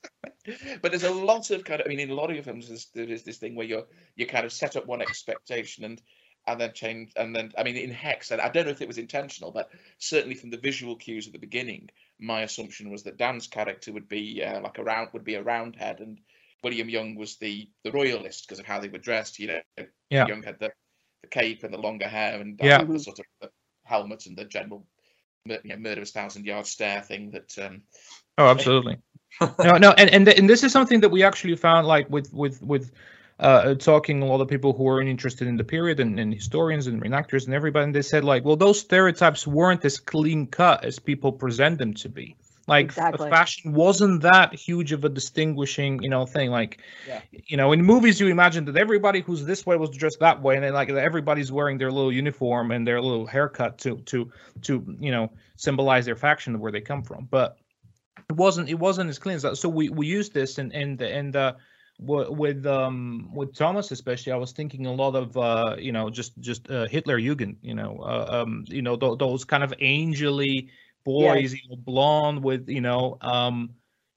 there's 0.83 1.05
a 1.05 1.11
lot 1.11 1.51
of 1.51 1.65
kind 1.65 1.81
of, 1.81 1.87
I 1.87 1.89
mean, 1.89 2.01
in 2.01 2.11
a 2.11 2.15
lot 2.15 2.31
of 2.31 2.37
your 2.37 2.45
films, 2.45 2.69
there's, 2.69 2.87
there 2.95 3.09
is 3.09 3.23
this 3.23 3.39
thing 3.39 3.55
where 3.55 3.67
you're 3.67 3.85
you 4.17 4.27
kind 4.27 4.47
of 4.47 4.53
set 4.53 4.77
up 4.77 4.87
one 4.87 5.03
expectation 5.03 5.85
and 5.85 6.01
and 6.49 6.61
then 6.61 6.73
change, 6.73 7.13
and 7.17 7.35
then 7.35 7.53
I 7.59 7.63
mean, 7.63 7.77
in 7.77 7.91
Hex, 7.91 8.31
and 8.31 8.41
I 8.41 8.49
don't 8.49 8.65
know 8.65 8.73
if 8.73 8.83
it 8.83 8.89
was 8.89 8.99
intentional, 8.99 9.51
but 9.51 9.71
certainly 9.99 10.35
from 10.35 10.51
the 10.51 10.57
visual 10.57 10.97
cues 10.97 11.27
at 11.27 11.33
the 11.33 11.39
beginning, 11.39 11.91
my 12.19 12.43
assumption 12.43 12.91
was 12.91 13.03
that 13.05 13.19
Dan's 13.19 13.47
character 13.47 13.93
would 13.93 14.09
be 14.09 14.43
uh, 14.43 14.61
like 14.61 14.79
a 14.79 14.83
round, 14.83 15.11
would 15.13 15.25
be 15.25 15.35
a 15.35 15.43
roundhead, 15.43 16.01
and 16.01 16.19
William 16.65 16.89
Young 16.89 17.15
was 17.15 17.37
the 17.37 17.69
the 17.85 17.93
royalist 17.93 18.47
because 18.47 18.59
of 18.59 18.67
how 18.67 18.81
they 18.81 18.89
were 18.89 18.99
dressed. 18.99 19.39
You 19.39 19.49
know, 19.49 19.61
Yeah. 20.11 20.27
Young 20.27 20.43
had 20.43 20.59
the 20.59 20.73
the 21.23 21.29
cape 21.29 21.65
and 21.65 21.73
the 21.75 21.79
longer 21.79 22.09
hair, 22.09 22.41
and 22.41 22.59
Yeah. 22.63 22.83
the 22.83 22.99
sort 22.99 23.19
of 23.19 23.27
the 23.41 23.51
helmet 23.85 24.27
and 24.27 24.37
the 24.37 24.45
general 24.45 24.87
you 25.45 25.59
know, 25.65 25.77
murderous 25.77 26.13
thousand 26.13 26.45
yard 26.45 26.67
stare 26.67 27.01
thing 27.01 27.31
that 27.31 27.57
um 27.59 27.83
Oh, 28.39 28.47
absolutely. 28.47 28.99
no, 29.41 29.77
no, 29.77 29.93
and 29.93 30.11
and 30.11 30.27
th- 30.27 30.39
and 30.39 30.49
this 30.49 30.63
is 30.63 30.73
something 30.73 31.01
that 31.01 31.11
we 31.11 31.23
actually 31.23 31.57
found, 31.57 31.87
like 31.87 32.09
with 32.09 32.33
with 32.33 32.63
with 32.63 32.93
uh, 33.39 33.75
talking 33.75 34.23
a 34.23 34.27
lot 34.27 34.41
of 34.41 34.49
people 34.49 34.73
who 34.73 34.85
were 34.85 35.01
interested 35.01 35.47
in 35.47 35.57
the 35.57 35.65
period 35.65 36.01
and, 36.01 36.19
and 36.19 36.35
historians 36.35 36.87
and 36.87 37.01
reenactors 37.03 37.47
and 37.47 37.55
everybody, 37.55 37.85
and 37.85 37.95
they 37.95 38.03
said 38.03 38.25
like, 38.25 38.45
well, 38.45 38.57
those 38.57 38.81
stereotypes 38.81 39.47
weren't 39.47 39.85
as 39.85 39.99
clean 39.99 40.47
cut 40.47 40.85
as 40.85 40.99
people 40.99 41.33
present 41.33 41.79
them 41.79 41.95
to 41.95 42.09
be. 42.09 42.37
Like 42.67 42.87
f- 42.87 42.99
Exactly. 42.99 43.31
fashion 43.31 43.73
wasn't 43.73 44.23
that 44.23 44.55
huge 44.55 44.93
of 44.93 45.03
a 45.05 45.09
distinguishing, 45.09 46.03
you 46.03 46.11
know, 46.11 46.27
thing. 46.27 46.51
Like, 46.51 46.81
Yeah. 47.07 47.23
you 47.31 47.57
know, 47.57 47.73
in 47.73 47.83
movies 47.83 48.21
you 48.21 48.27
imagine 48.29 48.67
that 48.67 48.77
everybody 48.77 49.23
who's 49.23 49.45
this 49.45 49.65
way 49.65 49.77
was 49.77 49.91
dressed 49.91 50.21
that 50.21 50.43
way, 50.43 50.57
and 50.57 50.65
then 50.65 50.75
like 50.75 50.91
everybody's 50.91 51.51
wearing 51.51 51.79
their 51.79 51.91
little 51.91 52.13
uniform 52.13 52.71
and 52.71 52.87
their 52.87 53.01
little 53.01 53.27
haircut 53.27 53.79
to 53.79 53.97
to 54.07 54.31
to 54.63 54.85
you 55.01 55.13
know 55.13 55.33
symbolize 55.57 56.05
their 56.05 56.17
faction 56.17 56.59
where 56.61 56.71
they 56.73 56.83
come 56.83 57.03
from. 57.03 57.27
But 57.31 57.57
it 58.29 58.37
wasn't 58.37 58.69
it 58.69 58.79
wasn't 58.79 59.09
as 59.09 59.19
clean 59.19 59.37
as 59.37 59.43
that. 59.43 59.57
So 59.57 59.71
we 59.71 59.89
we 59.89 60.07
used 60.07 60.35
this 60.35 60.59
and 60.59 60.71
and 60.75 61.01
and 61.01 61.35
uh 61.37 61.53
wi- 61.53 61.59
with 61.99 62.67
um 62.67 63.31
with 63.35 63.55
Thomas 63.55 63.91
especially 63.91 64.33
I 64.33 64.37
was 64.37 64.53
thinking 64.53 64.87
a 64.87 64.93
lot 64.93 65.15
of 65.15 65.37
uh 65.37 65.77
you 65.79 65.93
know 65.93 66.11
just 66.11 66.39
just 66.41 66.71
uh, 66.71 66.87
Hitler 66.87 67.19
Jugend 67.19 67.57
you 67.63 67.75
know 67.75 67.99
uh, 68.03 68.43
um 68.43 68.65
you 68.69 68.83
know 68.83 68.97
th- 68.97 69.19
those 69.19 69.45
kind 69.45 69.63
of 69.63 69.73
angelly 69.81 70.69
boys 71.05 71.53
you 71.55 71.61
know 71.69 71.77
blonde 71.77 72.43
with 72.43 72.69
you 72.69 72.81
know 72.81 73.19
um 73.21 73.71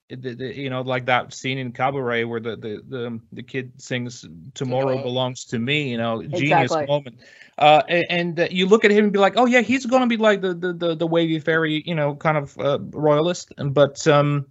the, 0.09 0.33
the, 0.35 0.55
you 0.55 0.69
know 0.69 0.81
like 0.81 1.05
that 1.05 1.33
scene 1.33 1.57
in 1.57 1.71
cabaret 1.71 2.23
where 2.25 2.39
the 2.39 2.55
the 2.55 2.81
the, 2.87 3.19
the 3.31 3.43
kid 3.43 3.71
sings 3.81 4.25
tomorrow 4.53 4.97
Tomorrow. 4.97 4.99
belongs 4.99 5.45
to 5.45 5.59
me 5.59 5.89
you 5.89 5.97
know 5.97 6.21
genius 6.23 6.77
Exactly. 6.77 6.85
moment 6.85 7.15
uh 7.57 7.81
a- 7.89 8.05
and, 8.11 8.39
uh, 8.39 8.47
you 8.51 8.65
look 8.65 8.83
at 8.85 8.91
him 8.91 9.05
and 9.05 9.13
be 9.13 9.19
like 9.19 9.33
oh 9.37 9.45
yeah 9.45 9.61
he's 9.61 9.85
gonna 9.85 10.07
be 10.07 10.17
like 10.17 10.41
the 10.41 10.53
the 10.53 10.73
the, 10.73 10.95
the 10.95 11.07
wavy 11.07 11.39
fairy 11.39 11.81
you 11.85 11.95
know 11.95 12.15
kind 12.15 12.37
of 12.37 12.57
uh, 12.59 12.79
royalist 12.91 13.51
but 13.71 14.05
um 14.07 14.45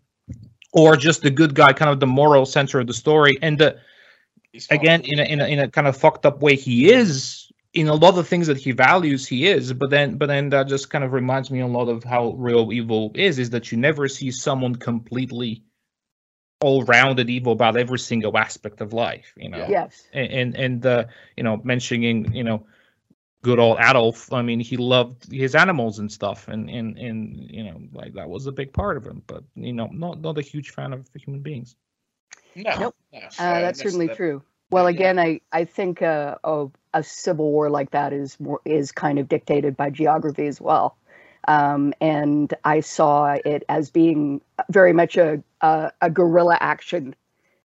or 0.73 0.97
just 0.97 1.23
the 1.23 1.31
good 1.31 1.55
guy 1.55 1.73
kind 1.73 1.91
of 1.91 2.01
the 2.01 2.07
moral 2.07 2.47
center 2.47 2.81
of 2.81 2.87
the 2.87 2.95
story. 2.95 3.37
And 3.43 3.59
the 3.59 3.79
again 4.71 5.03
in 5.05 5.19
a, 5.19 5.23
in 5.23 5.41
a 5.41 5.47
in 5.47 5.59
a 5.61 5.69
kind 5.69 5.87
of 5.87 5.97
fucked 5.97 6.27
up 6.27 6.43
way 6.43 6.57
he 6.57 6.93
is 6.93 7.51
in 7.73 7.87
a 7.87 7.95
lot 7.95 8.19
of 8.19 8.27
things 8.27 8.49
that 8.49 8.57
he 8.57 8.73
values 8.73 9.27
he 9.27 9.47
is. 9.47 9.73
But 9.73 9.91
then 9.91 10.17
but 10.17 10.27
then 10.27 10.51
that 10.51 10.69
just 10.69 10.91
kind 10.91 11.05
of 11.05 11.13
reminds 11.13 11.51
me 11.51 11.61
a 11.61 11.67
lot 11.67 11.89
of 11.89 12.05
how 12.05 12.33
real 12.33 12.73
evil 12.73 13.13
is 13.15 13.39
is 13.39 13.51
that 13.51 13.71
you 13.71 13.79
never 13.79 14.09
see 14.09 14.31
someone 14.31 14.77
completely 14.77 15.63
all-rounded 16.63 17.31
evil 17.31 17.53
about 17.53 17.77
every 17.79 17.99
single 17.99 18.37
aspect 18.37 18.83
of 18.83 18.93
life 18.93 19.33
you 19.39 19.49
know? 19.49 19.67
Yes. 19.67 20.07
and 20.13 20.31
and, 20.31 20.55
and 20.57 20.87
uh, 20.87 21.05
you 21.37 21.43
know 21.43 21.61
mentioning 21.65 22.35
you 22.35 22.45
know 22.45 22.67
good 23.43 23.59
old 23.59 23.79
Adolf 23.81 24.33
I 24.33 24.43
mean 24.43 24.61
he 24.61 24.77
loved 24.77 25.31
his 25.33 25.55
animals 25.55 25.99
and 25.99 26.11
stuff 26.13 26.49
and 26.49 26.69
and 26.71 26.99
and 26.99 27.37
you 27.51 27.65
know 27.65 27.81
like 27.93 28.13
that 28.15 28.29
was 28.29 28.47
a 28.47 28.53
big 28.53 28.73
part 28.73 28.97
of 28.97 29.07
him 29.07 29.23
but 29.27 29.43
you 29.55 29.73
know 29.73 29.89
not 29.93 30.21
not 30.21 30.39
a 30.39 30.43
huge 30.43 30.71
fan 30.71 30.93
of 30.93 31.09
human 31.15 31.41
beings 31.41 31.77
no, 32.57 32.79
Nope. 32.79 32.97
no. 33.13 33.19
Uh, 33.21 33.31
So 33.31 33.43
that's 33.61 33.79
this- 33.79 33.83
certainly 33.85 34.09
that- 34.09 34.17
true. 34.17 34.43
Well, 34.71 34.85
yeah. 34.85 34.95
again, 34.97 35.19
I 35.19 35.41
I 35.53 35.65
think 35.65 36.01
uh, 36.03 36.37
a, 36.45 36.67
a 36.95 37.03
civil 37.03 37.51
war 37.51 37.71
like 37.71 37.91
that 37.91 38.13
is 38.13 38.39
more 38.39 38.61
is 38.65 38.93
kind 38.93 39.19
of 39.19 39.29
dictated 39.29 39.77
by 39.77 39.91
geography 39.91 40.47
as 40.47 40.61
well, 40.61 40.97
um, 41.49 41.93
and 42.01 42.53
I 42.65 42.81
saw 42.81 43.37
it 43.45 43.65
as 43.69 43.91
being 43.91 44.41
very 44.71 44.93
much 44.93 45.17
a 45.17 45.43
a, 45.61 45.93
a 46.01 46.11
guerrilla 46.11 46.57
action 46.61 47.15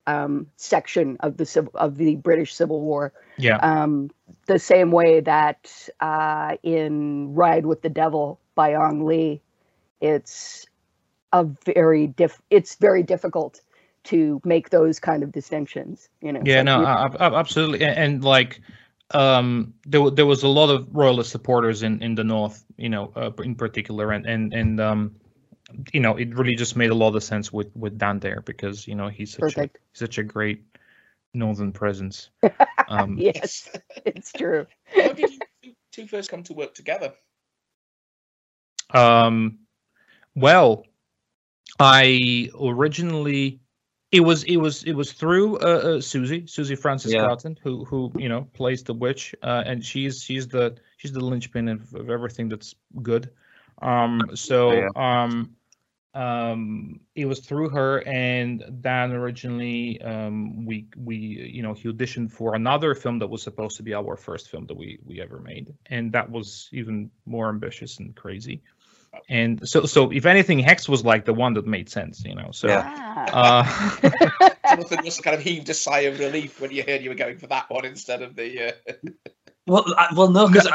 um, 0.07 0.47
section 0.57 1.17
of 1.21 1.37
the 1.37 1.47
civil 1.47 1.73
of 1.75 1.97
the 1.97 2.17
British 2.17 2.55
Civil 2.55 2.81
War. 2.81 3.13
yeah 3.39 3.57
Um, 3.57 4.11
the 4.47 4.59
same 4.59 4.91
way 4.91 5.21
that 5.21 5.89
uh, 6.01 6.57
in 6.63 7.35
Ride 7.35 7.67
with 7.67 7.83
the 7.83 7.89
Devil 7.89 8.39
by 8.55 8.73
Ang 8.75 9.05
Lee, 9.05 9.41
it's 10.01 10.67
a 11.33 11.45
very 11.45 12.07
diff 12.07 12.41
it's 12.51 12.77
very 12.77 13.03
difficult 13.03 13.61
to 14.05 14.41
make 14.45 14.71
those 14.71 15.01
kind 15.01 15.23
of 15.23 15.33
distinctions. 15.33 16.09
You 16.21 16.33
know. 16.33 16.43
Yeah, 16.45 16.59
Like, 16.59 16.65
no, 16.67 16.87
ab- 16.87 17.17
ab- 17.21 17.33
absolutely, 17.35 17.83
and, 17.85 17.97
and 17.99 18.25
like, 18.25 18.61
um, 19.11 19.75
there 19.87 20.11
there 20.11 20.27
was 20.27 20.43
a 20.43 20.49
lot 20.49 20.71
of 20.71 20.87
royalist 20.93 21.31
supporters 21.31 21.83
in 21.83 22.03
in 22.03 22.15
the 22.15 22.25
north, 22.25 22.65
you 22.77 22.89
know, 22.89 23.13
uh, 23.17 23.31
in 23.43 23.55
particular, 23.55 24.13
and 24.13 24.27
and 24.27 24.53
and 24.53 24.81
um, 24.81 25.17
you 25.93 26.01
know, 26.01 26.17
it 26.17 26.35
really 26.35 26.55
just 26.55 26.77
made 26.77 26.91
a 26.91 26.95
lot 26.95 27.15
of 27.17 27.23
sense 27.23 27.53
with 27.53 27.75
with 27.77 27.99
Dan 27.99 28.19
there 28.21 28.41
because 28.41 28.87
you 28.87 28.95
know 28.95 29.09
he's 29.09 29.33
such 29.33 29.41
a, 29.41 29.45
Perfect. 29.55 29.79
such 29.93 30.19
a 30.19 30.23
great 30.23 30.65
northern 31.33 31.73
presence. 31.73 32.31
Um, 32.87 33.17
yes, 33.19 33.71
it's 34.05 34.31
true. 34.33 34.67
How 34.95 35.13
did 35.13 35.31
you 35.31 35.39
two- 35.63 35.73
two 35.91 36.07
first 36.07 36.31
come 36.31 36.43
to 36.43 36.53
work 36.53 36.75
together? 36.75 37.15
Um, 38.93 39.61
well, 40.35 40.85
I 41.81 42.51
originally 42.61 43.61
it 44.13 44.21
was 44.21 44.45
it 44.45 44.59
was 44.59 44.85
it 44.85 44.93
was 44.93 45.13
through 45.13 45.57
uh, 45.59 45.97
uh, 45.97 46.01
Susie 46.01 46.47
Susie 46.47 46.77
Francis 46.77 47.13
Yeah. 47.13 47.27
Cotton 47.27 47.59
who 47.63 47.85
who 47.85 48.13
you 48.17 48.29
know 48.29 48.47
plays 48.53 48.83
the 48.83 48.95
witch 48.95 49.35
uh, 49.43 49.63
and 49.67 49.85
she's 49.85 50.23
she's 50.23 50.47
the 50.47 50.77
she's 50.99 51.13
the 51.13 51.25
linchpin 51.25 51.69
of, 51.69 51.95
of 51.95 52.11
everything 52.11 52.49
that's 52.49 52.75
good. 53.03 53.31
Um, 53.83 54.31
so 54.35 54.73
Yeah. 54.73 54.89
um, 54.95 55.57
um, 56.15 57.01
it 57.15 57.27
was 57.27 57.41
through 57.41 57.71
her 57.71 58.07
and 58.07 58.65
Dan 58.81 59.13
originally 59.13 60.01
um, 60.01 60.65
we 60.65 60.87
we 60.97 61.17
you 61.17 61.63
know 61.63 61.75
he 61.75 61.89
auditioned 61.89 62.33
for 62.33 62.55
another 62.55 62.95
film 62.95 63.19
that 63.19 63.29
was 63.29 63.43
supposed 63.43 63.77
to 63.79 63.83
be 63.83 63.95
our 63.95 64.17
first 64.17 64.51
film 64.51 64.67
that 64.67 64.77
we 64.77 64.99
we 65.05 65.21
ever 65.21 65.41
made 65.41 65.75
and 65.87 66.13
that 66.13 66.31
was 66.31 66.69
even 66.73 67.11
more 67.27 67.49
ambitious 67.49 67.99
and 67.99 68.15
crazy 68.15 68.63
and 69.29 69.69
so 69.69 69.87
so 69.87 70.11
if 70.11 70.27
anything 70.27 70.59
hex 70.59 70.89
was 70.89 71.05
like 71.05 71.25
the 71.25 71.35
one 71.35 71.55
that 71.55 71.67
made 71.67 71.89
sense 71.89 72.25
you 72.25 72.35
know 72.35 72.51
so 72.53 72.69
Yeah. 72.69 73.27
Ah. 73.33 73.99
uh 74.03 74.51
Jonathan 74.75 75.05
must 75.05 75.19
have 75.19 75.25
kind 75.25 75.37
of 75.37 75.43
heaved 75.43 75.69
a 75.69 75.75
sigh 75.75 76.01
of 76.01 76.19
relief 76.19 76.61
when 76.61 76.71
you 76.71 76.83
heard 76.83 77.03
you 77.03 77.11
were 77.11 77.17
going 77.17 77.39
for 77.39 77.47
that 77.49 77.71
one 77.71 77.85
instead 77.85 78.23
of 78.23 78.35
the. 78.35 78.69
Uh... 78.69 78.93
Well, 79.67 79.85
I, 79.97 80.09
well, 80.15 80.31
no, 80.31 80.49
because 80.49 80.69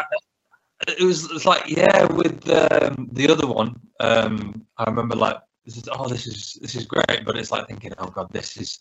it 0.88 1.04
was 1.04 1.30
it's 1.32 1.46
like 1.46 1.68
yeah, 1.68 2.06
with 2.06 2.48
um, 2.50 3.10
the 3.12 3.30
other 3.30 3.48
one, 3.48 3.80
um, 4.00 4.66
I 4.78 4.86
remember 4.90 5.16
like 5.16 5.38
this 5.66 5.78
is 5.78 5.90
oh 5.92 6.08
this 6.08 6.26
is 6.28 6.58
this 6.62 6.76
is 6.76 6.86
great, 6.86 7.26
but 7.26 7.38
it's 7.38 7.52
like 7.52 7.68
thinking 7.68 7.94
oh 7.98 8.08
god 8.08 8.32
this 8.32 8.58
is 8.58 8.80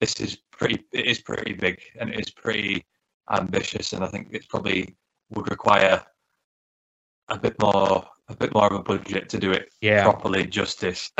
this 0.00 0.20
is 0.20 0.36
pretty 0.50 0.84
it 0.92 1.06
is 1.06 1.20
pretty 1.20 1.52
big 1.52 1.80
and 2.00 2.10
it 2.10 2.20
is 2.20 2.30
pretty 2.30 2.84
ambitious, 3.30 3.92
and 3.92 4.04
I 4.04 4.08
think 4.08 4.28
it 4.32 4.48
probably 4.48 4.96
would 5.30 5.50
require 5.50 6.02
a 7.28 7.38
bit 7.38 7.60
more 7.60 8.04
a 8.28 8.36
bit 8.36 8.54
more 8.54 8.66
of 8.66 8.72
a 8.80 8.82
budget 8.82 9.28
to 9.30 9.38
do 9.38 9.52
it 9.52 9.70
yeah 9.80 10.02
properly 10.02 10.46
justice. 10.46 11.10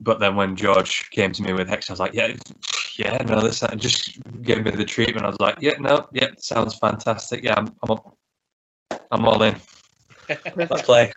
But 0.00 0.20
then 0.20 0.36
when 0.36 0.54
George 0.54 1.10
came 1.10 1.32
to 1.32 1.42
me 1.42 1.52
with 1.52 1.68
Hex, 1.68 1.90
I 1.90 1.92
was 1.92 1.98
like, 1.98 2.14
yeah, 2.14 2.32
yeah, 2.96 3.16
no, 3.26 3.40
this 3.40 3.62
and 3.64 3.80
just 3.80 4.20
gave 4.42 4.64
me 4.64 4.70
the 4.70 4.84
treatment. 4.84 5.26
I 5.26 5.30
was 5.30 5.40
like, 5.40 5.56
yeah, 5.60 5.74
no, 5.80 6.06
yeah, 6.12 6.28
sounds 6.38 6.76
fantastic. 6.78 7.42
Yeah, 7.42 7.54
I'm, 7.56 7.74
I'm, 7.82 7.90
up- 7.90 8.16
I'm 9.10 9.24
all 9.24 9.42
in. 9.42 9.56
Let's 10.56 10.82
play. 10.82 11.12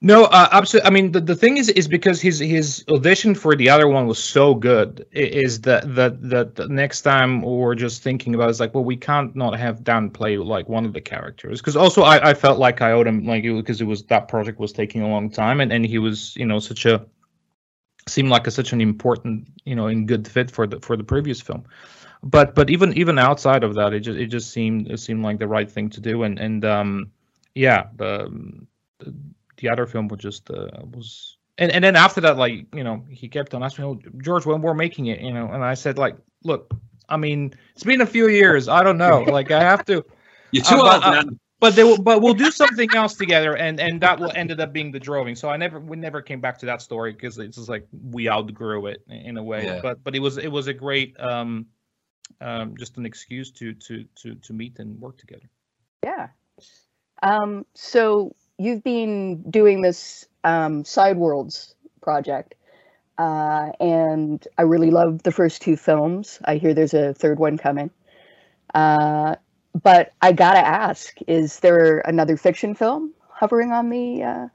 no 0.00 0.24
uh, 0.24 0.48
absolutely 0.52 0.86
i 0.86 0.90
mean 0.90 1.12
the, 1.12 1.20
the 1.20 1.34
thing 1.34 1.56
is 1.56 1.68
is 1.70 1.86
because 1.86 2.20
his 2.20 2.38
his 2.38 2.84
audition 2.88 3.34
for 3.34 3.54
the 3.54 3.68
other 3.68 3.88
one 3.88 4.06
was 4.06 4.22
so 4.22 4.54
good 4.54 5.06
is 5.12 5.60
that 5.60 5.94
that 5.94 6.22
that 6.22 6.54
the 6.54 6.66
next 6.68 7.02
time 7.02 7.42
we're 7.42 7.74
just 7.74 8.02
thinking 8.02 8.34
about 8.34 8.48
it's 8.48 8.60
like 8.60 8.74
well 8.74 8.84
we 8.84 8.96
can't 8.96 9.34
not 9.36 9.58
have 9.58 9.84
dan 9.84 10.10
play 10.10 10.36
like 10.38 10.68
one 10.68 10.84
of 10.84 10.92
the 10.92 11.00
characters 11.00 11.60
because 11.60 11.76
also 11.76 12.02
I, 12.02 12.30
I 12.30 12.34
felt 12.34 12.58
like 12.58 12.80
i 12.80 12.92
owed 12.92 13.06
him 13.06 13.26
like 13.26 13.42
because 13.42 13.80
it 13.80 13.86
was 13.86 14.02
that 14.04 14.28
project 14.28 14.58
was 14.58 14.72
taking 14.72 15.02
a 15.02 15.08
long 15.08 15.30
time 15.30 15.60
and 15.60 15.72
and 15.72 15.84
he 15.84 15.98
was 15.98 16.34
you 16.36 16.46
know 16.46 16.58
such 16.58 16.86
a 16.86 17.04
seemed 18.08 18.28
like 18.28 18.46
a, 18.46 18.50
such 18.50 18.72
an 18.72 18.80
important 18.80 19.48
you 19.64 19.74
know 19.74 19.86
and 19.88 20.06
good 20.08 20.26
fit 20.26 20.50
for 20.50 20.66
the 20.66 20.80
for 20.80 20.96
the 20.96 21.04
previous 21.04 21.40
film 21.40 21.64
but 22.22 22.54
but 22.54 22.70
even 22.70 22.92
even 22.94 23.18
outside 23.18 23.64
of 23.64 23.74
that 23.74 23.92
it 23.92 24.00
just 24.00 24.18
it 24.18 24.26
just 24.26 24.50
seemed 24.50 24.90
it 24.90 24.98
seemed 24.98 25.22
like 25.22 25.38
the 25.38 25.48
right 25.48 25.70
thing 25.70 25.90
to 25.90 26.00
do 26.00 26.22
and 26.22 26.38
and 26.38 26.64
um 26.64 27.10
yeah 27.56 27.88
the 27.96 28.30
the, 28.98 29.14
the 29.56 29.68
other 29.68 29.86
film 29.86 30.06
was 30.08 30.20
just 30.20 30.50
uh, 30.50 30.68
was 30.94 31.36
and 31.58 31.72
and 31.72 31.82
then 31.82 31.96
after 31.96 32.20
that, 32.22 32.36
like 32.36 32.66
you 32.74 32.84
know, 32.84 33.04
he 33.08 33.28
kept 33.28 33.54
on 33.54 33.62
asking 33.62 33.84
oh, 33.84 33.98
George, 34.22 34.44
when 34.44 34.60
we're 34.60 34.74
making 34.74 35.06
it, 35.06 35.20
you 35.20 35.32
know, 35.32 35.48
and 35.48 35.64
I 35.64 35.74
said 35.74 35.98
like, 35.98 36.16
look, 36.44 36.74
I 37.08 37.16
mean, 37.16 37.54
it's 37.74 37.84
been 37.84 38.00
a 38.02 38.06
few 38.06 38.28
years. 38.28 38.68
I 38.68 38.82
don't 38.82 38.98
know. 38.98 39.20
Like 39.20 39.50
I 39.50 39.60
have 39.60 39.84
to. 39.86 40.04
You're 40.52 40.64
too 40.64 40.76
Uh, 40.76 40.92
old, 40.92 41.02
but, 41.02 41.04
uh, 41.04 41.10
man. 41.12 41.40
but 41.58 41.74
they 41.74 41.84
will, 41.84 42.00
but 42.00 42.22
we'll 42.22 42.34
do 42.34 42.50
something 42.50 42.94
else 42.94 43.14
together, 43.14 43.56
and 43.56 43.80
and 43.80 44.00
that 44.02 44.20
will 44.20 44.32
ended 44.34 44.60
up 44.60 44.72
being 44.72 44.92
the 44.92 45.00
droving. 45.00 45.34
So 45.34 45.48
I 45.48 45.56
never 45.56 45.80
we 45.80 45.96
never 45.96 46.20
came 46.20 46.40
back 46.40 46.58
to 46.58 46.66
that 46.66 46.82
story 46.82 47.12
because 47.12 47.38
it's 47.38 47.56
just 47.56 47.68
like 47.68 47.86
we 48.10 48.28
outgrew 48.28 48.86
it 48.86 49.02
in 49.08 49.38
a 49.38 49.42
way. 49.42 49.64
Yeah. 49.64 49.80
But 49.82 50.04
but 50.04 50.14
it 50.14 50.20
was 50.20 50.36
it 50.36 50.48
was 50.48 50.66
a 50.66 50.74
great 50.74 51.18
um 51.18 51.66
um 52.40 52.76
just 52.76 52.98
an 52.98 53.06
excuse 53.06 53.50
to 53.52 53.72
to 53.74 54.04
to 54.16 54.34
to 54.34 54.52
meet 54.52 54.78
and 54.78 55.00
work 55.00 55.16
together. 55.16 55.48
Yeah. 56.04 56.28
Um, 57.22 57.66
so 57.74 58.34
you've 58.58 58.84
been 58.84 59.42
doing 59.50 59.82
this 59.82 60.26
um, 60.44 60.84
Sideworlds 60.84 61.74
project, 62.02 62.54
uh, 63.18 63.72
and 63.80 64.46
I 64.58 64.62
really 64.62 64.90
love 64.90 65.22
the 65.22 65.32
first 65.32 65.62
two 65.62 65.76
films. 65.76 66.38
I 66.44 66.56
hear 66.56 66.74
there's 66.74 66.94
a 66.94 67.14
third 67.14 67.38
one 67.38 67.58
coming. 67.58 67.90
Uh, 68.74 69.36
but 69.82 70.12
I 70.22 70.32
gotta 70.32 70.64
ask: 70.66 71.16
Is 71.26 71.60
there 71.60 72.00
another 72.00 72.36
fiction 72.36 72.74
film 72.74 73.12
hovering 73.28 73.72
on 73.72 73.90
the 73.90 74.22
uh, 74.22 74.48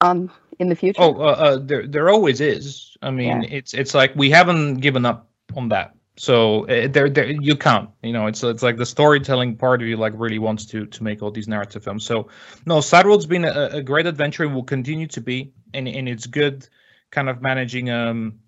on 0.00 0.30
in 0.58 0.68
the 0.68 0.76
future? 0.76 1.02
Oh, 1.02 1.14
uh, 1.14 1.36
uh, 1.38 1.58
there 1.58 1.86
there 1.86 2.10
always 2.10 2.40
is. 2.40 2.96
I 3.02 3.10
mean, 3.10 3.44
it's 3.44 3.74
it's 3.74 3.94
like 3.94 4.14
we 4.16 4.30
haven't 4.30 4.76
given 4.76 5.04
up 5.04 5.28
on 5.54 5.68
that. 5.70 5.94
So 6.18 6.66
uh, 6.66 6.88
there 6.88 7.10
there 7.10 7.26
you 7.30 7.56
can't. 7.56 7.90
You 8.02 8.12
know, 8.12 8.26
it's 8.26 8.42
it's 8.42 8.62
like 8.62 8.78
the 8.78 8.86
storytelling 8.86 9.56
part 9.56 9.82
of 9.82 9.88
you 9.88 9.96
like 9.96 10.14
really 10.16 10.38
wants 10.38 10.64
to 10.66 10.86
to 10.86 11.02
make 11.04 11.22
all 11.22 11.30
these 11.30 11.48
narrative 11.48 11.84
films. 11.84 12.04
So 12.04 12.28
no, 12.64 12.78
Sideworld's 12.78 13.26
been 13.26 13.44
a, 13.44 13.68
a 13.72 13.82
great 13.82 14.06
adventure 14.06 14.44
and 14.44 14.54
will 14.54 14.64
continue 14.64 15.06
to 15.08 15.20
be, 15.20 15.52
and 15.74 15.86
and 15.86 16.08
it's 16.08 16.26
good, 16.26 16.66
kind 17.10 17.28
of 17.28 17.42
managing 17.42 17.90
um 17.90 18.40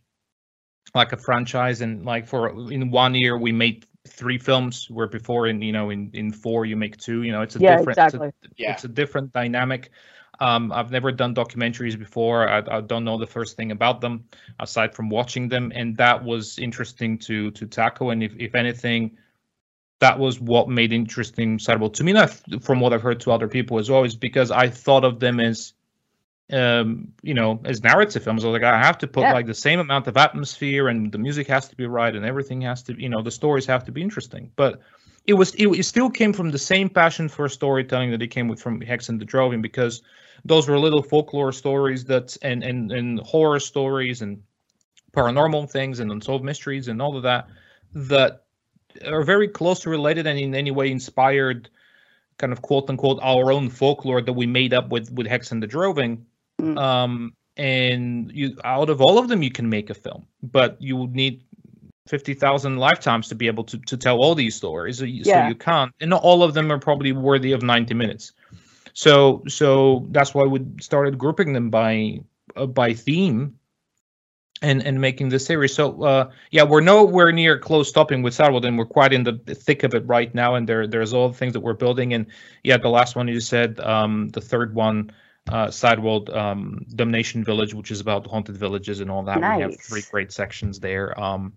like 0.94 1.12
a 1.12 1.16
franchise 1.16 1.82
and 1.82 2.04
like 2.04 2.26
for 2.26 2.48
in 2.72 2.90
one 2.90 3.14
year 3.14 3.36
we 3.36 3.52
made 3.52 3.84
three 4.06 4.38
films 4.38 4.88
where 4.90 5.06
before 5.06 5.46
in 5.46 5.60
you 5.60 5.72
know 5.72 5.90
in 5.90 6.10
in 6.14 6.32
four 6.32 6.64
you 6.64 6.76
make 6.76 6.96
two 6.96 7.22
you 7.22 7.32
know 7.32 7.42
it's 7.42 7.56
a 7.56 7.58
Yeah, 7.58 7.76
different 7.76 7.98
it's 7.98 8.14
a- 8.14 8.16
exactly. 8.16 8.32
Yeah. 8.56 8.72
it's 8.72 8.84
a 8.84 8.88
different 8.88 9.32
dynamic 9.32 9.90
um, 10.40 10.72
I've 10.72 10.90
never 10.90 11.10
done 11.12 11.34
documentaries 11.34 11.98
before. 11.98 12.48
I, 12.48 12.62
I 12.78 12.80
don't 12.80 13.04
know 13.04 13.18
the 13.18 13.26
first 13.26 13.56
thing 13.56 13.72
about 13.72 14.00
them 14.00 14.24
aside 14.60 14.94
from 14.94 15.10
watching 15.10 15.48
them, 15.48 15.72
and 15.74 15.96
that 15.96 16.22
was 16.24 16.58
interesting 16.58 17.18
to 17.18 17.50
to 17.52 17.66
tackle. 17.66 18.10
And 18.10 18.22
if, 18.22 18.34
if 18.38 18.54
anything, 18.54 19.16
that 20.00 20.18
was 20.18 20.40
what 20.40 20.68
made 20.68 20.92
interesting 20.92 21.58
Cyberpunk 21.58 21.94
to 21.94 22.04
me. 22.04 22.12
Not 22.12 22.30
from 22.62 22.80
what 22.80 22.92
I've 22.92 23.02
heard 23.02 23.20
to 23.20 23.32
other 23.32 23.48
people 23.48 23.78
as 23.78 23.90
well, 23.90 24.04
is 24.04 24.16
because 24.16 24.50
I 24.50 24.68
thought 24.68 25.04
of 25.04 25.18
them 25.18 25.40
as, 25.40 25.72
um, 26.52 27.12
you 27.22 27.34
know, 27.34 27.60
as 27.64 27.82
narrative 27.82 28.22
films. 28.22 28.44
I 28.44 28.48
was 28.48 28.60
like, 28.60 28.62
I 28.62 28.78
have 28.78 28.98
to 28.98 29.08
put 29.08 29.22
Yeah. 29.22 29.32
like 29.32 29.46
the 29.46 29.54
same 29.54 29.80
amount 29.80 30.06
of 30.06 30.16
atmosphere, 30.16 30.86
and 30.88 31.10
the 31.10 31.18
music 31.18 31.48
has 31.48 31.68
to 31.68 31.76
be 31.76 31.86
right, 31.86 32.14
and 32.14 32.24
everything 32.24 32.60
has 32.62 32.82
to, 32.84 33.00
you 33.00 33.08
know, 33.08 33.22
the 33.22 33.32
stories 33.32 33.66
have 33.66 33.84
to 33.86 33.92
be 33.92 34.02
interesting. 34.02 34.52
But 34.54 34.80
it 35.28 35.34
was 35.34 35.54
it, 35.54 35.68
it 35.68 35.84
still 35.84 36.08
came 36.08 36.32
from 36.32 36.50
the 36.50 36.58
same 36.58 36.88
passion 36.88 37.28
for 37.28 37.48
storytelling 37.48 38.10
that 38.10 38.22
it 38.22 38.28
came 38.28 38.48
with 38.48 38.60
from 38.60 38.80
Hex 38.80 39.10
and 39.10 39.20
the 39.20 39.26
Droving 39.26 39.60
because 39.60 40.02
those 40.44 40.66
were 40.66 40.78
little 40.78 41.02
folklore 41.02 41.52
stories 41.52 42.04
that 42.06 42.36
and 42.42 42.64
and 42.64 42.90
and 42.90 43.20
horror 43.20 43.60
stories 43.60 44.22
and 44.22 44.42
paranormal 45.12 45.70
things 45.70 46.00
and 46.00 46.10
unsolved 46.10 46.44
mysteries 46.44 46.88
and 46.88 47.02
all 47.02 47.14
of 47.14 47.22
that 47.22 47.46
that 47.92 48.44
are 49.06 49.22
very 49.22 49.48
closely 49.48 49.90
related 49.90 50.26
and 50.26 50.38
in 50.38 50.54
any 50.54 50.70
way 50.70 50.90
inspired 50.90 51.68
kind 52.38 52.52
of 52.52 52.62
quote 52.62 52.88
unquote 52.88 53.18
our 53.22 53.52
own 53.52 53.68
folklore 53.68 54.22
that 54.22 54.32
we 54.32 54.46
made 54.46 54.72
up 54.72 54.88
with 54.88 55.12
with 55.12 55.26
Hex 55.26 55.52
and 55.52 55.62
the 55.62 55.66
Droving. 55.66 56.24
Mm. 56.58 56.78
Um, 56.78 57.34
and 57.58 58.32
you 58.32 58.56
out 58.64 58.88
of 58.88 59.02
all 59.02 59.18
of 59.18 59.28
them 59.28 59.42
you 59.42 59.50
can 59.50 59.68
make 59.68 59.90
a 59.90 59.94
film, 59.94 60.26
but 60.42 60.80
you 60.80 60.96
would 60.96 61.14
need 61.14 61.42
fifty 62.08 62.34
thousand 62.34 62.78
lifetimes 62.78 63.28
to 63.28 63.34
be 63.34 63.46
able 63.46 63.64
to 63.64 63.78
to 63.78 63.96
tell 63.96 64.18
all 64.18 64.34
these 64.34 64.56
stories. 64.56 64.98
So 64.98 65.04
you, 65.04 65.24
so 65.24 65.30
Yeah. 65.30 65.48
you 65.48 65.54
can't, 65.54 65.92
and 66.00 66.10
not 66.10 66.22
all 66.22 66.42
of 66.42 66.54
them 66.54 66.72
are 66.72 66.78
probably 66.78 67.12
worthy 67.12 67.52
of 67.52 67.62
ninety 67.62 67.94
minutes. 67.94 68.32
So 68.94 69.42
so 69.46 70.06
that's 70.10 70.34
why 70.34 70.44
we 70.44 70.64
started 70.80 71.18
grouping 71.18 71.52
them 71.52 71.70
by 71.70 72.20
uh, 72.56 72.66
by 72.66 72.94
theme 72.94 73.54
and 74.60 74.82
and 74.84 75.00
making 75.00 75.28
the 75.28 75.38
series. 75.38 75.74
So 75.74 76.02
uh, 76.02 76.30
yeah, 76.50 76.64
we're 76.64 76.80
nowhere 76.80 77.30
near 77.30 77.58
close 77.58 77.88
stopping 77.88 78.22
with 78.22 78.34
Sideworld, 78.34 78.66
and 78.66 78.76
we're 78.76 78.86
quite 78.86 79.12
in 79.12 79.22
the 79.22 79.38
thick 79.54 79.84
of 79.84 79.94
it 79.94 80.04
right 80.06 80.34
now. 80.34 80.56
And 80.56 80.68
there 80.68 80.86
there's 80.88 81.12
all 81.12 81.28
the 81.28 81.36
things 81.38 81.52
that 81.52 81.60
we're 81.60 81.74
building. 81.74 82.14
And 82.14 82.26
yeah, 82.64 82.78
the 82.78 82.88
last 82.88 83.14
one 83.14 83.28
you 83.28 83.40
said, 83.40 83.78
um, 83.78 84.30
the 84.30 84.40
third 84.40 84.74
one, 84.74 85.12
uh, 85.48 85.68
Sideworld 85.68 86.34
um, 86.34 86.84
Damnation 86.88 87.44
Village, 87.44 87.74
which 87.74 87.92
is 87.92 88.00
about 88.00 88.26
haunted 88.26 88.56
villages 88.56 88.98
and 89.00 89.10
all 89.10 89.22
that. 89.24 89.40
Nice. 89.40 89.56
We 89.56 89.62
have 89.62 89.80
three 89.80 90.02
great 90.10 90.32
sections 90.32 90.80
there. 90.80 91.18
Um, 91.20 91.52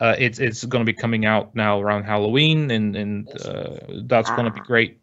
uh, 0.00 0.14
it's 0.18 0.38
it's 0.38 0.64
going 0.64 0.84
to 0.84 0.92
be 0.92 0.96
coming 0.96 1.24
out 1.26 1.54
now 1.54 1.80
around 1.80 2.04
Halloween, 2.04 2.70
and 2.70 2.96
and 2.96 3.28
uh, 3.44 3.76
that's 4.04 4.30
going 4.30 4.44
to 4.46 4.50
be 4.50 4.60
Ah. 4.60 4.64
great. 4.64 5.00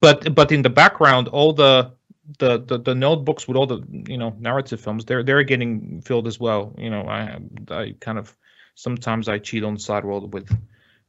But 0.00 0.34
but 0.34 0.50
in 0.52 0.62
the 0.62 0.70
background, 0.70 1.28
all 1.28 1.52
the 1.52 1.92
the, 2.38 2.58
the 2.58 2.78
the 2.78 2.94
notebooks 2.94 3.46
with 3.46 3.56
all 3.56 3.66
the 3.66 3.82
you 4.08 4.16
know 4.16 4.34
narrative 4.38 4.80
films, 4.80 5.04
they're 5.04 5.22
they're 5.22 5.42
getting 5.42 6.00
filled 6.02 6.26
as 6.26 6.40
well. 6.40 6.74
You 6.78 6.90
know, 6.90 7.02
I 7.02 7.38
I 7.70 7.94
kind 8.00 8.18
of 8.18 8.34
sometimes 8.74 9.28
I 9.28 9.38
cheat 9.38 9.64
on 9.64 9.76
Sideworld 9.76 10.30
with 10.30 10.48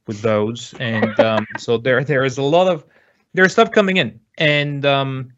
with 0.06 0.20
those, 0.20 0.74
and 0.80 1.18
um, 1.20 1.46
so 1.58 1.78
there 1.78 2.04
there 2.04 2.24
is 2.24 2.38
a 2.38 2.42
lot 2.42 2.68
of 2.68 2.84
there's 3.34 3.52
stuff 3.52 3.70
coming 3.70 3.96
in, 3.96 4.20
and 4.38 4.84
um, 4.84 5.32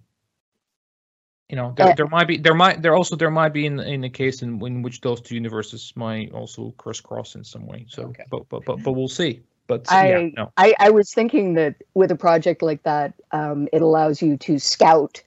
you 1.55 1.61
know 1.61 1.73
there, 1.77 1.87
Uh, 1.87 1.95
there 1.95 2.09
might 2.09 2.27
be 2.27 2.37
there 2.37 2.55
might 2.55 2.83
there 2.83 2.97
also 2.97 3.15
there 3.15 3.31
might 3.31 3.53
be 3.53 3.65
in 3.65 3.79
in 3.79 4.03
a 4.03 4.11
case 4.11 4.43
in, 4.43 4.61
in 4.67 4.83
which 4.83 5.01
those 5.03 5.21
two 5.21 5.37
universes 5.37 5.93
might 5.95 6.33
also 6.33 6.75
crisscross 6.79 7.37
in 7.37 7.45
some 7.45 7.65
way. 7.65 7.87
So 7.89 8.03
Okay. 8.07 8.25
but 8.29 8.49
but 8.49 8.65
but 8.65 8.83
but 8.83 8.93
we'll 8.93 9.07
see. 9.07 9.43
But 9.69 9.87
I, 9.89 10.09
yeah, 10.09 10.29
no. 10.37 10.53
I 10.57 10.75
I 10.81 10.91
was 10.91 11.15
thinking 11.15 11.55
that 11.55 11.77
with 11.95 12.11
a 12.11 12.17
project 12.17 12.61
like 12.61 12.83
that, 12.83 13.15
um, 13.31 13.69
it 13.73 13.83
allows 13.83 14.21
you 14.21 14.37
to 14.37 14.59
scout 14.59 15.23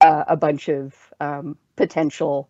uh, 0.00 0.24
a 0.28 0.36
bunch 0.36 0.68
of 0.68 0.94
um, 1.18 1.58
potential 1.74 2.48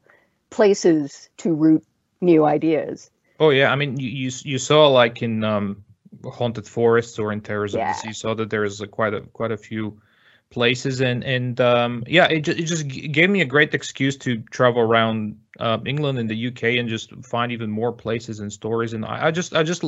places 0.51 1.31
to 1.39 1.55
root 1.55 1.85
new 2.21 2.45
ideas. 2.45 3.11
Oh 3.41 3.49
yeah, 3.49 3.73
I 3.73 3.77
mean 3.77 3.99
you 3.99 4.11
you, 4.11 4.31
you 4.45 4.59
saw 4.59 4.89
like 4.89 5.23
in 5.23 5.43
um, 5.43 5.85
haunted 6.23 6.69
forests 6.69 7.19
or 7.19 7.33
in 7.33 7.41
terrors 7.41 7.75
Yeah. 7.75 7.89
of 7.89 7.95
the 7.95 7.95
sea, 7.95 8.13
saw 8.13 8.35
that 8.35 8.51
there 8.51 8.65
is 8.65 8.83
a, 8.83 8.87
quite 8.87 9.15
a 9.15 9.23
quite 9.33 9.53
a 9.53 9.57
few 9.57 10.03
places 10.51 11.01
and 11.01 11.25
and 11.25 11.61
um, 11.61 12.05
yeah, 12.07 12.27
it, 12.27 12.49
it 12.49 12.65
just 12.65 12.87
g- 12.87 13.09
gave 13.09 13.29
me 13.31 13.41
a 13.41 13.45
great 13.45 13.75
excuse 13.75 14.17
to 14.19 14.39
travel 14.51 14.81
around 14.81 15.39
uh, 15.59 15.79
England 15.85 16.19
and 16.19 16.31
the 16.31 16.37
UK 16.37 16.79
and 16.79 16.89
just 16.89 17.15
find 17.25 17.53
even 17.53 17.71
more 17.71 17.93
places 17.93 18.41
and 18.41 18.53
stories. 18.53 18.93
And 18.93 19.05
I, 19.05 19.27
I 19.27 19.31
just 19.31 19.55
I 19.55 19.63
just 19.63 19.85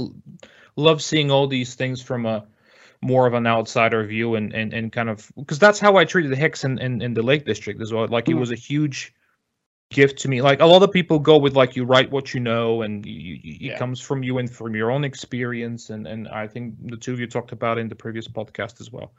love 0.77 1.03
seeing 1.03 1.31
all 1.31 1.47
these 1.47 1.75
things 1.75 2.03
from 2.03 2.27
a 2.27 2.47
more 3.01 3.27
of 3.27 3.35
an 3.35 3.47
outsider 3.47 4.05
view 4.05 4.35
and 4.35 4.53
and, 4.53 4.73
and 4.75 4.93
kind 4.93 5.09
of 5.09 5.31
because 5.37 5.59
that's 5.59 5.79
how 5.79 5.97
I 5.97 6.05
treated 6.05 6.33
the 6.33 6.37
Hex 6.37 6.65
and 6.65 6.81
in, 6.81 7.01
in, 7.03 7.15
the 7.15 7.23
Lake 7.23 7.45
District 7.45 7.81
as 7.81 7.93
well. 7.93 8.07
Like 8.09 8.29
it 8.29 8.35
Mhm. 8.35 8.41
was 8.41 8.51
a 8.51 8.57
huge 8.57 9.15
gift 9.91 10.19
to 10.21 10.29
me. 10.29 10.43
Like 10.43 10.61
a 10.61 10.67
lot 10.67 10.83
of 10.83 10.93
people 10.93 11.19
go 11.19 11.39
with 11.39 11.57
like 11.57 11.77
you 11.77 11.85
write 11.85 12.11
what 12.11 12.35
you 12.35 12.41
know 12.41 12.83
and 12.83 13.07
you, 13.07 13.39
you, 13.43 13.71
it 13.73 13.79
comes 13.79 14.01
from 14.01 14.23
you 14.23 14.39
and 14.39 14.51
from 14.51 14.75
your 14.75 14.91
own 14.91 15.05
experience. 15.05 15.91
And 15.91 16.07
and 16.07 16.29
I 16.29 16.47
think 16.49 16.75
the 16.91 16.97
two 16.97 17.13
of 17.13 17.21
you 17.21 17.27
talked 17.27 17.53
about 17.53 17.79
in 17.79 17.89
the 17.89 17.95
previous 17.95 18.27
podcast 18.29 18.81
as 18.81 18.91
well. 18.91 19.13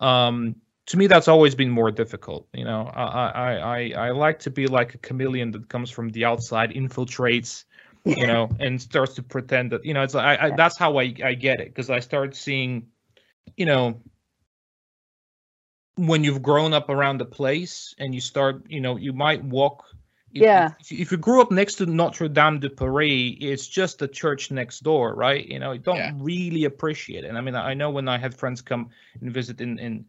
Um, 0.00 0.56
to 0.90 0.96
me, 0.96 1.06
that's 1.06 1.28
always 1.28 1.54
been 1.54 1.70
more 1.70 1.90
difficult. 1.92 2.48
You 2.52 2.64
know, 2.64 2.90
I 2.94 3.04
I 3.04 3.52
I, 3.54 4.08
I 4.08 4.10
like 4.10 4.38
to 4.40 4.50
be 4.50 4.66
like 4.66 4.94
a 4.94 4.98
chameleon 4.98 5.52
that 5.52 5.68
comes 5.68 5.90
from 5.90 6.10
the 6.10 6.24
outside, 6.24 6.70
infiltrates 6.70 7.64
you 8.04 8.26
know, 8.26 8.48
and 8.58 8.80
starts 8.80 9.14
to 9.14 9.22
pretend 9.22 9.70
that 9.72 9.84
you 9.84 9.94
know 9.94 10.02
it's 10.02 10.14
I, 10.14 10.36
I 10.36 10.50
that's 10.56 10.76
how 10.78 10.98
I 10.98 11.14
I 11.24 11.34
get 11.34 11.60
it 11.60 11.68
because 11.68 11.90
I 11.90 12.00
start 12.00 12.34
seeing, 12.34 12.88
you 13.56 13.66
know, 13.66 14.00
when 15.96 16.24
you've 16.24 16.42
grown 16.42 16.72
up 16.72 16.88
around 16.88 17.18
the 17.18 17.26
place 17.26 17.94
and 17.98 18.14
you 18.14 18.20
start, 18.20 18.64
you 18.68 18.80
know, 18.80 18.96
you 18.96 19.12
might 19.12 19.44
walk. 19.44 19.84
if- 20.34 20.42
Yeah. 20.42 20.70
If, 20.80 20.92
if 20.92 21.12
you 21.12 21.18
grew 21.18 21.40
up 21.40 21.50
next 21.50 21.74
to 21.76 21.86
Notre 21.86 22.28
Dame 22.28 22.58
de 22.60 22.70
Paris, 22.70 23.36
it's 23.40 23.68
just 23.68 24.02
a 24.02 24.08
church 24.08 24.50
next 24.50 24.82
door, 24.82 25.14
right? 25.14 25.46
You 25.46 25.58
know, 25.58 25.72
you 25.72 25.80
don't 25.80 25.96
Yeah. 25.98 26.12
really 26.16 26.64
appreciate 26.64 27.24
it. 27.24 27.34
I 27.34 27.40
mean, 27.40 27.54
I 27.54 27.74
know 27.74 27.90
when 27.90 28.08
I 28.08 28.18
had 28.18 28.34
friends 28.34 28.62
come 28.62 28.90
and 29.20 29.32
visit 29.32 29.60
in 29.60 29.78
in 29.78 30.04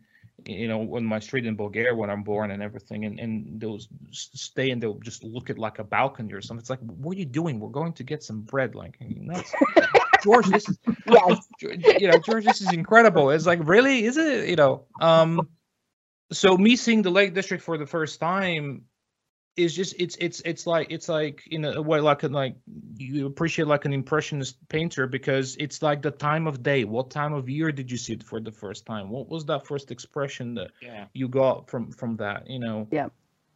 you 0.45 0.67
know, 0.67 0.95
on 0.95 1.05
my 1.05 1.19
street 1.19 1.45
in 1.45 1.55
Bulgaria 1.55 1.93
when 1.95 2.09
I'm 2.09 2.23
born 2.23 2.51
and 2.51 2.61
everything, 2.63 3.05
and, 3.05 3.19
and 3.19 3.59
they'll 3.59 3.79
stay 4.11 4.71
and 4.71 4.81
they'll 4.81 4.99
just 4.99 5.23
look 5.23 5.49
at 5.49 5.57
like 5.57 5.79
a 5.79 5.83
balcony 5.83 6.33
or 6.33 6.41
something. 6.41 6.61
It's 6.61 6.69
like, 6.69 6.79
what 6.79 7.15
are 7.15 7.19
you 7.19 7.25
doing? 7.25 7.59
We're 7.59 7.69
going 7.69 7.93
to 7.93 8.03
get 8.03 8.23
some 8.23 8.41
bread. 8.41 8.75
Like, 8.75 8.97
that's, 9.27 9.53
George, 10.23 10.47
this 10.47 10.69
is, 10.69 10.77
Yes. 11.07 11.47
you 11.61 12.07
know, 12.07 12.17
George, 12.19 12.45
this 12.45 12.61
is 12.61 12.71
incredible. 12.71 13.31
It's 13.31 13.45
like, 13.45 13.59
really? 13.63 14.05
Is 14.05 14.17
it? 14.17 14.49
You 14.49 14.55
know, 14.55 14.85
um, 14.99 15.49
so 16.31 16.57
me 16.57 16.75
seeing 16.75 17.01
the 17.01 17.09
Lake 17.09 17.33
District 17.33 17.63
for 17.63 17.77
the 17.77 17.85
first 17.85 18.19
time 18.19 18.83
is 19.57 19.75
just 19.75 19.95
it's 19.99 20.15
it's 20.19 20.41
it's 20.45 20.65
like 20.65 20.87
it's 20.91 21.09
like 21.09 21.45
in 21.47 21.65
a 21.65 21.81
way 21.81 21.99
like 21.99 22.23
a, 22.23 22.27
like 22.27 22.55
you 22.97 23.25
appreciate 23.25 23.67
like 23.67 23.85
an 23.85 23.93
impressionist 23.93 24.55
painter 24.69 25.07
because 25.07 25.55
it's 25.57 25.81
like 25.81 26.01
the 26.01 26.11
time 26.11 26.47
of 26.47 26.63
day 26.63 26.85
what 26.85 27.09
time 27.09 27.33
of 27.33 27.49
year 27.49 27.71
did 27.71 27.91
you 27.91 27.97
see 27.97 28.13
it 28.13 28.23
for 28.23 28.39
the 28.39 28.51
first 28.51 28.85
time 28.85 29.09
what 29.09 29.27
was 29.27 29.45
that 29.45 29.67
first 29.67 29.91
expression 29.91 30.53
that 30.55 30.71
Yeah. 30.81 31.05
you 31.13 31.27
got 31.27 31.69
from 31.69 31.91
from 31.91 32.15
that 32.17 32.49
you 32.49 32.59
know 32.59 32.87
Yeah. 32.91 33.09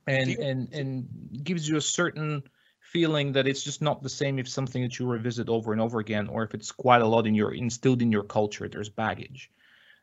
and 0.07 0.29
you- 0.29 0.41
and 0.41 0.73
and 0.73 1.07
gives 1.43 1.67
you 1.67 1.77
a 1.77 1.81
certain 1.81 2.43
feeling 2.81 3.31
that 3.33 3.47
it's 3.47 3.63
just 3.63 3.81
not 3.81 4.03
the 4.03 4.09
same 4.09 4.37
if 4.37 4.47
something 4.47 4.81
that 4.83 4.99
you 4.99 5.07
revisit 5.07 5.49
over 5.49 5.73
and 5.73 5.81
over 5.81 5.99
again, 5.99 6.27
or 6.27 6.43
if 6.43 6.53
it's 6.53 6.71
quite 6.71 7.01
a 7.01 7.07
lot 7.07 7.25
in 7.25 7.33
your 7.33 7.53
instilled 7.53 8.01
in 8.01 8.11
your 8.11 8.23
culture. 8.23 8.69
There's 8.69 8.89
baggage. 8.89 9.51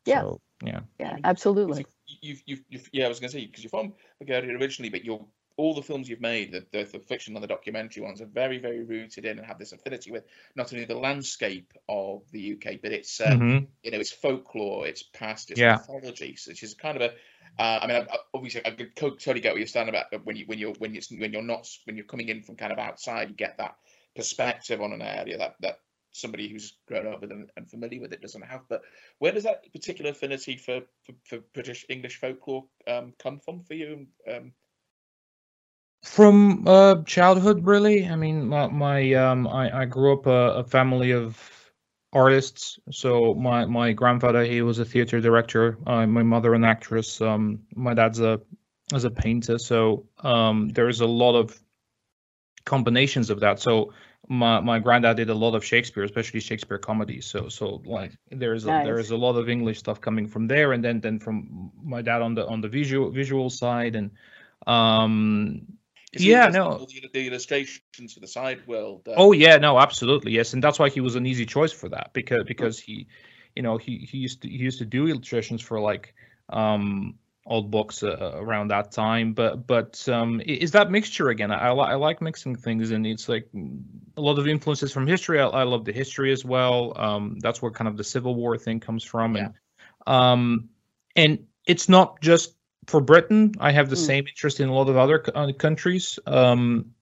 Yeah. 0.05 0.21
So, 0.23 0.41
yeah. 0.65 0.81
Yeah, 0.99 1.17
absolutely. 1.25 1.87
You, 2.07 2.19
you've, 2.21 2.43
you've, 2.45 2.65
you've, 2.69 2.91
yeah, 2.93 3.07
I 3.07 3.09
was 3.09 3.21
going 3.21 3.31
to 3.31 3.39
say 3.39 3.47
because 3.47 3.63
you're 3.63 3.71
from 3.71 3.95
Bulgaria 4.19 4.59
originally, 4.59 4.91
but 4.91 5.05
you're 5.05 5.25
all 5.57 5.75
the 5.75 5.83
films 5.83 6.09
you've 6.09 6.21
made, 6.21 6.53
the, 6.53 6.67
the, 6.73 6.85
the 6.85 7.01
fiction 7.01 7.35
and 7.35 7.43
the 7.43 7.49
documentary 7.49 8.03
ones, 8.03 8.21
are 8.21 8.27
very, 8.27 8.59
very 8.59 8.83
rooted 8.85 9.25
in 9.25 9.39
and 9.39 9.47
have 9.47 9.59
this 9.59 9.73
affinity 9.73 10.11
with 10.11 10.25
not 10.57 10.73
only 10.73 10.85
the 10.85 10.99
landscape 10.99 11.73
of 11.89 12.31
the 12.31 12.41
UK, 12.41 12.77
but 12.77 12.93
it's 12.93 13.21
uh, 13.21 13.39
Mhm. 13.39 13.67
you 13.83 13.91
know, 13.91 13.99
it's 13.99 14.13
folklore, 14.13 14.87
it's 14.87 15.03
past, 15.03 15.51
it's 15.51 15.65
Yeah. 15.65 15.67
mythology, 15.67 16.37
so 16.37 16.51
which 16.51 16.63
is 16.63 16.75
kind 16.75 16.97
of 16.97 17.03
a. 17.03 17.15
Uh, 17.59 17.81
I 17.83 17.87
mean, 17.87 17.97
I, 17.97 18.15
I- 18.15 18.19
obviously, 18.35 18.65
I 18.65 18.71
could 18.71 18.97
totally 18.97 19.41
get 19.41 19.53
what 19.53 19.59
you're 19.59 19.67
saying 19.67 19.89
about 19.89 20.07
when 20.25 20.37
you 20.37 20.47
when 20.47 20.59
you're 20.59 20.75
when 20.75 20.95
it's 20.97 21.11
when 21.11 21.33
you're 21.33 21.43
not 21.43 21.69
when 21.85 21.97
you're 21.97 22.07
coming 22.07 22.29
in 22.29 22.43
from 22.43 22.57
kind 22.57 22.73
of 22.73 22.79
outside, 22.79 23.29
you 23.31 23.37
get 23.37 23.59
that 23.59 23.77
perspective 24.15 24.81
on 24.81 24.93
an 24.93 25.03
area 25.03 25.39
that 25.39 25.57
that 25.61 25.81
somebody 26.13 26.49
who's 26.49 26.79
grown 26.87 27.07
up 27.07 27.21
with 27.21 27.33
it 27.33 27.51
and 27.57 27.71
familiar 27.71 28.01
with 28.01 28.13
it 28.13 28.21
doesn't 28.21 28.43
have. 28.43 28.63
But 28.69 28.83
where 29.19 29.33
does 29.33 29.45
that 29.45 29.71
particular 29.73 30.11
affinity 30.11 30.57
for 30.57 30.83
for, 31.03 31.13
for 31.25 31.41
British 31.53 31.85
English 31.89 32.19
folklore 32.19 32.69
um, 32.87 33.13
come 33.19 33.39
from 33.39 33.63
for 33.65 33.75
you? 33.75 34.07
Um, 34.31 34.55
From 36.03 36.67
uh, 36.67 37.03
childhood, 37.05 37.65
really. 37.65 38.07
I 38.07 38.17
mean, 38.17 38.49
my, 38.49 38.67
my 38.67 39.15
um, 39.15 39.47
I, 39.47 39.83
I 39.83 39.85
grew 39.85 40.13
up 40.13 40.27
a, 40.27 40.61
a 40.61 40.65
family 40.65 41.13
of 41.13 41.39
artists. 42.13 42.79
So 42.91 43.35
my 43.35 43.65
my 43.67 43.93
grandfather, 43.93 44.45
he 44.45 44.63
was 44.63 44.79
a 44.79 44.85
theater 44.85 45.21
director. 45.21 45.79
Uh, 45.87 46.07
my 46.07 46.23
mother, 46.23 46.55
an 46.55 46.65
actress. 46.65 47.21
Um, 47.21 47.61
my 47.75 47.95
dad's 47.95 48.21
a 48.21 48.41
as 48.93 49.05
a 49.05 49.11
painter. 49.11 49.59
So 49.59 50.07
um, 50.19 50.69
there's 50.71 51.01
a 51.01 51.07
lot 51.07 51.37
of 51.37 51.59
combinations 52.65 53.31
of 53.31 53.41
that. 53.41 53.61
So 53.61 53.93
my 54.29 54.61
my 54.61 54.81
granddad 54.81 55.17
did 55.17 55.31
a 55.31 55.35
lot 55.35 55.55
of 55.55 55.65
Shakespeare, 55.65 56.03
especially 56.05 56.41
Shakespeare 56.41 56.79
comedies. 56.79 57.27
So 57.27 57.49
so 57.49 57.81
like 57.87 58.13
there's 58.31 58.65
a, 58.65 58.69
Nice. 58.69 58.85
there's 58.85 59.11
a 59.13 59.17
lot 59.17 59.37
of 59.37 59.49
English 59.49 59.79
stuff 59.79 60.01
coming 60.01 60.27
from 60.27 60.49
there, 60.49 60.73
and 60.73 60.85
then 60.85 61.01
then 61.01 61.19
from 61.19 61.71
my 61.83 62.03
dad 62.03 62.23
on 62.23 62.35
the 62.35 62.47
on 62.47 62.61
the 62.61 62.69
visual 62.69 63.11
visual 63.11 63.51
side 63.51 63.95
and 63.97 64.11
um 64.67 65.67
is 66.13 66.25
Yeah, 66.25 66.49
no. 66.49 66.87
The, 67.13 67.27
illustrations 67.27 68.13
for 68.13 68.21
the 68.21 68.27
side 68.27 68.67
world. 68.67 69.09
Uh, 69.09 69.15
Oh 69.17 69.33
yeah, 69.33 69.57
no, 69.57 69.79
absolutely, 69.79 70.33
yes, 70.33 70.53
and 70.53 70.63
that's 70.63 70.79
why 70.79 70.89
he 70.89 71.01
was 71.01 71.17
an 71.17 71.27
easy 71.27 71.47
choice 71.47 71.73
for 71.73 71.89
that 71.91 72.11
because 72.13 72.45
because 72.45 72.79
he, 72.79 73.07
you 73.57 73.63
know, 73.63 73.77
he 73.79 73.99
he 73.99 74.19
used 74.19 74.43
to 74.43 74.49
he 74.49 74.57
used 74.57 74.79
to 74.79 74.85
do 74.85 75.07
illustrations 75.09 75.63
for 75.63 75.81
like 75.81 76.15
um 76.51 77.15
old 77.45 77.71
books 77.71 78.03
uh, 78.03 78.33
around 78.37 78.69
that 78.69 78.93
time, 78.93 79.33
but 79.33 79.67
but 79.67 80.09
um 80.09 80.41
is 80.47 80.71
that 80.73 80.91
mixture 80.91 81.29
again? 81.31 81.51
I 81.51 81.69
I, 81.69 81.73
li- 81.73 81.91
I 81.91 81.95
like 81.95 82.21
mixing 82.23 82.57
things, 82.57 82.91
and 82.91 83.07
it's 83.07 83.29
like 83.29 83.49
a 84.17 84.21
lot 84.21 84.39
of 84.39 84.47
influences 84.47 84.93
from 84.93 85.07
history. 85.07 85.41
I, 85.41 85.47
I 85.47 85.63
love 85.65 85.85
the 85.85 85.93
history 85.93 86.33
as 86.33 86.45
well. 86.45 86.93
Um, 86.97 87.39
that's 87.41 87.61
where 87.61 87.71
kind 87.71 87.89
of 87.89 87.97
the 87.97 88.05
Civil 88.05 88.35
War 88.35 88.57
thing 88.57 88.81
comes 88.81 89.05
from, 89.05 89.37
and 89.37 89.55
um, 90.07 90.69
and 91.17 91.47
it's 91.67 91.89
not 91.89 92.21
just 92.21 92.55
for 92.87 93.01
Britain. 93.01 93.55
I 93.61 93.73
have 93.73 93.89
the 93.89 93.97
Mm. 93.97 94.07
same 94.07 94.27
interest 94.27 94.61
in 94.61 94.69
a 94.69 94.75
lot 94.75 94.89
of 94.89 94.97
other 94.97 95.23
uh, 95.35 95.53
countries. 95.53 96.19
Um, 96.27 96.95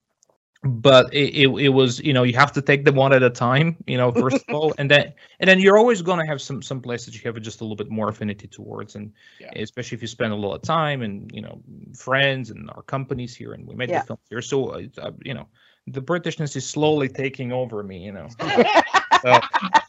but 0.63 1.13
it, 1.15 1.35
it, 1.35 1.49
it 1.49 1.69
was 1.71 2.01
you 2.01 2.13
know 2.13 2.23
you 2.23 2.35
have 2.35 2.53
to 2.53 2.61
take 2.61 2.85
them 2.85 2.95
one 2.95 3.15
at 3.15 3.23
a 3.23 3.31
time 3.31 3.77
you 3.87 3.97
know 3.97 4.13
first 4.13 4.37
of 4.37 4.47
all 4.53 4.75
and 4.79 4.91
then 4.91 5.13
and 5.39 5.49
then 5.49 5.59
you're 5.59 5.79
always 5.79 6.03
going 6.03 6.21
to 6.21 6.27
have 6.27 6.41
some 6.41 6.61
some 6.63 6.83
places 6.83 7.15
you 7.15 7.21
have 7.25 7.41
just 7.41 7.61
a 7.61 7.65
little 7.65 7.77
bit 7.77 7.91
more 7.91 8.09
affinity 8.11 8.47
towards 8.47 8.95
and 8.95 9.11
Yeah. 9.39 9.53
especially 9.57 9.97
if 9.97 10.03
you 10.03 10.09
spend 10.09 10.33
a 10.35 10.37
lot 10.37 10.55
of 10.55 10.63
time 10.63 11.01
and 11.01 11.31
you 11.35 11.41
know 11.41 11.63
friends 11.97 12.51
and 12.51 12.71
our 12.71 12.83
companies 12.83 13.35
here 13.35 13.55
and 13.55 13.67
we 13.67 13.75
made 13.75 13.89
Yeah. 13.89 14.01
the 14.01 14.07
films 14.07 14.21
here 14.29 14.43
so 14.43 14.69
uh, 14.99 15.11
you 15.25 15.33
know 15.33 15.49
the 15.87 16.03
britishness 16.03 16.55
is 16.57 16.69
slowly 16.69 17.09
taking 17.09 17.53
over 17.53 17.83
me 17.83 17.99
you 17.99 18.13
know 18.13 18.29
so, 19.25 19.41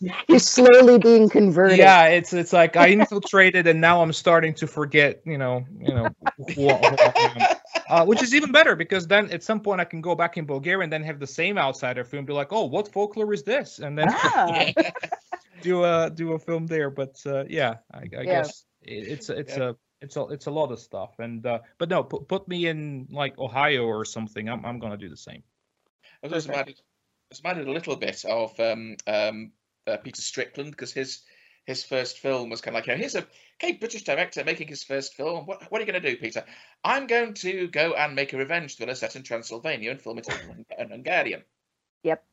You're 0.27 0.39
slowly 0.39 0.97
being 0.99 1.29
converted. 1.29 1.77
yeah 1.79 2.07
it's 2.07 2.33
it's 2.33 2.53
like 2.53 2.75
i 2.75 2.87
infiltrated 2.87 3.67
and 3.67 3.79
now 3.79 4.01
i'm 4.01 4.11
starting 4.13 4.53
to 4.53 4.67
forget 4.67 5.21
you 5.25 5.37
know 5.37 5.63
you 5.79 5.93
know 5.93 6.15
who, 6.37 6.45
who 6.55 6.97
I 7.05 7.13
am. 7.35 7.47
Uh, 7.89 8.05
which 8.05 8.21
is 8.21 8.33
even 8.33 8.51
better 8.51 8.75
because 8.75 9.05
then 9.07 9.29
at 9.31 9.43
some 9.43 9.59
point 9.59 9.81
I 9.81 9.85
can 9.85 10.01
go 10.01 10.15
back 10.15 10.37
in 10.37 10.45
Bulgaria 10.45 10.83
and 10.83 10.91
then 10.93 11.03
have 11.03 11.19
the 11.19 11.27
same 11.27 11.57
outsider 11.57 12.03
film 12.05 12.25
be 12.25 12.31
like, 12.31 12.53
oh, 12.53 12.65
what 12.65 12.87
folklore 12.87 13.33
is 13.33 13.43
this? 13.43 13.79
And 13.79 13.97
then 13.97 14.07
Ah, 14.35 14.65
do 15.61 15.83
a 15.83 16.09
do 16.09 16.33
a 16.33 16.39
film 16.39 16.67
there. 16.67 16.89
But 16.89 17.21
uh, 17.25 17.43
yeah, 17.49 17.77
I, 17.93 17.99
I 17.99 18.23
Yeah. 18.23 18.23
guess 18.25 18.65
it, 18.81 19.07
it's 19.13 19.29
a- 19.29 19.37
it's 19.37 19.57
a 19.57 19.75
it's 20.01 20.15
a 20.15 20.23
it's 20.27 20.45
a 20.47 20.51
lot 20.51 20.71
of 20.71 20.79
stuff. 20.79 21.19
And 21.19 21.45
uh, 21.45 21.59
but 21.77 21.89
no, 21.89 22.03
put 22.03 22.27
put 22.27 22.47
me 22.47 22.67
in 22.67 23.07
like 23.11 23.37
Ohio 23.37 23.83
or 23.85 24.05
something. 24.05 24.47
I'm 24.49 24.65
I'm 24.65 24.79
gonna 24.79 24.97
do 24.97 25.09
the 25.09 25.17
same. 25.17 25.43
I 26.23 26.27
was 26.27 26.33
also 26.33 26.49
Perfect. 26.49 26.69
added, 26.69 26.81
just 27.31 27.45
added 27.45 27.67
a 27.67 27.71
little 27.71 27.95
bit 27.95 28.23
of 28.25 28.59
um, 28.59 28.95
um, 29.07 29.51
uh, 29.87 29.97
Peter 29.97 30.21
Strickland 30.21 30.71
because 30.71 30.91
his 30.91 31.21
his 31.65 31.83
first 31.83 32.17
film 32.19 32.49
was 32.49 32.59
kind 32.59 32.75
of 32.75 32.79
like, 32.79 32.87
you 32.87 32.93
know, 32.93 32.97
here's 32.97 33.15
a 33.15 33.25
okay 33.61 33.73
British 33.73 34.03
director 34.03 34.43
making 34.43 34.67
his 34.67 34.83
first 34.83 35.13
film. 35.15 35.45
What, 35.45 35.71
what 35.71 35.79
are 35.79 35.85
you 35.85 35.91
going 35.91 36.01
to 36.01 36.09
do, 36.11 36.17
Peter? 36.17 36.43
I'm 36.83 37.07
going 37.07 37.33
to 37.35 37.67
go 37.67 37.93
and 37.93 38.15
make 38.15 38.33
a 38.33 38.37
revenge 38.37 38.77
thriller 38.77 38.95
set 38.95 39.15
in 39.15 39.23
Transylvania 39.23 39.91
and 39.91 40.01
film 40.01 40.17
it 40.17 40.27
in, 40.27 40.65
in 40.77 40.89
Hungarian. 40.89 41.43
Yep. 42.03 42.23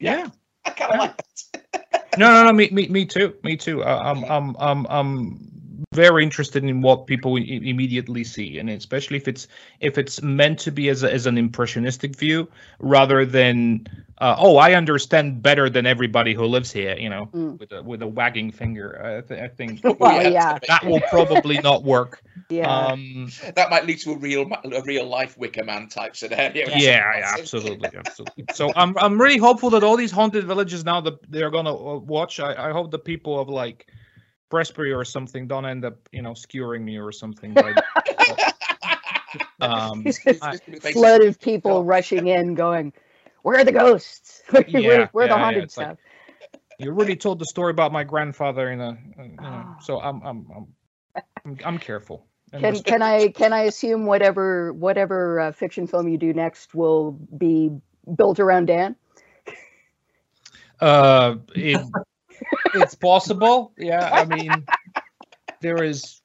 Yeah. 0.00 0.28
I 0.64 0.70
kind 0.70 0.92
of 0.92 0.96
Yeah. 0.96 0.98
like 0.98 1.16
that. 1.52 2.16
No, 2.16 2.32
no, 2.32 2.44
no. 2.44 2.52
Me, 2.52 2.68
me, 2.70 2.88
me 2.88 3.04
too. 3.04 3.34
Me 3.42 3.56
too. 3.56 3.82
Uh, 3.82 4.00
I'm, 4.04 4.24
I'm, 4.24 4.56
I'm, 4.58 4.86
I'm 4.88 5.57
very 5.94 6.22
interested 6.24 6.64
in 6.64 6.80
what 6.82 7.06
people 7.06 7.36
i- 7.36 7.40
immediately 7.40 8.24
see, 8.24 8.58
and 8.58 8.68
especially 8.70 9.16
if 9.16 9.28
it's 9.28 9.46
if 9.80 9.98
it's 9.98 10.22
meant 10.22 10.58
to 10.60 10.70
be 10.72 10.88
as 10.88 11.02
a, 11.02 11.12
as 11.12 11.26
an 11.26 11.38
impressionistic 11.38 12.16
view 12.16 12.48
rather 12.80 13.24
than 13.24 13.86
uh, 14.20 14.34
oh, 14.38 14.56
I 14.56 14.74
understand 14.74 15.42
better 15.42 15.70
than 15.70 15.86
everybody 15.86 16.34
who 16.34 16.44
lives 16.44 16.72
here. 16.72 16.96
You 16.98 17.08
know, 17.08 17.26
Mm. 17.32 17.58
with 17.60 17.72
a 17.72 17.82
with 17.82 18.02
a 18.02 18.06
wagging 18.06 18.50
finger. 18.50 19.00
I, 19.02 19.20
th- 19.26 19.40
I 19.40 19.48
think 19.48 19.80
Well, 20.00 20.20
it's 20.20 20.30
yeah. 20.32 20.58
that 20.66 20.84
will 20.84 21.00
probably 21.10 21.58
not 21.58 21.84
work. 21.84 22.22
yeah. 22.48 22.68
Um, 22.68 23.30
That 23.54 23.70
might 23.70 23.86
lead 23.86 23.98
to 24.00 24.12
a 24.12 24.16
real 24.18 24.50
a 24.64 24.82
real 24.82 25.06
life 25.06 25.38
Wicker 25.38 25.64
Man 25.64 25.88
type 25.88 26.16
scenario. 26.16 26.66
yeah, 26.68 27.18
yeah, 27.18 27.34
absolutely, 27.38 27.90
absolutely. 27.96 28.46
So 28.54 28.72
I'm 28.74 28.96
I'm 28.98 29.20
really 29.20 29.38
hopeful 29.38 29.70
that 29.70 29.84
all 29.84 29.96
these 29.96 30.10
haunted 30.10 30.44
villages 30.44 30.84
now 30.84 31.00
that 31.02 31.14
they're 31.30 31.50
gonna 31.50 31.74
uh, 31.74 31.98
watch. 31.98 32.40
I, 32.40 32.68
I 32.68 32.72
hope 32.72 32.90
the 32.90 32.98
people 32.98 33.38
of 33.38 33.48
like 33.48 33.86
Prestbury 34.50 34.94
or 34.96 35.04
something 35.04 35.46
don't 35.46 35.66
end 35.66 35.84
up 35.84 36.08
you 36.12 36.22
know 36.22 36.32
skewering 36.32 36.84
me 36.84 36.98
or 36.98 37.12
something. 37.12 37.54
By, 37.54 37.74
um, 39.60 40.06
I- 40.42 40.56
Flood 40.92 41.22
of 41.22 41.40
people 41.40 41.84
rushing 41.84 42.28
in, 42.28 42.54
going, 42.54 42.92
"Where 43.42 43.58
are 43.58 43.64
the 43.64 43.72
ghosts? 43.72 44.42
Where, 44.50 44.64
Yeah, 44.68 44.80
where, 44.80 45.06
where 45.12 45.24
are 45.24 45.28
yeah, 45.28 45.34
the 45.34 45.38
yeah, 45.38 45.44
haunted 45.44 45.62
like- 45.62 45.70
stuff?" 45.70 45.98
you 46.80 46.92
really 46.92 47.16
told 47.16 47.40
the 47.40 47.44
story 47.44 47.72
about 47.72 47.90
my 47.92 48.04
grandfather 48.04 48.70
in 48.70 48.80
a, 48.80 48.90
uh, 48.90 49.22
you 49.24 49.36
know. 49.36 49.64
Ah. 49.66 49.76
So 49.82 50.00
I'm 50.00 50.22
I'm 50.22 50.46
I'm 50.54 50.66
I'm, 51.44 51.58
I'm 51.64 51.78
careful. 51.78 52.24
Can 52.52 52.62
res- 52.62 52.82
can 52.82 53.02
I 53.02 53.28
can 53.28 53.52
I 53.52 53.62
assume 53.62 54.06
whatever 54.06 54.72
whatever 54.72 55.40
uh, 55.40 55.52
fiction 55.52 55.86
film 55.86 56.08
you 56.08 56.16
do 56.16 56.32
next 56.32 56.74
will 56.74 57.12
be 57.36 57.70
built 58.16 58.38
around 58.40 58.66
Dan? 58.66 58.96
uh, 60.80 61.36
it, 61.54 61.80
it's 62.74 62.94
possible. 62.94 63.72
Yeah, 63.76 64.08
I 64.12 64.24
mean, 64.24 64.66
there 65.60 65.82
is. 65.82 66.20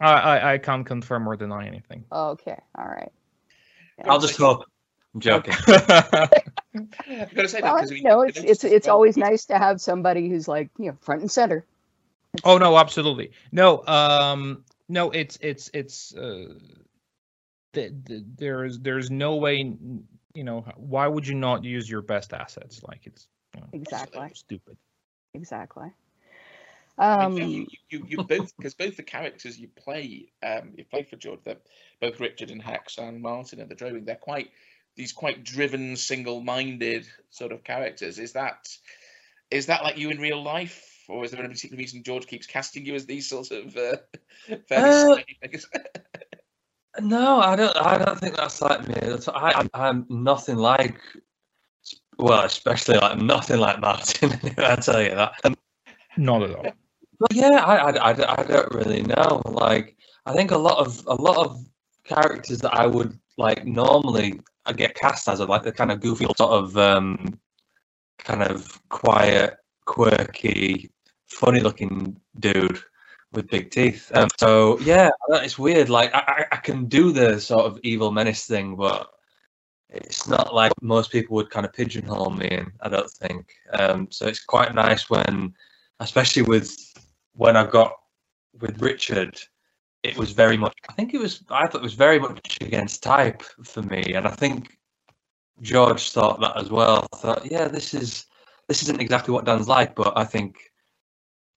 I, 0.00 0.12
I 0.12 0.52
I 0.54 0.58
can't 0.58 0.86
confirm 0.86 1.28
or 1.28 1.36
deny 1.36 1.66
anything. 1.66 2.04
Okay, 2.12 2.58
all 2.76 2.86
right. 2.86 3.12
I'll 4.06 4.20
just 4.20 4.36
hope. 4.38 4.64
I'm 5.14 5.20
joking. 5.20 5.54
I've 5.68 7.34
got 7.34 7.42
to 7.42 7.48
say 7.48 7.60
that 7.60 7.64
Well, 7.64 7.76
because 7.76 7.90
you 7.90 8.02
know, 8.02 8.22
it's 8.22 8.38
it's 8.38 8.64
it's 8.64 8.88
always 8.88 9.16
nice 9.28 9.46
to 9.46 9.58
have 9.58 9.80
somebody 9.80 10.28
who's 10.28 10.46
like 10.46 10.70
you 10.78 10.86
know 10.86 10.96
front 11.00 11.22
and 11.22 11.30
center. 11.30 11.64
Oh 12.44 12.58
no, 12.58 12.76
absolutely. 12.76 13.32
No, 13.50 13.84
um 13.86 14.64
no, 14.88 15.10
it's 15.10 15.38
it's 15.40 15.70
it's 15.74 16.14
uh 16.14 16.54
th- 17.72 17.92
th- 18.06 18.22
there's 18.36 18.78
there's 18.80 19.10
no 19.10 19.36
way 19.36 19.74
you 20.34 20.44
know, 20.44 20.64
why 20.76 21.06
would 21.06 21.26
you 21.26 21.34
not 21.34 21.64
use 21.64 21.90
your 21.90 22.02
best 22.02 22.32
assets? 22.32 22.82
Like 22.82 23.00
it's 23.06 23.26
you 23.54 23.60
know, 23.62 23.66
Exactly, 23.72 24.30
stupid. 24.34 24.76
Exactly. 25.34 25.90
Um, 26.98 27.36
you, 27.36 27.66
you, 27.90 28.04
you 28.08 28.24
both 28.24 28.56
because 28.56 28.74
both 28.74 28.96
the 28.96 29.04
characters 29.04 29.58
you 29.58 29.68
play, 29.68 30.32
um, 30.42 30.72
you 30.76 30.84
play 30.84 31.04
for 31.04 31.14
George, 31.16 31.40
they're 31.44 31.58
both 32.00 32.18
Richard 32.18 32.50
and 32.50 32.60
Hex 32.60 32.98
and 32.98 33.22
Martin 33.22 33.60
and 33.60 33.70
the 33.70 33.76
Droving. 33.76 34.04
They're 34.04 34.16
quite 34.16 34.50
these 34.96 35.12
quite 35.12 35.44
driven, 35.44 35.94
single-minded 35.94 37.06
sort 37.30 37.52
of 37.52 37.62
characters. 37.62 38.18
Is 38.18 38.32
that 38.32 38.68
is 39.50 39.66
that 39.66 39.84
like 39.84 39.96
you 39.96 40.10
in 40.10 40.18
real 40.18 40.42
life, 40.42 41.04
or 41.08 41.24
is 41.24 41.30
there 41.30 41.40
any 41.40 41.48
particular 41.54 41.78
reason 41.78 42.02
George 42.02 42.26
keeps 42.26 42.48
casting 42.48 42.84
you 42.84 42.96
as 42.96 43.06
these 43.06 43.28
sort 43.28 43.52
of 43.52 43.76
uh, 43.76 43.96
fairly 44.68 45.24
Uh. 45.40 45.78
No, 47.00 47.38
I 47.38 47.54
don't. 47.54 47.76
I 47.76 47.96
don't 47.98 48.18
think 48.18 48.34
that's 48.34 48.60
like 48.60 48.88
me. 48.88 48.94
I, 49.32 49.52
I'm- 49.52 49.70
I'm 49.72 50.06
nothing 50.08 50.56
like. 50.56 50.98
Well, 52.18 52.44
especially 52.44 52.98
like 52.98 53.18
nothing 53.18 53.60
like 53.60 53.80
Martin. 53.80 54.32
I 54.58 54.76
tell 54.76 55.02
you 55.02 55.10
that. 55.14 55.32
Um, 55.44 55.56
Not 56.16 56.42
at 56.42 56.54
all. 56.54 56.72
but 57.20 57.32
yeah, 57.32 57.62
I, 57.64 57.76
I, 57.76 58.10
I, 58.10 58.40
I 58.40 58.42
don't 58.42 58.74
really 58.74 59.02
know. 59.02 59.40
Like, 59.46 59.96
I 60.26 60.32
think 60.34 60.50
a 60.50 60.58
lot 60.58 60.78
of 60.78 61.02
a 61.06 61.14
lot 61.14 61.36
of 61.38 61.64
characters 62.04 62.58
that 62.60 62.74
I 62.74 62.86
would 62.86 63.18
like 63.36 63.64
normally 63.66 64.40
I 64.66 64.72
get 64.72 64.94
cast 64.96 65.28
as, 65.28 65.40
are 65.40 65.46
like 65.46 65.62
the 65.62 65.72
kind 65.72 65.92
of 65.92 66.00
goofy 66.00 66.26
sort 66.36 66.50
of 66.52 66.76
um, 66.76 67.38
kind 68.18 68.42
of 68.42 68.80
quiet, 68.88 69.56
quirky, 69.86 70.90
funny-looking 71.28 72.20
dude 72.40 72.80
with 73.32 73.48
big 73.48 73.70
teeth. 73.70 74.10
Um, 74.14 74.28
so 74.38 74.78
yeah, 74.80 75.10
it's 75.30 75.58
weird. 75.58 75.88
Like 75.88 76.12
I, 76.14 76.18
I- 76.18 76.46
I 76.52 76.56
can 76.56 76.86
do 76.86 77.12
the 77.12 77.40
sort 77.40 77.66
of 77.66 77.78
evil 77.84 78.10
menace 78.10 78.44
thing, 78.46 78.74
but 78.74 79.08
it's 79.90 80.28
not 80.28 80.54
like 80.54 80.72
most 80.82 81.10
people 81.10 81.34
would 81.36 81.50
kind 81.50 81.64
of 81.64 81.72
pigeonhole 81.72 82.30
me 82.30 82.48
in. 82.48 82.72
I 82.80 82.88
don't 82.88 83.10
think. 83.10 83.54
Um, 83.72 84.08
so 84.10 84.26
it's 84.26 84.44
quite 84.44 84.74
nice 84.74 85.08
when, 85.08 85.54
especially 86.00 86.42
with 86.42 86.76
when 87.34 87.56
I 87.56 87.64
got 87.66 87.92
with 88.60 88.80
Richard, 88.82 89.40
it 90.02 90.16
was 90.16 90.32
very 90.32 90.56
much. 90.56 90.74
I 90.88 90.92
think 90.92 91.14
it 91.14 91.18
was. 91.20 91.42
I 91.50 91.66
thought 91.66 91.80
it 91.80 91.82
was 91.82 91.94
very 91.94 92.18
much 92.18 92.58
against 92.60 93.02
type 93.02 93.42
for 93.64 93.82
me, 93.82 94.14
and 94.14 94.26
I 94.26 94.30
think 94.30 94.78
George 95.60 96.10
thought 96.10 96.40
that 96.40 96.56
as 96.56 96.70
well. 96.70 97.06
I 97.12 97.16
thought, 97.16 97.50
yeah, 97.50 97.68
this 97.68 97.94
is 97.94 98.26
this 98.68 98.82
isn't 98.82 99.00
exactly 99.00 99.32
what 99.32 99.44
Dan's 99.44 99.68
like, 99.68 99.94
but 99.94 100.12
I 100.16 100.24
think 100.24 100.58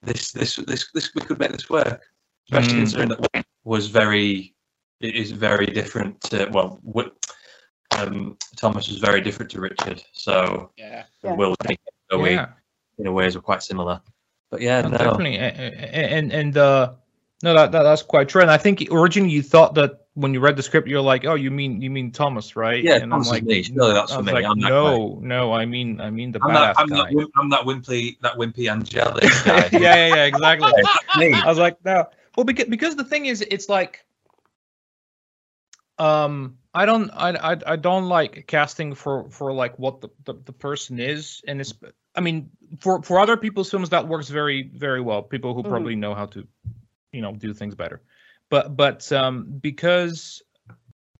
this 0.01 0.31
this 0.31 0.55
this 0.55 0.89
this 0.93 1.13
we 1.13 1.21
could 1.21 1.39
make 1.39 1.51
this 1.51 1.69
work, 1.69 2.01
especially 2.47 2.75
Mm. 2.75 2.79
considering 2.79 3.09
that 3.09 3.45
was 3.63 3.87
very 3.87 4.55
it 5.01 5.15
is 5.15 5.31
very 5.31 5.65
different 5.65 6.21
to 6.21 6.49
well, 6.51 6.79
Wi- 6.85 7.11
um, 8.07 8.37
Thomas 8.55 8.87
was 8.89 8.97
very 8.99 9.21
different 9.21 9.51
to 9.51 9.61
Richard, 9.61 10.03
so 10.13 10.71
Yeah. 10.77 11.03
Yeah. 11.23 11.33
Will 11.33 11.55
Zoe 12.11 12.31
yeah. 12.33 12.47
in 12.97 13.07
a 13.07 13.11
ways 13.11 13.35
were 13.35 13.41
quite 13.41 13.63
similar. 13.63 14.01
But 14.49 14.61
yeah, 14.61 14.81
No, 14.81 14.89
no, 14.89 14.97
definitely, 14.97 15.37
A- 15.37 15.47
a- 15.47 16.11
and 16.17 16.31
and 16.33 16.57
uh, 16.57 16.93
no, 17.43 17.53
that, 17.53 17.71
that 17.71 17.83
that's 17.83 18.01
quite 18.03 18.27
true. 18.29 18.41
And 18.41 18.51
I 18.51 18.57
think 18.57 18.85
originally 18.91 19.31
you 19.31 19.41
thought 19.41 19.75
that 19.75 19.97
when 20.15 20.33
you 20.33 20.41
read 20.41 20.57
the 20.57 20.61
script, 20.63 20.89
you're 20.89 20.99
like, 21.01 21.23
oh, 21.25 21.35
you 21.35 21.49
mean 21.49 21.81
you 21.81 21.89
mean 21.89 22.11
Thomas, 22.11 22.57
right? 22.57 22.83
Yeah, 22.83 22.97
and 22.97 23.09
Thomas 23.11 23.31
is 23.31 23.41
me. 23.43 23.63
Surely 23.63 23.93
that's 23.93 24.11
I 24.11 24.17
for 24.17 24.23
me. 24.23 24.33
like, 24.33 24.43
I'm 24.45 24.59
that 24.59 24.67
no, 24.69 25.19
no, 25.21 25.53
I 25.53 25.65
mean, 25.65 26.01
I 26.01 26.09
mean 26.09 26.33
the 26.33 26.39
I'm 26.43 26.49
badass 26.49 26.53
that 26.75 26.79
I'm 26.79 26.87
guy. 26.89 26.97
that, 27.13 27.27
I'm 27.37 27.49
that 27.49 27.61
wimpy 27.61 28.19
that 28.19 28.35
wimpy 28.35 28.69
angelic 28.69 29.23
guy. 29.45 29.69
yeah, 29.71 29.79
yeah, 29.79 30.15
yeah, 30.15 30.25
exactly. 30.25 30.71
I 31.15 31.43
was 31.47 31.57
like, 31.57 31.77
no. 31.85 32.07
Well, 32.35 32.43
because 32.43 32.65
because 32.65 32.97
the 32.97 33.05
thing 33.05 33.27
is, 33.27 33.39
it's 33.41 33.69
like, 33.69 34.05
um, 35.97 36.57
I 36.73 36.85
don't, 36.85 37.09
I, 37.11 37.53
I, 37.53 37.57
I 37.67 37.75
don't 37.75 38.05
like 38.07 38.45
casting 38.47 38.95
for 38.95 39.29
for 39.29 39.51
like 39.53 39.77
what 39.77 40.01
the, 40.01 40.09
the, 40.25 40.33
the 40.45 40.53
person 40.53 40.99
is, 40.99 41.41
and 41.47 41.59
it's, 41.59 41.73
I 42.15 42.21
mean, 42.21 42.49
for 42.79 43.01
for 43.03 43.19
other 43.19 43.35
people's 43.37 43.69
films 43.69 43.89
that 43.89 44.07
works 44.07 44.29
very 44.29 44.69
very 44.73 45.01
well. 45.01 45.21
People 45.21 45.53
who 45.53 45.63
Mhm. 45.63 45.69
probably 45.69 45.95
know 45.95 46.13
how 46.15 46.27
to, 46.27 46.47
you 47.11 47.21
know, 47.21 47.33
do 47.33 47.53
things 47.53 47.75
better. 47.75 48.01
But 48.49 48.77
but 48.77 49.11
um, 49.11 49.45
because 49.61 50.41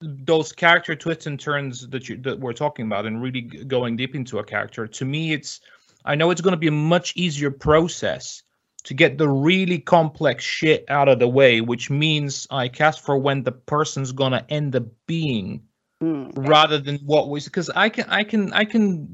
those 0.02 0.52
character 0.52 0.96
twists 0.96 1.28
and 1.28 1.40
turns 1.40 1.88
that 1.90 2.10
you 2.10 2.18
that 2.18 2.40
we're 2.40 2.54
talking 2.54 2.86
about, 2.86 3.06
and 3.06 3.22
really 3.22 3.42
g- 3.42 3.64
going 3.66 3.96
deep 3.98 4.16
into 4.16 4.40
a 4.40 4.44
character, 4.44 4.88
to 4.88 5.06
me, 5.06 5.34
it's, 5.34 5.60
I 6.06 6.16
know 6.16 6.32
it's 6.32 6.42
going 6.42 6.54
to 6.54 6.58
be 6.58 6.68
a 6.68 6.72
much 6.72 7.14
easier 7.16 7.52
process 7.52 8.44
to 8.84 8.94
get 8.94 9.18
the 9.18 9.30
really 9.30 9.80
complex 9.80 10.44
shit 10.44 10.86
out 10.90 11.08
of 11.08 11.20
the 11.20 11.28
way, 11.28 11.62
which 11.62 11.90
means 11.90 12.48
I 12.50 12.68
cast 12.68 13.02
for 13.02 13.18
when 13.18 13.44
the 13.44 13.52
person's 13.52 14.12
gonna 14.12 14.46
end 14.50 14.76
up 14.76 14.86
being 15.08 15.62
Mm. 16.02 16.32
rather 16.36 16.80
than 16.80 16.98
what 17.06 17.30
was 17.30 17.46
because 17.46 17.70
I 17.70 17.90
can 17.90 18.06
I 18.10 18.24
can 18.24 18.52
I 18.54 18.66
can 18.66 19.08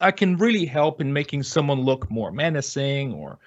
I 0.00 0.10
can 0.10 0.36
really 0.36 0.66
help 0.66 1.00
in 1.00 1.10
making 1.10 1.42
someone 1.42 1.80
look 1.80 2.10
more 2.10 2.30
menacing 2.30 3.14
or 3.14 3.38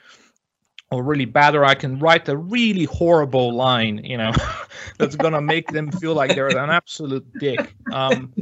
or 0.89 1.03
really 1.03 1.25
bad 1.25 1.53
or 1.53 1.63
I 1.63 1.75
can 1.75 1.99
write 1.99 2.27
a 2.27 2.35
really 2.35 2.85
horrible 2.85 3.53
line, 3.53 3.99
you 4.03 4.17
know, 4.17 4.31
that's 4.97 5.15
gonna 5.15 5.41
make 5.41 5.69
them 5.69 5.91
feel 5.91 6.15
like 6.15 6.33
they're 6.33 6.57
an 6.57 6.69
absolute 6.81 7.37
dick. 7.37 7.75
Um 7.91 8.33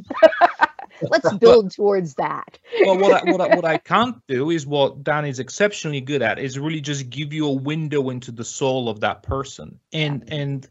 Let's 1.02 1.34
build 1.38 1.72
towards 1.72 2.16
that. 2.16 2.58
well, 2.82 2.98
what 2.98 3.28
I, 3.28 3.32
what, 3.32 3.42
I, 3.42 3.56
what 3.56 3.66
I 3.66 3.78
can't 3.78 4.16
do 4.28 4.50
is 4.50 4.66
what 4.66 5.04
Dan 5.04 5.26
is 5.26 5.40
exceptionally 5.40 6.02
good 6.02 6.22
at 6.22 6.40
is 6.40 6.58
really 6.60 6.82
just 6.82 7.10
give 7.10 7.34
you 7.34 7.48
a 7.48 7.54
window 7.54 8.10
into 8.10 8.32
the 8.32 8.46
soul 8.46 8.90
of 8.90 9.00
that 9.02 9.24
person. 9.24 9.80
And 9.94 10.24
and 10.32 10.68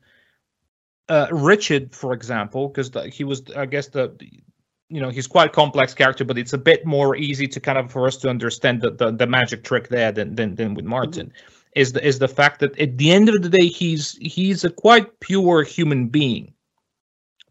uh, 1.09 1.29
Richard, 1.31 1.95
for 1.95 2.13
example, 2.13 2.69
because 2.69 2.91
he 3.13 3.25
was, 3.25 3.43
I 3.57 3.67
guess 3.67 3.89
the 3.89 4.17
you 4.89 5.01
know 5.01 5.09
he's 5.09 5.27
quite 5.27 5.49
a 5.49 5.53
complex 5.53 5.95
character, 5.95 6.25
but 6.25 6.39
it's 6.39 6.53
a 6.53 6.59
bit 6.59 6.87
more 6.87 7.17
easy 7.17 7.49
to 7.49 7.61
kind 7.61 7.79
of 7.79 7.91
for 7.91 8.07
us 8.07 8.17
to 8.19 8.29
understand 8.29 8.81
the 8.81 8.91
the, 8.91 9.11
the 9.11 9.27
magic 9.27 9.65
trick 9.65 9.89
there 9.89 10.13
than 10.13 10.35
than, 10.35 10.55
than 10.55 10.75
with 10.75 10.85
Martin. 10.85 11.33
Is 11.75 11.93
the 11.93 12.07
is 12.07 12.21
the 12.21 12.29
fact 12.29 12.61
that 12.61 12.79
at 12.79 12.97
the 12.99 13.11
end 13.11 13.29
of 13.29 13.43
the 13.43 13.49
day 13.49 13.67
he's 13.67 14.17
he's 14.21 14.65
a 14.65 14.71
quite 14.71 15.21
pure 15.21 15.63
human 15.65 16.07
being 16.09 16.54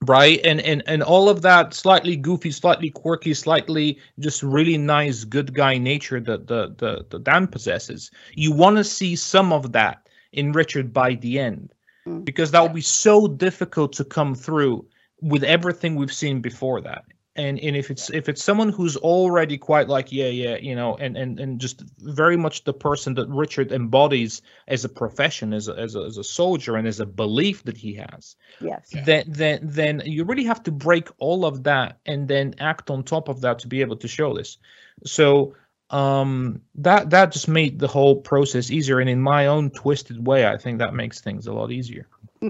right? 0.06 0.40
And 0.44 0.62
and 0.62 0.84
and 0.88 1.04
all 1.04 1.30
of 1.30 1.42
that 1.42 1.74
slightly 1.74 2.16
goofy 2.16 2.52
slightly 2.52 2.90
quirky 2.90 3.34
slightly 3.34 4.00
just 4.20 4.44
really 4.44 4.78
nice 4.78 5.24
good 5.24 5.54
guy 5.54 5.78
nature 5.78 6.20
that 6.20 6.48
the 6.48 6.74
the, 6.78 7.06
the 7.10 7.20
dan 7.20 7.48
possesses. 7.48 8.12
You 8.34 8.52
want 8.52 8.78
to 8.78 8.84
see 8.84 9.16
some 9.16 9.54
of 9.54 9.72
that 9.74 10.08
in 10.32 10.52
richard 10.52 10.94
by 10.94 11.16
the 11.16 11.40
end 11.40 11.74
Mm. 12.08 12.26
because 12.26 12.52
that 12.52 12.62
would 12.62 12.74
be 12.74 12.82
so 12.82 13.28
difficult 13.28 13.94
to 13.94 14.04
come 14.04 14.36
through 14.36 14.86
with 15.22 15.44
everything 15.44 15.96
we've 15.96 16.12
seen 16.12 16.42
before 16.42 16.82
that 16.82 17.06
and 17.36 17.60
and 17.60 17.76
if 17.76 17.90
it's 17.90 18.10
if 18.12 18.30
it's 18.30 18.44
someone 18.44 18.70
who's 18.70 18.96
already 18.98 19.58
quite 19.58 19.88
like 19.88 20.12
yeah 20.12 20.28
yeah 20.28 20.56
you 20.58 20.76
know 20.76 20.96
and 20.98 21.18
and 21.18 21.40
and 21.40 21.60
just 21.60 21.82
very 22.00 22.38
much 22.38 22.64
the 22.64 22.74
person 22.74 23.14
that 23.16 23.28
richard 23.28 23.72
embodies 23.72 24.42
as 24.68 24.86
a 24.86 24.90
profession 24.90 25.54
as 25.54 25.68
a, 25.68 25.74
as 25.74 25.96
a, 25.96 26.02
as 26.02 26.18
a 26.18 26.24
soldier 26.24 26.76
and 26.76 26.88
as 26.88 27.00
a 27.00 27.06
belief 27.06 27.64
that 27.64 27.78
he 27.78 27.94
has 27.94 28.36
Yes. 28.62 28.90
Yeah. 28.92 29.04
then 29.06 29.24
then 29.28 29.60
then 29.64 30.02
you 30.06 30.24
really 30.26 30.44
have 30.44 30.64
to 30.64 30.72
break 30.72 31.10
all 31.18 31.46
of 31.46 31.64
that 31.64 31.98
and 32.06 32.28
then 32.28 32.56
act 32.60 32.90
on 32.90 33.04
top 33.04 33.30
of 33.30 33.42
that 33.42 33.60
to 33.60 33.68
be 33.68 33.82
able 33.82 33.98
to 33.98 34.08
show 34.08 34.34
this 34.36 34.58
so 35.06 35.56
um 35.90 36.62
that 36.76 37.10
that 37.10 37.32
just 37.32 37.48
made 37.48 37.80
the 37.80 37.88
whole 37.88 38.16
process 38.16 38.72
easier 38.72 39.00
and 39.00 39.10
in 39.10 39.22
my 39.22 39.48
own 39.48 39.70
twisted 39.72 40.26
way 40.26 40.46
i 40.46 40.58
think 40.58 40.80
that 40.80 40.94
makes 40.94 41.20
things 41.20 41.48
a 41.48 41.54
lot 41.54 41.72
easier 41.72 42.08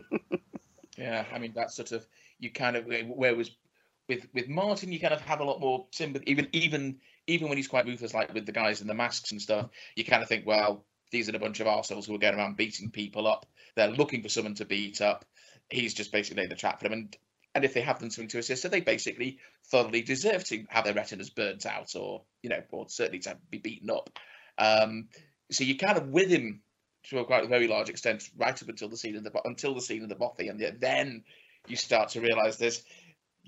Yeah, 0.98 1.26
I 1.34 1.39
mean 1.39 1.54
that 1.54 1.72
sort 1.72 1.91
of 1.91 2.06
you 2.39 2.52
kind 2.52 2.76
of 2.76 2.86
where 3.08 3.36
was 3.36 3.52
with 4.15 4.28
with 4.34 4.47
Martin 4.47 4.91
you 4.91 4.99
kind 4.99 5.13
of 5.13 5.21
have 5.21 5.39
a 5.39 5.43
lot 5.43 5.60
more 5.60 5.86
sympathy 5.91 6.30
even 6.30 6.47
even 6.52 6.97
even 7.28 7.47
when 7.47 7.58
he's 7.58 7.67
quite 7.67 7.86
ruthless 7.86 8.13
like 8.13 8.34
with 8.34 8.45
the 8.45 8.52
guys 8.52 8.82
in 8.82 8.88
the 8.88 8.93
masks 8.93 9.32
and 9.32 9.41
stuff 9.41 9.69
you 9.95 10.04
kind 10.04 10.21
of 10.21 10.30
think 10.30 10.45
well 10.45 10.86
these 11.13 11.30
are 11.30 11.36
a 11.36 11.39
bunch 11.39 11.62
of 11.62 11.67
assholes 11.67 12.08
who 12.08 12.15
are 12.15 12.19
going 12.19 12.36
around 12.36 12.58
beating 12.58 12.89
people 12.89 13.28
up. 13.28 13.45
They're 13.76 13.88
looking 13.88 14.23
for 14.23 14.30
someone 14.30 14.56
to 14.56 14.65
beat 14.65 14.99
up. 14.99 15.23
He's 15.69 15.93
just 15.93 16.12
basically 16.12 16.47
the 16.47 16.56
trap 16.56 16.80
for 16.80 16.89
them. 16.89 16.93
And 16.93 17.17
and 17.56 17.63
if 17.63 17.76
they 17.76 17.82
have 17.82 17.99
done 17.99 18.10
something 18.10 18.30
to 18.30 18.39
assist, 18.39 18.63
so 18.63 18.67
they 18.67 18.82
basically 18.82 19.38
thoroughly 19.67 20.02
deserve 20.02 20.43
to 20.45 20.65
have 20.69 20.86
their 20.86 20.95
retinas 20.95 21.30
burnt 21.30 21.67
out 21.67 21.95
or 21.95 22.23
you 22.41 22.49
know 22.49 22.63
or 22.71 22.89
certainly 22.89 23.19
to 23.19 23.38
be 23.49 23.60
beaten 23.60 23.91
up. 23.91 24.10
Um 24.58 25.08
so 25.52 25.63
you're 25.63 25.78
kind 25.78 25.99
of 25.99 26.08
with 26.08 26.30
him 26.30 26.62
to 27.10 27.19
a 27.19 27.26
quite 27.26 27.45
a 27.45 27.47
very 27.47 27.67
large 27.67 27.89
extent 27.89 28.28
right 28.36 28.62
up 28.62 28.67
until 28.67 28.89
the 28.89 28.97
scene 28.97 29.15
of 29.15 29.23
the 29.23 29.32
until 29.45 29.76
the 29.76 29.82
scene 29.82 30.02
of 30.02 30.10
the 30.10 30.15
bothy 30.15 30.47
and 30.47 30.60
then 30.80 31.23
you 31.67 31.76
start 31.76 32.10
to 32.10 32.21
realize 32.21 32.58
this 32.58 32.84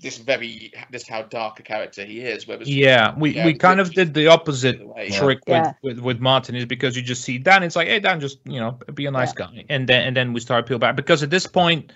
this 0.02 0.18
very 0.18 0.70
this 0.90 1.08
how 1.08 1.22
dark 1.22 1.58
a 1.58 1.62
character 1.62 2.04
he 2.04 2.20
is 2.20 2.46
whereas 2.46 2.68
yeah 2.68 3.14
we 3.16 3.30
Yeah, 3.34 3.46
we 3.46 3.54
kind 3.54 3.80
of 3.80 3.94
did 3.94 4.12
the 4.12 4.26
opposite 4.26 4.78
the 4.78 4.86
way- 4.86 5.10
trick 5.10 5.40
Yeah. 5.46 5.72
with, 5.82 5.96
with 5.96 6.04
with 6.04 6.20
martin 6.20 6.54
is 6.54 6.66
because 6.66 6.96
you 6.96 7.02
just 7.02 7.22
see 7.24 7.38
dan 7.38 7.62
it's 7.62 7.76
like 7.76 7.88
hey 7.88 7.98
dan 8.00 8.20
just 8.20 8.38
you 8.44 8.60
know 8.60 8.72
be 8.94 9.06
a 9.06 9.10
nice 9.10 9.32
guy. 9.32 9.64
And 9.70 9.88
then 9.88 10.02
and 10.06 10.14
then 10.16 10.32
we 10.34 10.40
start 10.40 10.66
peel 10.66 10.78
back. 10.78 10.96
Because 10.96 11.22
at 11.22 11.30
this 11.30 11.46
point 11.46 11.92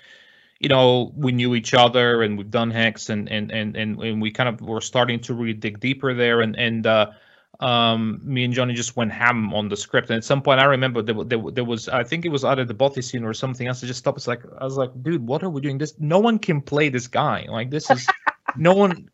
you 0.61 0.69
know 0.69 1.13
we 1.15 1.33
knew 1.33 1.55
each 1.55 1.75
other 1.75 2.23
and 2.23 2.39
we've 2.39 2.51
done 2.51 2.71
hex 2.71 3.11
and 3.11 3.29
and 3.31 3.51
and 3.53 3.77
and, 3.77 4.03
and 4.03 4.23
we 4.23 4.31
kind 4.31 4.49
of 4.49 4.61
were 4.63 4.81
starting 4.81 5.21
to 5.21 5.35
really 5.35 5.53
dig 5.55 5.79
deeper 5.81 6.15
there. 6.15 6.41
And 6.41 6.57
and 6.57 6.87
uh 6.87 7.11
um 7.59 8.21
me 8.23 8.45
and 8.45 8.55
johnny 8.55 8.73
just 8.73 8.97
went 8.97 9.13
ham 9.13 9.53
on 9.53 9.69
the 9.69 9.77
script. 9.77 10.09
And 10.09 10.17
at 10.17 10.25
some 10.25 10.41
point 10.41 10.61
i 10.61 10.65
remember 10.65 11.03
there, 11.03 11.15
wa- 11.15 11.25
there, 11.25 11.43
there 11.53 11.65
was 11.65 11.89
i 11.89 12.03
think 12.05 12.25
it 12.25 12.31
was 12.31 12.45
either 12.45 12.65
the 12.65 12.75
bothy 12.75 13.03
scene 13.03 13.25
or 13.25 13.35
something 13.35 13.67
else 13.67 13.83
i 13.85 13.87
just 13.87 13.99
stopped. 13.99 14.19
It's 14.19 14.27
like 14.29 14.43
i 14.59 14.65
was 14.65 14.77
like 14.77 14.91
dude 15.03 15.27
what 15.27 15.43
are 15.43 15.51
we 15.51 15.61
doing? 15.61 15.77
This 15.77 15.95
no 15.99 16.19
one 16.19 16.39
can 16.39 16.61
play 16.63 16.89
this 16.89 17.07
guy. 17.07 17.47
Like 17.49 17.71
this 17.71 17.91
is 17.91 18.07
no 18.57 18.73
one 18.75 19.11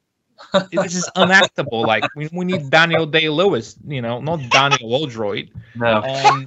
this 0.71 0.95
is 0.95 1.11
unactable. 1.17 1.83
Like 1.83 2.05
we, 2.15 2.29
we 2.33 2.45
need 2.45 2.71
daniel 2.71 3.07
day 3.07 3.29
lewis 3.29 3.77
you 3.87 4.03
know 4.03 4.21
not 4.21 4.49
daniel 4.51 4.95
oldroyd. 4.95 5.51
No, 5.75 6.03
um, 6.03 6.45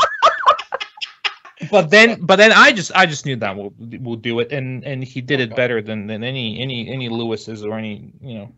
but 1.71 1.89
then 1.89 2.21
but 2.21 2.37
then 2.37 2.51
i 2.53 2.71
just 2.71 2.91
i 2.95 3.05
just 3.05 3.25
knew 3.25 3.35
that 3.35 3.55
we'll, 3.57 3.73
we'll 3.77 4.15
do 4.15 4.39
it. 4.39 4.51
And 4.51 4.85
and 4.85 5.03
he 5.03 5.21
did 5.21 5.39
it 5.41 5.55
better 5.55 5.81
than 5.81 6.07
than 6.07 6.23
any 6.23 6.61
any 6.61 6.89
any 6.89 7.09
lewis's 7.09 7.65
or 7.65 7.77
any 7.77 8.13
you 8.21 8.35
know 8.39 8.53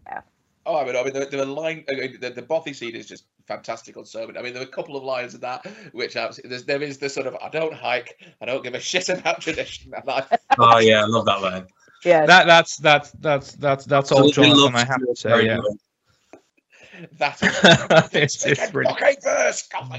oh 0.66 0.78
i 0.78 0.86
mean 0.86 0.95
i 0.95 1.03
mean 1.03 1.14
there, 1.14 1.26
there 1.26 1.39
were 1.39 1.45
line 1.45 1.84
uh, 1.91 2.07
the, 2.20 2.30
the 2.30 2.41
bothy 2.41 2.74
scene 2.74 2.95
is 2.95 3.07
just 3.07 3.26
fantastic 3.47 3.97
on 3.97 4.05
so 4.05 4.26
many 4.26 4.38
i 4.38 4.41
mean 4.41 4.53
there 4.53 4.62
are 4.62 4.66
a 4.66 4.70
couple 4.70 4.95
of 4.95 5.03
lines 5.03 5.34
of 5.34 5.41
that 5.41 5.66
which 5.91 6.16
I, 6.16 6.30
there's, 6.43 6.66
there 6.66 6.82
is 6.82 6.97
this 6.97 7.14
sort 7.14 7.28
of 7.28 7.36
i 7.36 7.49
don't 7.49 7.74
hike 7.74 8.18
i 8.41 8.45
don't 8.45 8.64
give 8.64 8.74
a 8.74 8.80
shit 8.80 9.09
about 9.09 9.41
tradition 9.41 9.91
and 9.93 10.03
I, 10.09 10.26
oh 10.59 10.80
yeah, 10.80 11.03
I 11.03 11.05
love 11.05 11.26
that 11.26 11.41
line. 11.41 11.68
Yeah, 12.03 12.26
that 12.26 12.47
that's 12.47 12.78
that's 12.78 13.12
that's 13.12 13.53
that's 13.53 13.86
that's 13.86 14.12
all 14.12 14.28
Absolutely 14.28 14.55
jonathan 14.55 14.74
love 14.74 14.76
i 14.76 14.86
have 14.86 14.99
to 15.05 15.16
say 15.16 15.30
very 15.30 15.45
yeah. 15.45 15.57
Much. 15.57 17.09
that 17.20 18.09
it's 18.14 18.45
it's 18.45 18.74
really 18.74 18.91
okay 18.91 19.16
first 19.24 19.72
God, 19.72 19.89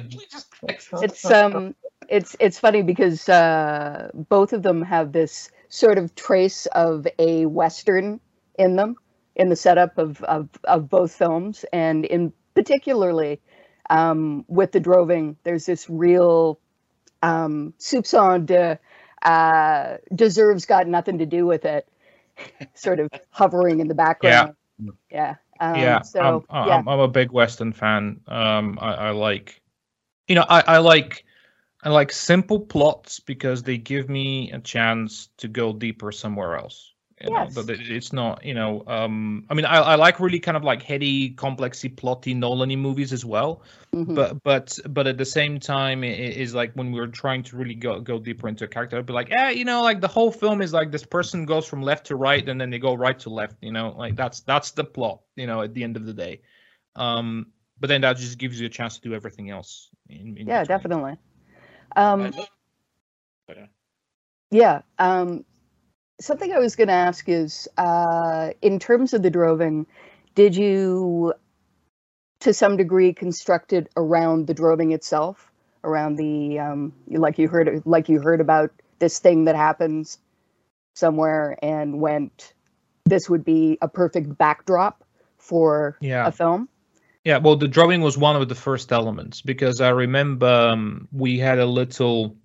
like, 0.62 0.82
it's 1.02 1.24
um 1.24 1.74
it's 2.08 2.36
it's 2.40 2.58
funny 2.58 2.82
because 2.82 3.28
uh 3.28 4.10
both 4.14 4.52
of 4.52 4.62
them 4.62 4.82
have 4.82 5.12
this 5.12 5.50
sort 5.68 5.98
of 5.98 6.14
trace 6.14 6.66
of 6.66 7.06
a 7.18 7.46
western 7.46 8.20
in 8.58 8.76
them 8.76 8.96
in 9.34 9.48
the 9.48 9.56
setup 9.56 9.98
of 9.98 10.22
of, 10.24 10.48
of 10.64 10.88
both 10.88 11.12
films, 11.14 11.64
and 11.72 12.04
in 12.04 12.32
particularly 12.54 13.40
um, 13.90 14.44
with 14.48 14.72
the 14.72 14.80
Droving, 14.80 15.36
there's 15.44 15.66
this 15.66 15.88
real 15.88 16.58
um, 17.22 17.74
soupçon 17.78 18.46
de 18.46 18.78
uh, 19.22 19.96
deserves 20.14 20.66
got 20.66 20.86
nothing 20.86 21.18
to 21.18 21.26
do 21.26 21.46
with 21.46 21.64
it, 21.64 21.88
sort 22.74 23.00
of 23.00 23.08
hovering 23.30 23.80
in 23.80 23.88
the 23.88 23.94
background. 23.94 24.54
Yeah. 25.10 25.36
Um, 25.60 25.76
yeah, 25.76 26.02
So 26.02 26.44
I'm, 26.50 26.66
yeah. 26.66 26.76
I'm, 26.76 26.88
I'm 26.88 27.00
a 27.00 27.08
big 27.08 27.30
Western 27.30 27.72
fan. 27.72 28.20
Um, 28.26 28.78
I, 28.80 28.94
I 28.94 29.10
like, 29.10 29.62
you 30.26 30.34
know, 30.34 30.44
I, 30.48 30.62
I 30.66 30.78
like, 30.78 31.24
I 31.84 31.90
like 31.90 32.10
simple 32.10 32.60
plots 32.60 33.20
because 33.20 33.62
they 33.62 33.78
give 33.78 34.08
me 34.08 34.50
a 34.50 34.58
chance 34.58 35.28
to 35.38 35.48
go 35.48 35.72
deeper 35.72 36.10
somewhere 36.10 36.56
else. 36.56 36.91
You 37.22 37.30
know, 37.30 37.44
Yes. 37.44 37.54
that 37.54 37.70
it's 37.70 38.12
not, 38.12 38.44
you 38.44 38.54
know, 38.54 38.82
um, 38.86 39.44
I 39.48 39.54
mean, 39.54 39.64
I, 39.64 39.78
I 39.78 39.94
like 39.94 40.20
really 40.20 40.40
kind 40.40 40.56
of 40.56 40.64
like 40.64 40.82
heady, 40.82 41.30
complexy, 41.30 41.88
plotty, 41.88 42.34
Nolan-y 42.36 42.76
movies 42.76 43.12
as 43.12 43.24
well. 43.24 43.62
mhm. 43.94 44.14
But 44.14 44.42
but 44.42 44.78
but 44.88 45.06
at 45.06 45.18
the 45.18 45.24
same 45.24 45.60
time, 45.60 46.02
it 46.04 46.18
it 46.18 46.36
is 46.36 46.54
like 46.54 46.72
when 46.74 46.92
we're 46.92 47.06
trying 47.06 47.42
to 47.44 47.56
really 47.56 47.74
go 47.74 48.00
go 48.00 48.18
deeper 48.18 48.48
into 48.48 48.64
a 48.64 48.68
character, 48.68 48.98
I'd 48.98 49.06
be 49.06 49.12
like, 49.12 49.28
yeah, 49.28 49.50
you 49.50 49.64
know, 49.64 49.82
like 49.82 50.00
the 50.00 50.08
whole 50.08 50.32
film 50.32 50.60
is 50.60 50.72
like 50.72 50.90
this 50.90 51.04
person 51.04 51.44
goes 51.46 51.66
from 51.66 51.82
left 51.82 52.06
to 52.06 52.16
right, 52.16 52.46
and 52.48 52.60
then 52.60 52.70
they 52.70 52.78
go 52.78 52.94
right 52.94 53.18
to 53.20 53.30
left. 53.30 53.56
You 53.62 53.72
know, 53.72 53.94
like 53.96 54.16
that's 54.16 54.40
that's 54.40 54.72
the 54.72 54.84
plot. 54.84 55.20
You 55.36 55.46
know, 55.46 55.62
at 55.62 55.74
the 55.74 55.84
end 55.84 55.96
of 55.96 56.04
the 56.06 56.12
day. 56.14 56.40
Um, 56.96 57.52
but 57.80 57.88
then 57.88 58.00
that 58.02 58.16
just 58.16 58.38
gives 58.38 58.60
you 58.60 58.66
a 58.66 58.70
chance 58.70 58.98
to 58.98 59.08
do 59.08 59.14
everything 59.14 59.50
else. 59.50 59.88
In, 60.08 60.36
in 60.36 60.46
yeah, 60.46 60.64
between. 60.64 60.66
definitely. 60.66 61.16
I 61.96 62.12
Um, 62.12 62.32
but, 63.46 63.58
uh, 63.58 63.66
Yeah. 64.50 64.82
Um, 64.98 65.44
something 66.22 66.52
I 66.52 66.58
was 66.58 66.76
going 66.76 66.88
to 66.88 66.94
ask 66.94 67.28
is, 67.28 67.68
uh, 67.76 68.50
in 68.62 68.78
terms 68.78 69.12
of 69.12 69.22
the 69.22 69.30
droving, 69.30 69.86
did 70.34 70.56
you, 70.56 71.34
to 72.40 72.54
some 72.54 72.76
degree, 72.76 73.12
construct 73.12 73.72
it 73.72 73.90
around 73.96 74.46
the 74.46 74.54
droving 74.54 74.92
itself, 74.92 75.50
around 75.84 76.16
the, 76.16 76.58
um, 76.58 76.92
like 77.08 77.38
you 77.38 77.48
heard, 77.48 77.82
like 77.84 78.08
you 78.08 78.20
heard 78.20 78.40
about 78.40 78.70
this 78.98 79.18
thing 79.18 79.44
that 79.44 79.56
happens 79.56 80.18
somewhere, 80.94 81.58
and 81.62 82.00
went, 82.00 82.54
this 83.04 83.28
would 83.28 83.44
be 83.44 83.78
a 83.82 83.88
perfect 83.88 84.38
backdrop 84.38 85.04
for 85.38 85.98
Yeah. 86.00 86.26
a 86.26 86.32
film. 86.32 86.68
Yeah, 87.24 87.38
well, 87.38 87.56
the 87.56 87.68
Droving 87.68 88.00
was 88.00 88.18
one 88.18 88.36
of 88.36 88.48
the 88.48 88.54
first 88.54 88.92
elements 88.92 89.42
because 89.42 89.80
I 89.80 89.90
remember 89.90 90.46
um, 90.46 91.08
we 91.12 91.38
had 91.38 91.58
a 91.58 91.66
little, 91.66 92.36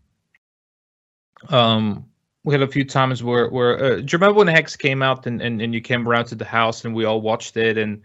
um, 1.50 2.06
we 2.48 2.54
had 2.54 2.62
a 2.62 2.68
few 2.68 2.86
times 2.86 3.22
where, 3.22 3.50
where 3.50 3.76
uh, 3.76 3.96
do 3.98 4.04
you 4.04 4.08
remember 4.14 4.38
when 4.38 4.48
Hex 4.48 4.78
came 4.78 5.04
out 5.04 5.28
and, 5.28 5.42
and, 5.42 5.62
and 5.62 5.74
you 5.74 5.82
came 5.82 6.08
around 6.08 6.28
to 6.28 6.36
the 6.36 6.46
house 6.46 6.86
and 6.86 6.96
we 6.96 7.04
all 7.04 7.20
watched 7.20 7.58
it 7.58 7.78
and 7.78 8.04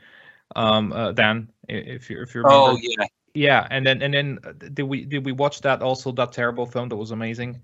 um, 0.57 0.93
uh, 0.93 1.13
Dan, 1.13 1.49
if 1.69 2.11
you 2.11 2.21
if 2.21 2.35
you 2.35 2.41
remember, 2.41 2.73
Oh 2.73 2.79
yeah, 2.83 3.07
yeah, 3.35 3.69
and 3.71 3.87
then 3.87 4.03
and 4.03 4.13
then 4.13 4.41
uh, 4.45 4.51
did 4.53 4.83
we 4.83 5.05
did 5.05 5.25
we 5.25 5.31
watch 5.31 5.61
that 5.61 5.81
also 5.81 6.11
that 6.11 6.33
terrible 6.33 6.67
film 6.67 6.89
that 6.89 6.97
was 6.97 7.13
amazing? 7.13 7.63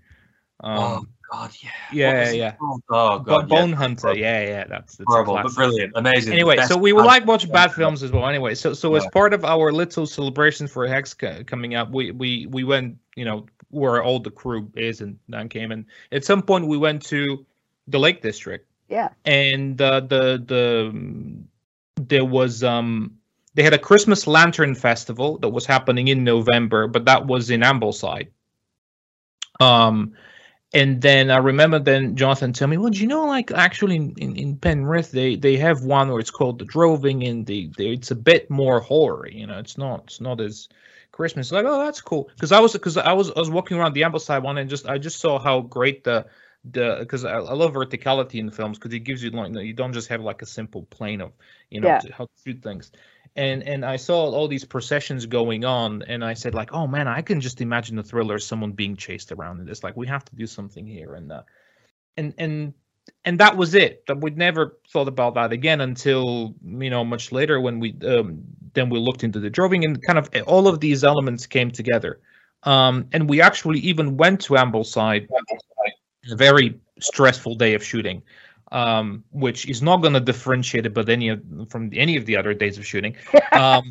Um, 0.60 0.78
oh 0.78 1.06
god, 1.30 1.50
yeah. 1.60 1.70
Yeah, 1.92 2.30
yeah. 2.30 2.50
called? 2.52 2.82
Oh 2.90 3.18
Bo- 3.18 3.24
god, 3.24 3.50
yeah. 3.50 3.60
Bone 3.60 3.72
Hunter, 3.72 4.14
yeah, 4.16 4.42
yeah, 4.42 4.64
that's, 4.68 4.96
that's 4.96 5.08
a 5.08 5.12
horrible, 5.12 5.34
but 5.34 5.54
brilliant, 5.54 5.92
amazing. 5.96 6.32
Anyway, 6.32 6.58
so 6.66 6.76
we 6.76 6.92
would 6.92 7.04
like 7.04 7.26
watch 7.26 7.50
bad 7.50 7.72
films 7.72 8.02
as 8.02 8.12
well. 8.12 8.26
Anyway, 8.26 8.54
so 8.54 8.74
so 8.74 8.94
as 8.94 9.06
part 9.12 9.32
of 9.34 9.44
our 9.44 9.72
little 9.72 10.06
celebration 10.06 10.66
for 10.66 10.86
Hex 10.86 11.14
coming 11.14 11.74
up, 11.74 11.90
we 11.90 12.10
we 12.10 12.46
we 12.46 12.64
went, 12.64 12.98
you 13.16 13.24
know, 13.24 13.46
where 13.70 14.02
all 14.02 14.18
the 14.18 14.30
crew 14.30 14.70
is, 14.74 15.00
and 15.00 15.18
then 15.28 15.48
came, 15.48 15.72
and 15.72 15.84
at 16.12 16.24
some 16.24 16.42
point 16.42 16.66
we 16.66 16.76
went 16.76 17.02
to 17.06 17.44
the 17.86 17.98
Lake 17.98 18.22
District, 18.22 18.66
Yeah. 18.88 19.08
and 19.24 19.80
uh, 19.80 20.00
the 20.00 20.42
the 20.44 20.88
um, 20.90 21.48
there 21.96 22.24
was 22.24 22.62
um 22.62 23.18
they 23.54 23.62
had 23.62 23.74
a 23.74 23.78
Christmas 23.78 24.26
lantern 24.26 24.74
festival 24.74 25.38
that 25.38 25.48
was 25.48 25.66
happening 25.66 26.08
in 26.08 26.22
November, 26.22 26.86
but 26.86 27.06
that 27.06 27.26
was 27.26 27.50
in 27.50 27.62
Ambleside. 27.62 28.28
Um, 29.60 30.12
and 30.72 31.00
then 31.00 31.30
I 31.30 31.38
remember 31.38 31.78
then 31.78 32.16
Jonathan 32.16 32.52
tell 32.52 32.68
me, 32.68 32.76
well, 32.76 32.90
do 32.90 33.00
you 33.00 33.06
know, 33.06 33.26
like 33.26 33.50
actually 33.52 33.96
in, 33.96 34.14
in, 34.18 34.36
in 34.36 34.56
Penrith 34.56 35.10
they 35.10 35.36
they 35.36 35.56
have 35.56 35.82
one 35.84 36.08
where 36.10 36.20
it's 36.20 36.30
called 36.30 36.58
the 36.58 36.64
Droving, 36.64 37.24
and 37.24 37.46
they, 37.46 37.70
they 37.76 37.90
it's 37.90 38.10
a 38.10 38.16
bit 38.16 38.50
more 38.50 38.80
horror. 38.80 39.28
You 39.28 39.46
know, 39.46 39.58
it's 39.58 39.78
not 39.78 40.04
it's 40.04 40.20
not 40.20 40.40
as 40.40 40.68
Christmas. 41.12 41.50
Like, 41.52 41.64
oh, 41.66 41.84
that's 41.84 42.00
cool. 42.02 42.28
Because 42.34 42.52
I 42.52 42.60
was 42.60 42.72
because 42.74 42.96
I 42.96 43.12
was 43.12 43.30
I 43.30 43.38
was 43.38 43.50
walking 43.50 43.78
around 43.78 43.94
the 43.94 44.02
Ambleside 44.02 44.42
one 44.42 44.58
and 44.58 44.68
just 44.68 44.86
I 44.88 44.98
just 44.98 45.20
saw 45.20 45.38
how 45.38 45.60
great 45.62 46.04
the 46.04 46.26
the 46.64 46.96
because 47.00 47.24
I, 47.24 47.34
I 47.38 47.54
love 47.54 47.72
verticality 47.74 48.40
in 48.40 48.50
films 48.50 48.78
because 48.78 48.92
it 48.92 49.00
gives 49.00 49.22
you 49.22 49.30
like 49.30 49.52
you 49.54 49.72
don't 49.72 49.92
just 49.92 50.08
have 50.08 50.20
like 50.20 50.42
a 50.42 50.46
simple 50.46 50.82
plane 50.84 51.20
of 51.20 51.32
you 51.70 51.80
know 51.80 51.88
Yeah. 51.88 52.02
how 52.12 52.24
to 52.24 52.30
shoot 52.44 52.62
things 52.62 52.90
and 53.36 53.62
and 53.62 53.84
I 53.84 53.96
saw 53.96 54.30
all 54.30 54.48
these 54.48 54.64
processions 54.64 55.26
going 55.26 55.64
on, 55.64 56.02
and 56.02 56.24
I 56.24 56.34
said 56.34 56.54
like, 56.54 56.72
oh 56.72 56.86
man, 56.86 57.08
I 57.08 57.22
can 57.22 57.40
just 57.40 57.60
imagine 57.60 57.96
the 57.96 58.02
thriller, 58.02 58.38
someone 58.38 58.72
being 58.72 58.96
chased 58.96 59.32
around, 59.32 59.60
and 59.60 59.68
it's 59.68 59.82
like 59.82 59.96
we 59.96 60.06
have 60.06 60.24
to 60.26 60.34
do 60.36 60.46
something 60.46 60.86
here, 60.86 61.14
and 61.14 61.32
uh, 61.32 61.42
and 62.16 62.34
and 62.38 62.74
and 63.24 63.38
that 63.40 63.56
was 63.56 63.74
it. 63.74 64.04
That 64.06 64.20
we'd 64.20 64.36
never 64.36 64.78
thought 64.90 65.08
about 65.08 65.34
that 65.34 65.52
again 65.52 65.80
until 65.80 66.54
you 66.64 66.90
know 66.90 67.04
much 67.04 67.32
later 67.32 67.60
when 67.60 67.80
we 67.80 67.96
um, 68.06 68.42
then 68.74 68.90
we 68.90 68.98
looked 68.98 69.24
into 69.24 69.40
the 69.40 69.50
droving, 69.50 69.84
and 69.84 70.02
kind 70.02 70.18
of 70.18 70.28
all 70.46 70.68
of 70.68 70.80
these 70.80 71.04
elements 71.04 71.46
came 71.46 71.70
together, 71.70 72.20
um, 72.64 73.06
and 73.12 73.28
we 73.28 73.40
actually 73.40 73.80
even 73.80 74.16
went 74.16 74.40
to 74.42 74.54
Ambleside, 74.54 75.28
a 76.30 76.36
very 76.36 76.80
stressful 77.00 77.54
day 77.54 77.74
of 77.74 77.84
shooting 77.84 78.22
um, 78.70 79.24
which 79.30 79.68
is 79.68 79.82
not 79.82 79.98
going 79.98 80.14
to 80.14 80.20
differentiate 80.20 80.86
it, 80.86 80.94
but 80.94 81.08
any 81.08 81.30
of, 81.30 81.42
from 81.68 81.90
any 81.94 82.16
of 82.16 82.26
the 82.26 82.36
other 82.36 82.54
days 82.54 82.78
of 82.78 82.86
shooting, 82.86 83.16
um, 83.52 83.90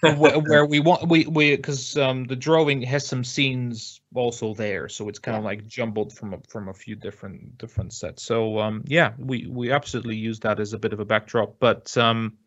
where, 0.00 0.38
where 0.38 0.66
we 0.66 0.80
want 0.80 1.08
we 1.08 1.26
we 1.26 1.56
because 1.56 1.96
um, 1.96 2.24
the 2.24 2.36
Droving 2.36 2.82
has 2.82 3.06
some 3.06 3.24
scenes 3.24 4.00
also 4.14 4.54
there, 4.54 4.88
so 4.88 5.08
it's 5.08 5.18
kind 5.18 5.36
of 5.36 5.44
like 5.44 5.66
jumbled 5.66 6.12
from 6.12 6.34
a, 6.34 6.38
from 6.48 6.68
a 6.68 6.74
few 6.74 6.96
different 6.96 7.58
different 7.58 7.92
sets. 7.92 8.22
So 8.22 8.58
um, 8.58 8.84
yeah, 8.86 9.12
we 9.18 9.46
we 9.46 9.72
absolutely 9.72 10.16
use 10.16 10.40
that 10.40 10.60
as 10.60 10.72
a 10.72 10.78
bit 10.78 10.92
of 10.92 11.00
a 11.00 11.04
backdrop, 11.04 11.56
but 11.58 11.96
um, 11.96 12.38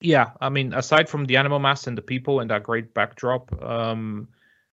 yeah, 0.00 0.30
I 0.40 0.48
mean, 0.48 0.74
aside 0.74 1.08
from 1.08 1.24
the 1.24 1.38
animal 1.38 1.58
mass 1.58 1.86
and 1.86 1.98
the 1.98 2.02
people 2.02 2.40
and 2.40 2.50
that 2.50 2.62
great 2.62 2.94
backdrop, 2.94 3.62
um, 3.62 4.28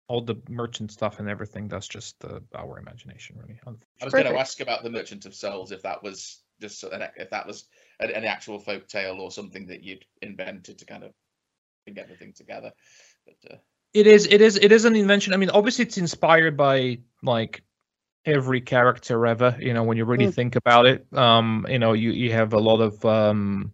all 0.09 0.21
the 0.21 0.37
merchant 0.49 0.93
stuff 0.93 1.19
and 1.19 1.29
everything, 1.29 1.69
that's 1.69 1.89
just 1.89 2.23
uh, 2.25 2.41
our 2.55 2.79
imagination, 2.79 3.37
really. 3.39 3.59
I 3.67 4.05
was 4.05 4.13
going 4.13 4.27
to 4.27 4.39
ask 4.39 4.61
about 4.61 4.83
the 4.83 4.91
Merchant 4.91 5.25
of 5.27 5.35
Souls 5.35 5.73
if 5.73 5.83
that 5.83 6.03
was 6.03 6.43
just 6.61 6.85
an, 6.85 7.03
if 7.17 7.31
that 7.31 7.47
was 7.47 7.67
an, 8.01 8.11
an 8.11 8.25
actual 8.25 8.59
folk 8.59 8.87
tale 8.87 9.21
or 9.21 9.31
something 9.31 9.67
that 9.67 9.83
you'd 9.83 10.05
invented 10.21 10.79
to 10.79 10.85
kind 10.85 11.05
of 11.05 11.13
bring 11.87 11.99
everything 11.99 12.33
together. 12.35 12.73
But 13.27 13.53
uh, 13.53 13.57
It 13.95 14.07
is. 14.07 14.27
It 14.27 14.41
is. 14.41 14.57
It 14.57 14.73
is 14.73 14.85
an 14.85 14.97
invention. 14.97 15.33
I 15.33 15.37
mean, 15.39 15.51
obviously, 15.51 15.85
it's 15.85 15.99
inspired 15.99 16.57
by 16.57 16.99
like 17.23 17.63
every 18.27 18.61
character 18.61 19.27
ever. 19.27 19.57
You 19.59 19.73
know, 19.73 19.85
when 19.85 19.97
you 19.97 20.05
really 20.05 20.27
Mm. 20.27 20.35
think 20.35 20.57
about 20.57 20.87
it, 20.87 21.07
um, 21.13 21.67
you 21.69 21.79
know, 21.79 21.95
you 21.95 22.11
you 22.11 22.33
have 22.33 22.53
a 22.53 22.59
lot 22.59 22.81
of 22.81 23.03
um, 23.05 23.73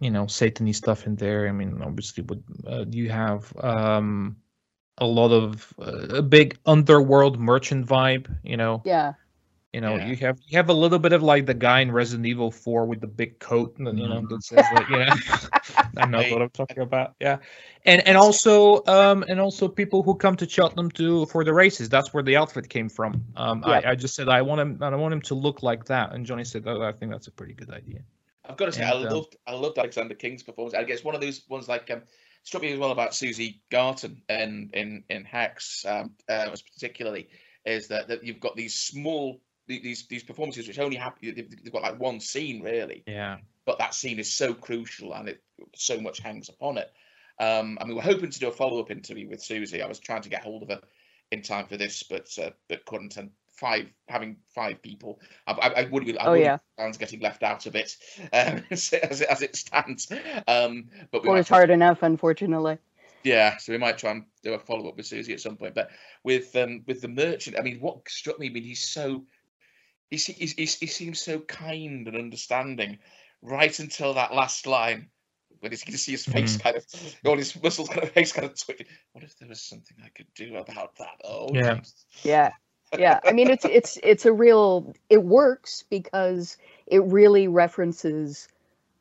you 0.00 0.10
know, 0.10 0.26
satany 0.26 0.74
stuff 0.74 1.06
in 1.06 1.16
there. 1.16 1.48
I 1.48 1.52
mean, 1.52 1.82
obviously, 1.82 2.24
uh, 2.66 2.84
you 2.88 3.10
have 3.10 3.52
um, 3.58 4.36
a 5.00 5.06
lot 5.06 5.32
of 5.32 5.72
uh, 5.78 6.16
a 6.18 6.22
big 6.22 6.58
underworld 6.66 7.38
merchant 7.40 7.86
vibe. 7.86 8.26
You 8.42 8.56
know, 8.56 8.82
Yeah. 8.84 9.14
you 9.72 9.80
know, 9.80 9.96
Yeah. 9.96 10.06
you 10.08 10.16
have 10.16 10.38
you 10.46 10.56
have 10.58 10.68
a 10.68 10.74
little 10.74 10.98
bit 10.98 11.12
of 11.12 11.22
like 11.22 11.46
the 11.46 11.54
guy 11.54 11.80
in 11.80 11.90
Resident 11.92 12.26
Evil 12.26 12.50
Four 12.50 12.86
with 12.86 13.00
the 13.00 13.06
big 13.06 13.38
coat, 13.38 13.78
and 13.78 13.98
you 13.98 14.08
know, 14.08 14.20
that 14.28 14.42
says 14.44 14.70
like, 14.72 14.88
you 14.88 14.98
know, 14.98 15.06
I 15.96 16.06
know 16.06 16.22
what 16.30 16.42
I'm 16.42 16.50
talking 16.50 16.82
about. 16.82 17.14
Yeah, 17.20 17.38
and 17.84 18.06
and 18.06 18.16
also 18.16 18.84
um 18.86 19.24
and 19.28 19.40
also 19.40 19.68
people 19.68 20.02
who 20.02 20.14
come 20.14 20.36
to 20.36 20.48
Cheltenham 20.48 20.90
to 20.92 21.26
for 21.26 21.44
the 21.44 21.52
races. 21.54 21.88
That's 21.88 22.12
where 22.12 22.22
the 22.22 22.36
outfit 22.36 22.68
came 22.68 22.88
from. 22.88 23.24
Um, 23.36 23.62
Yep. 23.66 23.84
I, 23.84 23.90
I 23.90 23.94
just 23.94 24.14
said 24.14 24.28
I 24.28 24.42
want 24.42 24.60
him. 24.60 24.78
I 24.82 24.94
want 24.94 25.14
him 25.14 25.22
to 25.22 25.34
look 25.34 25.62
like 25.62 25.84
that, 25.86 26.12
and 26.12 26.26
Johnny 26.26 26.44
said, 26.44 26.64
oh, 26.66 26.82
I 26.82 26.92
think 26.92 27.10
that's 27.12 27.26
a 27.28 27.32
pretty 27.32 27.54
good 27.54 27.70
idea. 27.70 28.00
I've 28.48 28.56
got 28.56 28.66
to 28.66 28.72
say, 28.72 28.82
I 28.82 28.92
And, 28.92 29.06
um, 29.06 29.14
loved 29.14 29.36
I 29.46 29.52
loved 29.54 29.78
Alexander 29.78 30.14
King's 30.14 30.42
performance. 30.42 30.74
I 30.74 30.82
guess 30.84 31.04
one 31.04 31.14
of 31.14 31.20
those 31.20 31.42
ones 31.48 31.68
like 31.68 31.90
um, 31.90 32.02
struck 32.42 32.62
me 32.62 32.72
as 32.72 32.78
well 32.78 32.90
about 32.90 33.14
Susie 33.14 33.60
Garton 33.70 34.22
in 34.28 34.70
in 34.72 35.04
in 35.08 35.24
Hex, 35.24 35.84
um, 35.86 36.14
uh, 36.28 36.48
was 36.50 36.62
particularly 36.62 37.28
is 37.66 37.88
that, 37.88 38.08
that 38.08 38.24
you've 38.24 38.40
got 38.40 38.56
these 38.56 38.74
small 38.74 39.40
these 39.66 40.06
these 40.08 40.22
performances 40.24 40.66
which 40.66 40.78
only 40.78 40.96
happen 40.96 41.34
they've 41.34 41.62
they've 41.62 41.72
got 41.72 41.82
like 41.82 42.00
one 42.00 42.18
scene 42.18 42.62
really 42.62 43.04
Yeah, 43.06 43.38
but 43.66 43.78
that 43.78 43.94
scene 43.94 44.18
is 44.18 44.32
so 44.32 44.54
crucial 44.54 45.12
and 45.14 45.28
it 45.28 45.42
so 45.76 46.00
much 46.00 46.18
hangs 46.18 46.48
upon 46.48 46.78
it. 46.78 46.90
Um, 47.38 47.78
I 47.80 47.84
mean, 47.84 47.96
we're 47.96 48.02
hoping 48.02 48.30
to 48.30 48.38
do 48.38 48.48
a 48.48 48.52
follow 48.52 48.80
up 48.80 48.90
interview 48.90 49.28
with 49.28 49.42
Susie. 49.42 49.80
I 49.80 49.86
was 49.86 49.98
trying 49.98 50.22
to 50.22 50.28
get 50.28 50.42
hold 50.42 50.62
of 50.62 50.68
her 50.68 50.80
in 51.30 51.42
time 51.42 51.66
for 51.66 51.76
this, 51.76 52.02
but 52.02 52.28
uh, 52.38 52.50
but 52.68 52.84
couldn't. 52.84 53.16
And 53.16 53.30
five 53.60 53.86
having 54.08 54.36
five 54.54 54.80
people, 54.82 55.20
I, 55.46 55.52
I, 55.52 55.68
I 55.82 55.84
would 55.90 56.04
be. 56.06 56.18
I 56.18 56.26
Oh, 56.26 56.32
would 56.32 56.40
yeah. 56.40 56.58
Sounds 56.78 56.96
getting 56.96 57.20
left 57.20 57.42
out 57.42 57.66
of 57.66 57.74
bit 57.74 57.94
um, 58.32 58.64
as, 58.70 58.92
it, 58.92 59.02
as 59.04 59.20
it 59.20 59.28
as 59.28 59.42
it 59.42 59.54
stands. 59.54 60.10
Um, 60.48 60.88
but 61.12 61.22
we 61.22 61.38
it's 61.38 61.48
try- 61.48 61.58
hard 61.58 61.70
enough, 61.70 62.02
unfortunately. 62.02 62.78
yeah, 63.22 63.58
so 63.58 63.72
we 63.72 63.78
might 63.78 63.98
try 63.98 64.12
and 64.12 64.24
do 64.42 64.54
a 64.54 64.58
follow 64.58 64.88
up 64.88 64.96
with 64.96 65.06
Susie 65.06 65.34
at 65.34 65.40
some 65.40 65.56
point. 65.56 65.74
But 65.74 65.90
with 66.24 66.56
um 66.56 66.82
with 66.86 67.02
the 67.02 67.08
merchant, 67.08 67.58
I 67.58 67.62
mean, 67.62 67.78
what 67.80 68.08
struck 68.08 68.38
me, 68.38 68.48
I 68.48 68.50
mean, 68.50 68.64
he's 68.64 68.88
so 68.88 69.24
he, 70.10 70.16
he's, 70.16 70.52
he's, 70.52 70.78
he 70.78 70.86
seems 70.86 71.20
so 71.20 71.38
kind 71.40 72.08
and 72.08 72.16
understanding 72.16 72.98
right 73.42 73.78
until 73.78 74.14
that 74.14 74.34
last 74.34 74.66
line 74.66 75.08
when 75.60 75.70
he's, 75.70 75.82
you 75.82 75.92
can 75.92 75.98
see 75.98 76.12
his 76.12 76.24
face 76.24 76.56
Mhm. 76.56 76.62
kind 76.62 76.76
of 76.76 76.86
all 77.26 77.36
his 77.36 77.60
muscles 77.62 77.88
kind 77.88 78.02
of 78.02 78.10
face 78.10 78.32
kind 78.32 78.46
of 78.46 78.58
twitching. 78.58 78.86
What 79.12 79.22
if 79.24 79.38
there 79.38 79.48
was 79.48 79.60
something 79.60 79.96
I 80.04 80.08
could 80.08 80.32
do 80.34 80.56
about 80.56 80.96
that? 80.96 81.20
Oh, 81.24 81.54
Yeah. 81.54 81.74
Jesus. 81.74 82.06
yeah 82.24 82.50
yeah 82.98 83.20
i 83.26 83.32
mean 83.32 83.48
it's 83.50 83.64
it's 83.64 83.98
it's 84.02 84.26
a 84.26 84.32
real 84.32 84.92
it 85.08 85.22
works 85.22 85.84
because 85.90 86.56
it 86.86 87.02
really 87.04 87.48
references 87.48 88.48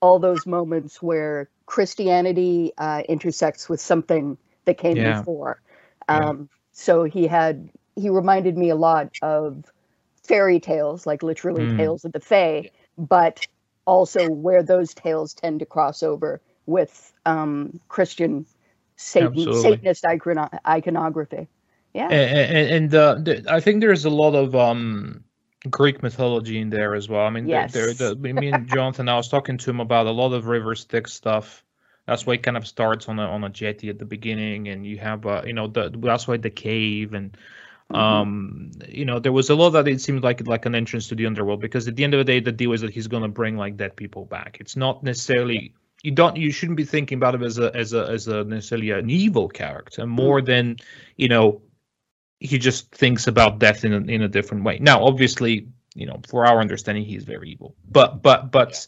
all 0.01 0.19
those 0.19 0.45
moments 0.45 1.01
where 1.01 1.49
christianity 1.65 2.71
uh, 2.77 3.01
intersects 3.09 3.69
with 3.69 3.81
something 3.81 4.37
that 4.65 4.77
came 4.77 4.97
Yeah. 4.97 5.13
before 5.13 5.59
Yeah. 6.09 6.29
um 6.29 6.49
so 6.71 7.03
he 7.03 7.27
had 7.27 7.69
he 7.95 8.09
reminded 8.09 8.57
me 8.57 8.69
a 8.69 8.75
lot 8.75 9.09
of 9.21 9.65
fairy 10.23 10.59
tales 10.59 11.05
like 11.05 11.23
literally 11.23 11.65
Mm. 11.65 11.77
tales 11.77 12.05
of 12.05 12.11
the 12.11 12.19
fae 12.19 12.69
but 12.97 13.45
also 13.85 14.27
where 14.27 14.63
those 14.63 14.93
tales 14.93 15.33
tend 15.33 15.59
to 15.59 15.65
cross 15.65 16.03
over 16.03 16.41
with 16.65 17.13
um 17.25 17.79
christian 17.87 18.45
satan 18.97 19.51
Absolutely. 19.51 19.53
satanist 19.53 20.03
icono- 20.03 20.59
iconography 20.67 21.47
yeah 21.93 22.07
and, 22.09 22.93
and 22.93 22.95
uh, 22.95 23.41
I 23.49 23.59
think 23.59 23.81
there's 23.81 24.05
a 24.05 24.09
lot 24.09 24.35
of 24.35 24.55
um, 24.55 25.23
Greek 25.69 26.01
mythology 26.03 26.59
in 26.59 26.69
there 26.69 26.95
as 26.95 27.09
well. 27.09 27.25
I 27.25 27.29
mean, 27.29 27.47
there, 27.47 27.67
there, 27.67 27.87
Yes. 27.87 27.97
the, 27.97 28.15
me 28.15 28.47
and 28.47 28.67
Jonathan, 28.67 29.09
I 29.09 29.15
was 29.15 29.27
talking 29.27 29.57
to 29.57 29.69
him 29.69 29.79
about 29.79 30.07
a 30.07 30.11
lot 30.11 30.33
of 30.33 30.47
River 30.47 30.75
Styx 30.75 31.13
stuff. 31.13 31.63
That's 32.05 32.25
why 32.25 32.33
it 32.35 32.43
kind 32.43 32.57
of 32.57 32.65
starts 32.67 33.07
on 33.09 33.19
a 33.19 33.23
on 33.23 33.43
a 33.43 33.49
jetty 33.49 33.89
at 33.89 33.99
the 33.99 34.05
beginning, 34.05 34.69
and 34.69 34.85
you 34.85 34.97
have 34.97 35.25
uh, 35.25 35.43
you 35.45 35.53
know 35.53 35.67
the 35.67 35.89
that's 35.89 36.27
why 36.27 36.37
the 36.37 36.49
cave 36.49 37.13
and 37.13 37.37
Mhm. 37.91 37.95
um 37.95 38.71
you 38.87 39.03
know 39.03 39.17
there 39.19 39.31
was 39.31 39.49
a 39.49 39.55
lot 39.55 39.71
that 39.71 39.87
it 39.87 39.99
seemed 39.99 40.23
like 40.23 40.45
like 40.47 40.67
an 40.67 40.75
entrance 40.75 41.07
to 41.07 41.15
the 41.15 41.25
underworld 41.25 41.59
because 41.59 41.87
at 41.87 41.95
the 41.95 42.03
end 42.03 42.13
of 42.13 42.19
the 42.19 42.23
day 42.23 42.39
the 42.39 42.51
deal 42.51 42.71
is 42.71 42.81
that 42.81 42.91
he's 42.91 43.07
going 43.07 43.23
to 43.23 43.29
bring 43.29 43.57
like 43.57 43.77
dead 43.77 43.95
people 43.95 44.25
back 44.25 44.57
it's 44.59 44.75
not 44.75 45.03
necessarily 45.03 45.73
you 46.03 46.11
don't 46.11 46.37
you 46.37 46.51
shouldn't 46.51 46.77
be 46.77 46.85
thinking 46.85 47.17
about 47.17 47.33
him 47.33 47.41
as 47.43 47.57
a 47.57 47.75
as 47.75 47.93
a 47.93 48.05
as 48.05 48.27
a 48.27 48.43
necessarily 48.43 48.91
an 48.91 49.09
evil 49.09 49.47
character 49.49 50.05
more 50.05 50.39
than 50.39 50.75
you 51.17 51.27
know 51.27 51.59
he 52.39 52.57
just 52.57 52.91
thinks 52.91 53.27
about 53.27 53.59
death 53.59 53.83
in 53.83 53.93
a, 53.93 53.97
in 53.97 54.21
a 54.21 54.27
different 54.27 54.63
way. 54.63 54.79
Now 54.79 55.03
obviously 55.03 55.67
you 55.95 56.05
know 56.05 56.21
for 56.27 56.45
our 56.45 56.59
understanding 56.59 57.03
he's 57.03 57.23
very 57.23 57.49
evil. 57.51 57.75
But 57.89 58.21
but 58.21 58.51
but 58.51 58.87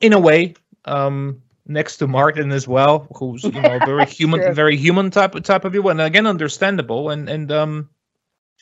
in 0.00 0.12
a 0.12 0.20
way 0.20 0.54
um 0.84 1.42
next 1.66 1.96
to 1.96 2.06
martin 2.06 2.52
as 2.52 2.68
well 2.68 3.08
who's 3.16 3.42
you 3.42 3.62
know 3.62 3.78
very 3.78 4.04
human 4.20 4.54
very 4.54 4.76
human 4.76 5.10
type 5.10 5.34
of 5.34 5.42
type 5.44 5.64
of 5.64 5.74
evil 5.74 5.90
and 5.90 6.00
again 6.00 6.26
understandable. 6.26 7.10
And 7.10 7.28
and 7.28 7.50
um 7.52 7.88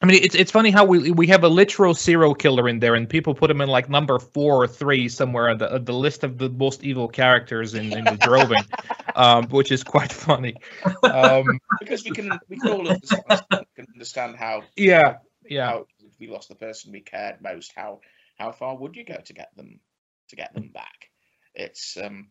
I 0.03 0.07
mean, 0.07 0.21
it's 0.23 0.35
it's 0.35 0.51
funny 0.51 0.71
how 0.71 0.85
we 0.85 1.13
we 1.13 1.29
have 1.29 1.45
a 1.45 1.49
literal 1.49 1.95
serial 1.95 2.35
killer 2.35 2.69
in 2.69 2.81
there, 2.81 2.97
and 2.97 3.09
people 3.09 3.35
put 3.35 3.51
him 3.51 3.61
in 3.61 3.69
like 3.69 3.89
number 3.89 4.19
four 4.19 4.63
or 4.63 4.67
three 4.67 5.09
somewhere 5.09 5.49
on 5.49 5.59
the, 5.59 5.75
on 5.75 5.85
the 5.85 5.93
list 5.93 6.25
of 6.25 6.39
the 6.39 6.51
most 6.51 6.83
evil 6.83 7.07
characters 7.07 7.75
in, 7.75 7.97
in 7.97 8.05
the 8.05 8.17
Droving, 8.17 8.65
um, 9.15 9.47
which 9.49 9.71
is 9.71 9.85
quite 9.85 10.13
funny. 10.13 10.57
Um, 11.05 11.61
because 11.81 12.05
we 12.05 12.11
can 12.11 12.37
we 12.49 12.59
can 12.59 12.73
all 12.73 12.89
understand, 12.89 13.43
can 13.77 13.87
understand 13.95 14.37
how 14.37 14.65
yeah, 14.77 15.19
yeah, 15.49 15.67
how 15.67 15.87
we 16.19 16.29
lost 16.29 16.49
the 16.49 16.55
person 16.55 16.93
we 16.93 17.01
cared 17.01 17.41
most 17.43 17.73
how 17.75 18.01
how 18.39 18.53
far 18.53 18.77
would 18.77 18.97
you 18.97 19.05
go 19.05 19.19
to 19.25 19.33
get 19.33 19.55
them 19.57 19.81
to 20.29 20.37
get 20.37 20.55
them 20.55 20.69
back 20.69 21.11
it's 21.55 21.97
um 21.97 22.29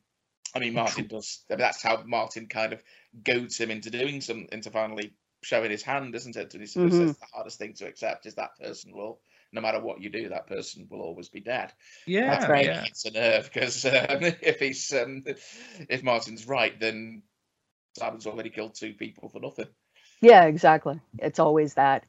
i 0.56 0.60
mean 0.60 0.74
martin 0.74 1.08
does 1.08 1.44
I 1.50 1.54
mean, 1.54 1.60
that's 1.60 1.84
how 1.84 2.04
martin 2.06 2.48
kind 2.48 2.74
of 2.74 2.82
goads 3.24 3.58
him 3.58 3.70
into 3.70 3.90
doing 3.90 4.22
some 4.22 4.48
into 4.52 4.72
finally 4.72 5.14
showing 5.42 5.72
his 5.72 5.84
hand 5.84 6.14
isn't 6.16 6.36
it 6.36 6.54
and 6.54 6.62
he 6.62 6.68
sort 6.68 6.88
of 6.88 6.94
says 6.94 7.18
the 7.18 7.26
hardest 7.34 7.58
thing 7.58 7.74
to 7.74 7.88
accept 7.88 8.26
is 8.26 8.36
that 8.36 8.58
person 8.60 8.94
will 8.94 9.20
no 9.52 9.62
matter 9.62 9.82
what 9.82 10.02
you 10.02 10.10
do 10.10 10.30
that 10.30 10.48
person 10.48 10.88
will 10.90 11.02
always 11.02 11.30
be 11.30 11.40
dead 11.40 11.74
yeah, 12.06 12.30
That's 12.30 12.48
right. 12.48 12.66
yeah. 12.66 12.84
it's 12.86 13.06
a 13.06 13.12
nerve 13.12 13.50
because 13.52 13.86
um, 13.86 13.92
if 14.42 14.60
he's 14.60 14.94
um, 14.94 15.24
if 15.90 16.04
martin's 16.04 16.48
right 16.48 16.80
then 16.80 17.24
simon's 17.98 18.28
already 18.28 18.50
killed 18.50 18.76
two 18.76 18.94
people 18.94 19.30
for 19.30 19.40
nothing 19.40 19.68
Yeah, 20.22 20.46
exactly. 20.46 21.00
It's 21.18 21.40
always 21.40 21.74
that. 21.74 22.06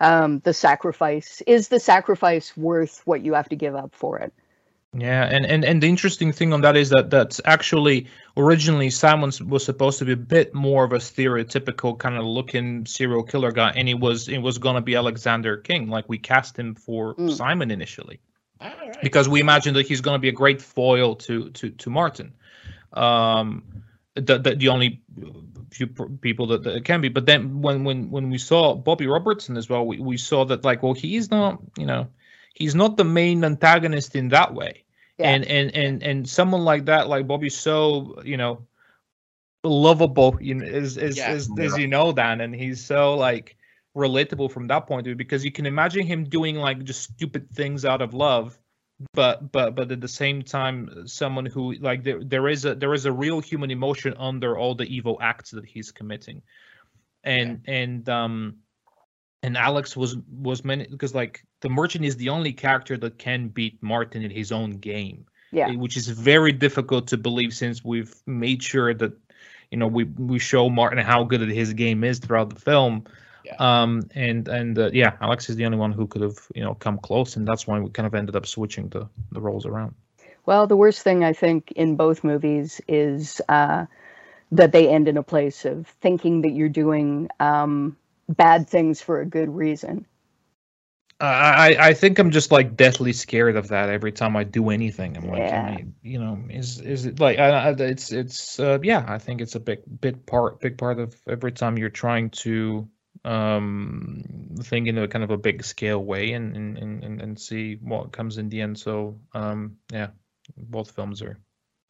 Um, 0.00 0.40
the 0.40 0.52
sacrifice 0.52 1.42
is 1.46 1.68
the 1.68 1.78
sacrifice 1.78 2.56
worth 2.56 3.00
what 3.04 3.22
you 3.22 3.34
have 3.34 3.48
to 3.50 3.56
give 3.56 3.76
up 3.76 3.94
for 3.94 4.18
it? 4.18 4.32
Yeah, 4.94 5.24
and, 5.24 5.46
and 5.46 5.64
and 5.64 5.82
the 5.82 5.88
interesting 5.88 6.32
thing 6.32 6.52
on 6.52 6.60
that 6.60 6.76
is 6.76 6.90
that 6.90 7.08
that's 7.08 7.40
actually 7.46 8.08
originally 8.36 8.90
Simon 8.90 9.32
was 9.46 9.64
supposed 9.64 9.98
to 10.00 10.04
be 10.04 10.12
a 10.12 10.16
bit 10.16 10.52
more 10.54 10.84
of 10.84 10.92
a 10.92 10.98
stereotypical 10.98 11.98
kind 11.98 12.16
of 12.16 12.26
looking 12.26 12.84
serial 12.84 13.22
killer 13.22 13.52
guy, 13.52 13.70
and 13.74 13.88
it 13.88 13.98
was 13.98 14.28
it 14.28 14.38
was 14.38 14.58
gonna 14.58 14.82
be 14.82 14.94
Alexander 14.94 15.56
King, 15.56 15.88
like 15.88 16.06
we 16.08 16.18
cast 16.18 16.58
him 16.58 16.74
for 16.74 17.14
Mm. 17.14 17.30
Simon 17.32 17.70
initially. 17.70 18.20
All 18.60 18.68
right. 18.68 18.96
because 19.02 19.28
we 19.28 19.40
imagine 19.40 19.74
that 19.74 19.86
he's 19.88 20.00
going 20.00 20.14
to 20.14 20.20
be 20.20 20.28
a 20.28 20.32
great 20.32 20.60
foil 20.62 21.16
to 21.16 21.50
to 21.50 21.70
to 21.70 21.90
Martin. 21.90 22.34
Um, 22.92 23.64
the 24.14 24.38
the, 24.38 24.54
the 24.54 24.68
only 24.68 25.00
few 25.70 25.86
pr- 25.86 26.04
people 26.20 26.46
that, 26.48 26.62
that 26.64 26.76
it 26.76 26.84
can 26.84 27.00
be, 27.00 27.08
but 27.08 27.24
then 27.26 27.62
when 27.62 27.82
when 27.84 28.10
when 28.10 28.30
we 28.30 28.38
saw 28.38 28.74
Bobby 28.74 29.06
Robertson 29.06 29.56
as 29.56 29.68
well, 29.70 29.86
we, 29.86 29.98
we 29.98 30.16
saw 30.16 30.44
that 30.44 30.64
like 30.64 30.82
well 30.82 30.92
he's 30.92 31.30
not 31.30 31.58
you 31.78 31.86
know 31.86 32.08
he's 32.54 32.74
not 32.74 32.96
the 32.96 33.04
main 33.04 33.44
antagonist 33.44 34.14
in 34.16 34.28
that 34.28 34.54
way, 34.54 34.84
Yeah. 35.18 35.30
and 35.30 35.44
and 35.44 35.74
and 35.74 36.02
and 36.02 36.28
someone 36.28 36.64
like 36.64 36.84
that 36.86 37.08
like 37.08 37.26
Bobby's 37.26 37.56
so 37.56 38.20
you 38.24 38.36
know 38.36 38.66
lovable 39.64 40.36
you 40.40 40.54
know 40.54 40.66
as 40.66 40.98
as, 40.98 41.16
Yeah. 41.16 41.30
as, 41.30 41.48
as 41.58 41.78
you 41.78 41.86
know 41.86 42.12
Dan 42.12 42.40
and 42.40 42.54
he's 42.54 42.84
so 42.84 43.14
like 43.14 43.56
relatable 43.96 44.50
from 44.50 44.66
that 44.68 44.86
point 44.86 45.00
of 45.00 45.04
view 45.04 45.14
because 45.14 45.44
you 45.44 45.52
can 45.52 45.66
imagine 45.66 46.04
him 46.06 46.24
doing 46.24 46.56
like 46.56 46.82
just 46.82 47.02
stupid 47.02 47.48
things 47.50 47.84
out 47.84 48.02
of 48.02 48.14
love 48.14 48.58
but 49.14 49.52
but 49.52 49.74
but 49.74 49.92
at 49.92 50.00
the 50.00 50.08
same 50.08 50.42
time 50.42 51.06
someone 51.06 51.46
who 51.46 51.74
like 51.74 52.02
there 52.02 52.22
there 52.24 52.48
is 52.48 52.64
a 52.64 52.74
there 52.74 52.94
is 52.94 53.04
a 53.04 53.12
real 53.12 53.40
human 53.40 53.70
emotion 53.70 54.14
under 54.18 54.56
all 54.56 54.74
the 54.74 54.84
evil 54.86 55.18
acts 55.20 55.50
that 55.50 55.64
he's 55.64 55.90
committing 55.92 56.42
and 57.22 57.62
and 57.66 58.08
um 58.08 58.56
and 59.42 59.56
alex 59.56 59.96
was 59.96 60.16
was 60.30 60.64
many 60.64 60.86
because 60.88 61.14
like 61.14 61.44
the 61.62 61.68
merchant 61.70 62.04
is 62.04 62.16
the 62.16 62.28
only 62.28 62.52
character 62.52 62.96
that 62.98 63.18
can 63.18 63.48
beat 63.48 63.82
martin 63.82 64.22
in 64.22 64.30
his 64.30 64.52
own 64.52 64.70
game 64.90 65.24
Yeah. 65.52 65.68
eh, 65.70 65.76
which 65.76 65.96
is 65.96 66.06
very 66.08 66.52
difficult 66.52 67.08
to 67.08 67.16
believe 67.16 67.52
since 67.54 67.82
we've 67.84 68.14
made 68.26 68.62
sure 68.62 68.92
that 69.02 69.12
you 69.70 69.78
know 69.78 69.86
we 69.96 70.04
we 70.04 70.38
show 70.38 70.68
martin 70.68 70.98
how 71.12 71.24
good 71.24 71.40
his 71.62 71.72
game 71.84 72.04
is 72.10 72.18
throughout 72.18 72.50
the 72.54 72.60
film 72.60 73.04
Yeah. 73.48 73.56
um 73.58 73.90
and 74.14 74.48
and 74.58 74.78
uh, 74.78 74.90
yeah 74.92 75.12
alex 75.20 75.48
is 75.50 75.56
the 75.56 75.64
only 75.66 75.78
one 75.78 75.92
who 75.98 76.06
could 76.06 76.22
have 76.28 76.38
you 76.54 76.62
know 76.64 76.74
come 76.84 76.98
close 77.08 77.30
and 77.36 77.46
that's 77.48 77.64
why 77.66 77.76
we 77.80 77.90
kind 77.90 78.06
of 78.06 78.14
ended 78.14 78.36
up 78.36 78.46
switching 78.46 78.88
the 78.94 79.02
the 79.32 79.40
roles 79.40 79.66
around 79.66 79.94
Well, 80.46 80.66
the 80.66 80.76
worst 80.84 81.02
thing 81.06 81.22
I 81.24 81.32
think 81.34 81.70
in 81.82 81.96
both 81.96 82.24
movies 82.24 82.80
is 82.88 83.40
uh, 83.48 83.86
that 84.58 84.72
they 84.72 84.88
end 84.88 85.06
in 85.08 85.16
a 85.16 85.22
place 85.22 85.64
of 85.72 85.86
thinking 86.02 86.42
that 86.42 86.50
you're 86.56 86.68
doing 86.84 87.28
um, 87.38 87.96
bad 88.28 88.68
things 88.68 89.00
for 89.00 89.20
a 89.20 89.24
good 89.36 89.48
reason. 89.64 90.04
I, 91.20 91.76
I 91.78 91.94
think 91.94 92.18
I'm 92.18 92.30
just 92.32 92.50
like 92.50 92.76
deathly 92.76 93.12
scared 93.12 93.56
of 93.56 93.68
that 93.68 93.88
every 93.88 94.12
time 94.12 94.36
I 94.36 94.44
do 94.44 94.70
anything. 94.70 95.16
I'm 95.16 95.28
like, 95.28 95.38
Yeah. 95.38 95.62
I 95.62 95.86
you 96.02 96.18
know, 96.18 96.38
is 96.50 96.80
is 96.80 97.06
it 97.06 97.20
like 97.20 97.38
I, 97.38 97.70
it's 97.78 98.10
it's 98.12 98.58
uh, 98.58 98.78
yeah. 98.82 99.04
I 99.06 99.18
think 99.18 99.40
it's 99.40 99.54
a 99.54 99.60
big 99.60 99.80
big 100.00 100.26
part 100.26 100.60
big 100.60 100.76
part 100.78 100.98
of 100.98 101.14
every 101.28 101.52
time 101.52 101.78
you're 101.78 101.90
trying 101.90 102.30
to 102.30 102.88
um 103.24 104.24
think 104.62 104.88
in 104.88 104.98
a 104.98 105.06
kind 105.06 105.22
of 105.22 105.30
a 105.30 105.36
big 105.36 105.62
scale 105.62 106.02
way 106.02 106.32
and 106.32 106.56
and 106.56 106.78
and, 106.78 107.04
and- 107.04 107.38
see 107.40 107.76
what 107.76 108.12
comes 108.12 108.38
in 108.38 108.48
the 108.48 108.60
end. 108.60 108.78
So 108.78 109.20
um 109.32 109.76
yeah, 109.92 110.08
both 110.56 110.90
films 110.90 111.22
are. 111.22 111.38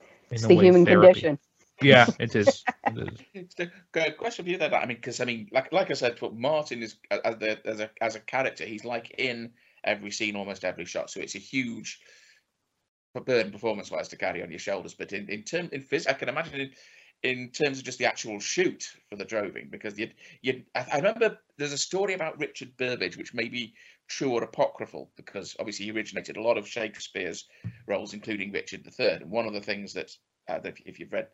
in 0.00 0.08
It's 0.30 0.42
the 0.42 0.48
way 0.54 0.64
human 0.66 0.84
therapy. 0.84 1.20
condition. 1.20 1.38
Yeah, 1.82 2.06
it 2.18 2.34
is. 2.34 2.64
It 2.86 3.54
is. 3.58 3.68
Good 3.92 4.16
question 4.16 4.44
for 4.44 4.50
you 4.50 4.58
there. 4.58 4.74
I 4.74 4.86
mean, 4.86 4.96
because 4.96 5.20
I 5.20 5.24
mean, 5.24 5.48
like 5.52 5.72
like 5.72 5.90
I 5.90 5.94
said, 5.94 6.18
Martin 6.34 6.82
is 6.82 6.96
as 7.10 7.36
the 7.38 7.66
as 7.66 7.80
a 7.80 7.90
as 8.00 8.16
a 8.16 8.20
character, 8.20 8.64
he's 8.64 8.84
like 8.84 9.14
in 9.18 9.52
every 9.84 10.10
scene, 10.10 10.36
almost 10.36 10.64
every 10.64 10.84
shot. 10.84 11.10
So 11.10 11.20
it's 11.20 11.34
a 11.34 11.38
huge 11.38 12.00
burden 13.26 13.52
performance-wise 13.52 14.08
to 14.08 14.16
carry 14.16 14.42
on 14.42 14.50
your 14.50 14.58
shoulders. 14.58 14.94
But 14.94 15.12
in 15.12 15.28
in 15.28 15.42
term 15.42 15.68
in 15.72 15.82
phys, 15.82 16.08
I 16.08 16.14
can 16.14 16.28
imagine 16.28 16.60
in, 16.60 16.70
in 17.22 17.50
terms 17.50 17.78
of 17.78 17.84
just 17.84 17.98
the 17.98 18.06
actual 18.06 18.40
shoot 18.40 18.84
for 19.08 19.16
the 19.16 19.24
droving, 19.24 19.68
because 19.70 19.98
you 19.98 20.10
you 20.40 20.62
I, 20.74 20.86
I 20.92 20.96
remember 20.96 21.38
there's 21.58 21.72
a 21.72 21.78
story 21.78 22.14
about 22.14 22.38
Richard 22.38 22.76
Burbage, 22.76 23.16
which 23.16 23.34
may 23.34 23.48
be 23.48 23.74
true 24.08 24.32
or 24.32 24.42
apocryphal, 24.42 25.10
because 25.16 25.56
obviously 25.58 25.86
he 25.86 25.92
originated 25.92 26.36
a 26.36 26.42
lot 26.42 26.58
of 26.58 26.68
Shakespeare's 26.68 27.48
roles, 27.86 28.14
including 28.14 28.52
Richard 28.52 28.86
III. 28.86 29.08
And 29.08 29.30
one 29.30 29.46
of 29.46 29.54
the 29.54 29.60
things 29.60 29.92
that, 29.94 30.10
uh, 30.48 30.58
that 30.60 30.76
if 30.84 30.98
you've 30.98 31.12
read 31.12 31.28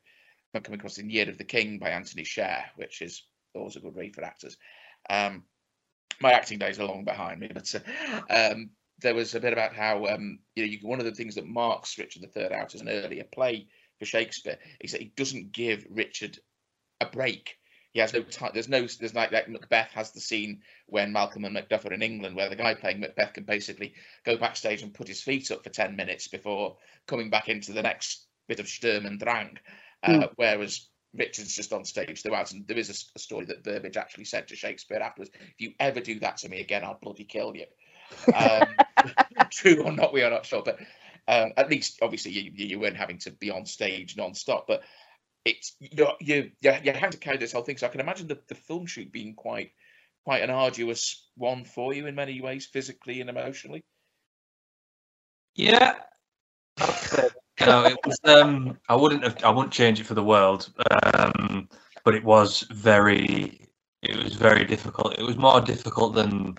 I'm 0.54 0.62
coming 0.62 0.80
across 0.80 0.98
in 0.98 1.10
Year 1.10 1.28
of 1.28 1.38
the 1.38 1.44
King 1.44 1.78
by 1.78 1.90
Antony 1.90 2.24
Sher, 2.24 2.64
which 2.76 3.02
is 3.02 3.24
always 3.54 3.76
a 3.76 3.80
good 3.80 3.96
read 3.96 4.14
for 4.14 4.24
actors. 4.24 4.56
Um, 5.10 5.44
my 6.20 6.32
acting 6.32 6.58
days 6.58 6.78
are 6.78 6.86
long 6.86 7.04
behind 7.04 7.40
me, 7.40 7.50
but 7.54 7.74
uh, 7.74 8.52
um, 8.52 8.70
there 9.00 9.14
was 9.14 9.34
a 9.34 9.40
bit 9.40 9.52
about 9.52 9.74
how 9.74 10.06
um, 10.06 10.40
you 10.56 10.64
know 10.64 10.70
you, 10.70 10.78
one 10.82 10.98
of 10.98 11.04
the 11.04 11.14
things 11.14 11.34
that 11.36 11.46
marks 11.46 11.98
Richard 11.98 12.24
III 12.36 12.52
out 12.52 12.74
as 12.74 12.80
an 12.80 12.88
earlier 12.88 13.24
play 13.24 13.68
for 13.98 14.04
Shakespeare 14.04 14.58
is 14.80 14.92
that 14.92 15.00
he 15.00 15.12
doesn't 15.16 15.52
give 15.52 15.86
Richard 15.90 16.38
a 17.00 17.06
break 17.06 17.58
he 17.92 18.00
has 18.00 18.12
no 18.12 18.22
time. 18.22 18.50
There's 18.52 18.68
no. 18.68 18.86
There's 18.86 19.14
like 19.14 19.32
like 19.32 19.48
Macbeth 19.48 19.90
has 19.92 20.12
the 20.12 20.20
scene 20.20 20.60
when 20.86 21.12
Malcolm 21.12 21.44
and 21.44 21.56
Macduff 21.56 21.84
are 21.84 21.92
in 21.92 22.02
England, 22.02 22.36
where 22.36 22.48
the 22.48 22.56
guy 22.56 22.74
playing 22.74 23.00
Macbeth 23.00 23.32
can 23.32 23.44
basically 23.44 23.94
go 24.24 24.36
backstage 24.36 24.82
and 24.82 24.92
put 24.92 25.08
his 25.08 25.22
feet 25.22 25.50
up 25.50 25.64
for 25.64 25.70
ten 25.70 25.96
minutes 25.96 26.28
before 26.28 26.76
coming 27.06 27.30
back 27.30 27.48
into 27.48 27.72
the 27.72 27.82
next 27.82 28.26
bit 28.46 28.60
of 28.60 28.68
Sturm 28.68 29.06
und 29.06 29.18
Drang. 29.18 29.58
Uh, 30.02 30.10
Mm. 30.10 30.32
Whereas 30.36 30.88
Richard's 31.14 31.54
just 31.54 31.72
on 31.72 31.84
stage 31.84 32.22
throughout, 32.22 32.52
and 32.52 32.66
there 32.66 32.78
is 32.78 32.90
a 32.90 33.18
story 33.18 33.46
that 33.46 33.64
Burbage 33.64 33.96
actually 33.96 34.24
said 34.24 34.48
to 34.48 34.56
Shakespeare 34.56 34.98
afterwards: 34.98 35.30
"If 35.34 35.60
you 35.60 35.72
ever 35.80 36.00
do 36.00 36.20
that 36.20 36.38
to 36.38 36.48
me 36.48 36.60
again, 36.60 36.84
I'll 36.84 36.98
bloody 37.00 37.24
kill 37.24 37.56
you." 37.56 37.66
Um, 38.32 38.68
true 39.50 39.82
or 39.82 39.92
not, 39.92 40.12
we 40.12 40.22
are 40.22 40.30
not 40.30 40.46
sure, 40.46 40.62
but 40.62 40.78
um, 41.26 41.52
at 41.56 41.70
least 41.70 41.98
obviously 42.02 42.32
you, 42.32 42.52
you 42.54 42.66
you 42.66 42.80
weren't 42.80 42.96
having 42.96 43.18
to 43.18 43.30
be 43.32 43.50
on 43.50 43.66
stage 43.66 44.16
non-stop, 44.16 44.66
but 44.66 44.82
it's 45.44 45.74
you 45.80 46.06
you 46.20 46.50
you, 46.60 46.72
you 46.82 46.92
had 46.92 47.12
to 47.12 47.18
carry 47.18 47.38
this 47.38 47.52
whole 47.52 47.62
thing. 47.62 47.78
So 47.78 47.86
I 47.86 47.90
can 47.90 48.00
imagine 48.00 48.28
the, 48.28 48.38
the 48.48 48.54
film 48.54 48.86
shoot 48.86 49.10
being 49.10 49.34
quite 49.34 49.72
quite 50.24 50.42
an 50.42 50.50
arduous 50.50 51.26
one 51.36 51.64
for 51.64 51.94
you 51.94 52.06
in 52.06 52.14
many 52.14 52.40
ways, 52.40 52.66
physically 52.66 53.20
and 53.20 53.30
emotionally. 53.30 53.82
Yeah. 55.54 55.94
No, 57.60 57.84
it 57.84 57.98
was. 58.04 58.18
Um, 58.24 58.78
I 58.88 58.94
wouldn't 58.94 59.22
have. 59.24 59.42
I 59.44 59.50
wouldn't 59.50 59.72
change 59.72 60.00
it 60.00 60.04
for 60.04 60.14
the 60.14 60.22
world. 60.22 60.70
Um, 61.14 61.68
but 62.04 62.14
it 62.14 62.24
was 62.24 62.62
very. 62.70 63.68
It 64.02 64.16
was 64.22 64.34
very 64.34 64.64
difficult. 64.64 65.18
It 65.18 65.24
was 65.24 65.36
more 65.36 65.60
difficult 65.60 66.14
than 66.14 66.56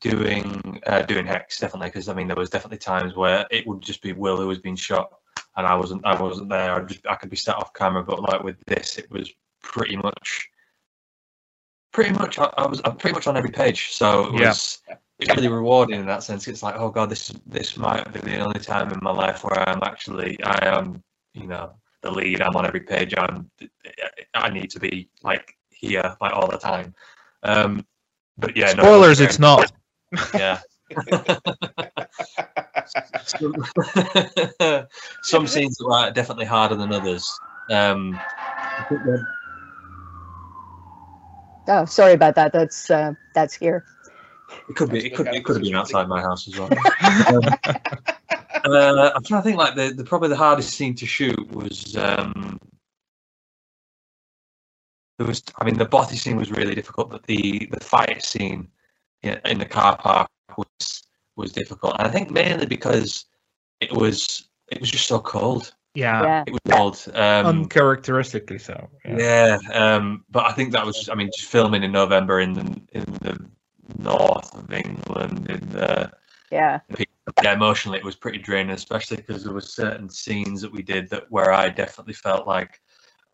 doing 0.00 0.80
uh, 0.86 1.02
doing 1.02 1.26
hex 1.26 1.58
definitely 1.58 1.88
because 1.88 2.08
I 2.08 2.14
mean 2.14 2.26
there 2.26 2.36
was 2.36 2.50
definitely 2.50 2.78
times 2.78 3.14
where 3.14 3.46
it 3.50 3.66
would 3.66 3.80
just 3.80 4.02
be 4.02 4.12
Will 4.12 4.36
who 4.36 4.48
was 4.48 4.58
being 4.58 4.76
shot 4.76 5.12
and 5.56 5.66
I 5.66 5.74
wasn't 5.74 6.04
I 6.04 6.20
wasn't 6.20 6.48
there. 6.48 6.74
I 6.74 6.80
just 6.84 7.06
I 7.06 7.14
could 7.14 7.30
be 7.30 7.36
sat 7.36 7.56
off 7.56 7.74
camera, 7.74 8.02
but 8.02 8.20
like 8.22 8.42
with 8.42 8.58
this, 8.66 8.98
it 8.98 9.10
was 9.10 9.30
pretty 9.62 9.96
much 9.96 10.48
pretty 11.92 12.12
much 12.12 12.38
I, 12.38 12.50
I 12.56 12.66
was 12.66 12.80
I'm 12.84 12.96
pretty 12.96 13.14
much 13.14 13.26
on 13.26 13.36
every 13.36 13.50
page. 13.50 13.92
So 13.92 14.26
it 14.26 14.34
Yeah. 14.34 14.48
was 14.48 14.78
it's 15.22 15.36
really 15.36 15.48
rewarding 15.48 16.00
in 16.00 16.06
that 16.06 16.22
sense. 16.22 16.46
It's 16.48 16.62
like 16.62 16.76
oh 16.76 16.90
god, 16.90 17.10
this 17.10 17.32
this 17.46 17.76
might 17.76 18.12
be 18.12 18.20
the 18.20 18.38
only 18.38 18.60
time 18.60 18.90
in 18.92 18.98
my 19.02 19.10
life 19.12 19.44
where 19.44 19.68
I'm 19.68 19.80
actually 19.82 20.42
I 20.44 20.66
am 20.66 21.02
you 21.34 21.46
know 21.46 21.74
the 22.02 22.10
lead. 22.10 22.42
I'm 22.42 22.56
on 22.56 22.66
every 22.66 22.80
page. 22.80 23.14
I'm 23.16 23.50
I 24.34 24.50
need 24.50 24.70
to 24.70 24.80
be 24.80 25.08
like 25.22 25.56
here 25.70 26.16
like 26.20 26.32
all 26.32 26.48
the 26.48 26.58
time. 26.58 26.94
Um, 27.42 27.84
but 28.38 28.56
yeah, 28.56 28.72
no, 28.72 28.82
it 28.96 28.98
was 28.98 29.18
Spoilers, 29.18 29.18
very- 29.18 29.28
it's 29.28 29.38
not. 29.38 29.72
yeah. 30.34 30.60
some, 33.24 33.54
some 35.22 35.46
scenes 35.46 35.78
were 35.80 36.10
definitely 36.10 36.44
harder 36.44 36.74
than 36.74 36.92
others. 36.92 37.30
Um, 37.70 38.18
I 38.38 38.84
think 38.88 39.02
the- 39.04 39.26
Oh, 41.68 41.84
sorry 41.84 42.12
about 42.14 42.34
that. 42.34 42.52
That's 42.52 42.90
uh, 42.90 43.12
that's 43.34 43.54
here. 43.54 43.84
It 44.68 44.76
could 44.76 44.90
be. 44.90 45.06
It 45.06 45.14
could. 45.14 45.28
It 45.28 45.44
could 45.44 45.56
have 45.56 45.62
been 45.62 45.74
outside 45.74 46.08
my 46.08 46.20
house 46.20 46.48
as 46.48 46.58
well. 46.58 46.70
Um, 47.28 47.42
uh, 48.72 49.10
I'm 49.14 49.22
trying 49.24 49.40
to 49.40 49.42
think. 49.42 49.58
Like 49.58 49.74
the, 49.74 49.92
the 49.94 50.04
probably 50.04 50.28
the 50.28 50.36
hardest 50.36 50.74
scene 50.74 50.94
to 50.96 51.06
shoot 51.06 51.50
was. 51.52 51.96
Um, 51.96 52.58
there 55.18 55.26
was. 55.26 55.42
I 55.58 55.64
mean, 55.64 55.78
the 55.78 55.86
bothy 55.86 56.16
scene 56.16 56.36
was 56.36 56.50
really 56.50 56.74
difficult, 56.74 57.10
but 57.10 57.24
the 57.24 57.68
the 57.70 57.80
fight 57.80 58.24
scene 58.24 58.68
in, 59.22 59.40
in 59.44 59.58
the 59.58 59.66
car 59.66 59.96
park 59.96 60.30
was 60.56 61.02
was 61.36 61.52
difficult. 61.52 61.96
And 61.98 62.06
I 62.06 62.10
think 62.10 62.30
mainly 62.30 62.66
because 62.66 63.26
it 63.80 63.92
was 63.92 64.48
it 64.70 64.80
was 64.80 64.90
just 64.90 65.06
so 65.06 65.18
cold. 65.18 65.74
Yeah, 65.94 66.22
Yeah. 66.22 66.44
It 66.46 66.52
was 66.52 66.60
cold. 66.70 67.16
Um, 67.16 67.46
uncharacteristically 67.46 68.58
so. 68.58 68.88
yeah, 69.04 69.58
um, 69.74 70.24
but 70.30 70.46
I 70.46 70.52
think 70.52 70.72
that 70.72 70.86
was, 70.86 71.10
I 71.10 71.14
mean, 71.14 71.30
just 71.36 71.50
filming 71.50 71.82
in 71.82 71.92
November 71.92 72.40
in 72.40 72.54
the 72.54 72.62
in 72.92 73.04
the 73.20 73.38
north 73.98 74.54
of 74.54 74.72
England, 74.72 75.50
in 75.50 75.68
the 75.70 76.12
Yeah. 76.50 76.80
yeah, 77.42 77.52
emotionally 77.52 77.98
it 77.98 78.04
was 78.04 78.16
pretty 78.16 78.38
draining, 78.38 78.74
especially 78.74 79.16
because 79.16 79.44
there 79.44 79.52
were 79.52 79.60
certain 79.60 80.08
scenes 80.08 80.60
that 80.62 80.72
we 80.72 80.82
did 80.82 81.08
that 81.10 81.30
where 81.30 81.52
I 81.52 81.68
definitely 81.68 82.14
felt 82.14 82.46
like, 82.46 82.80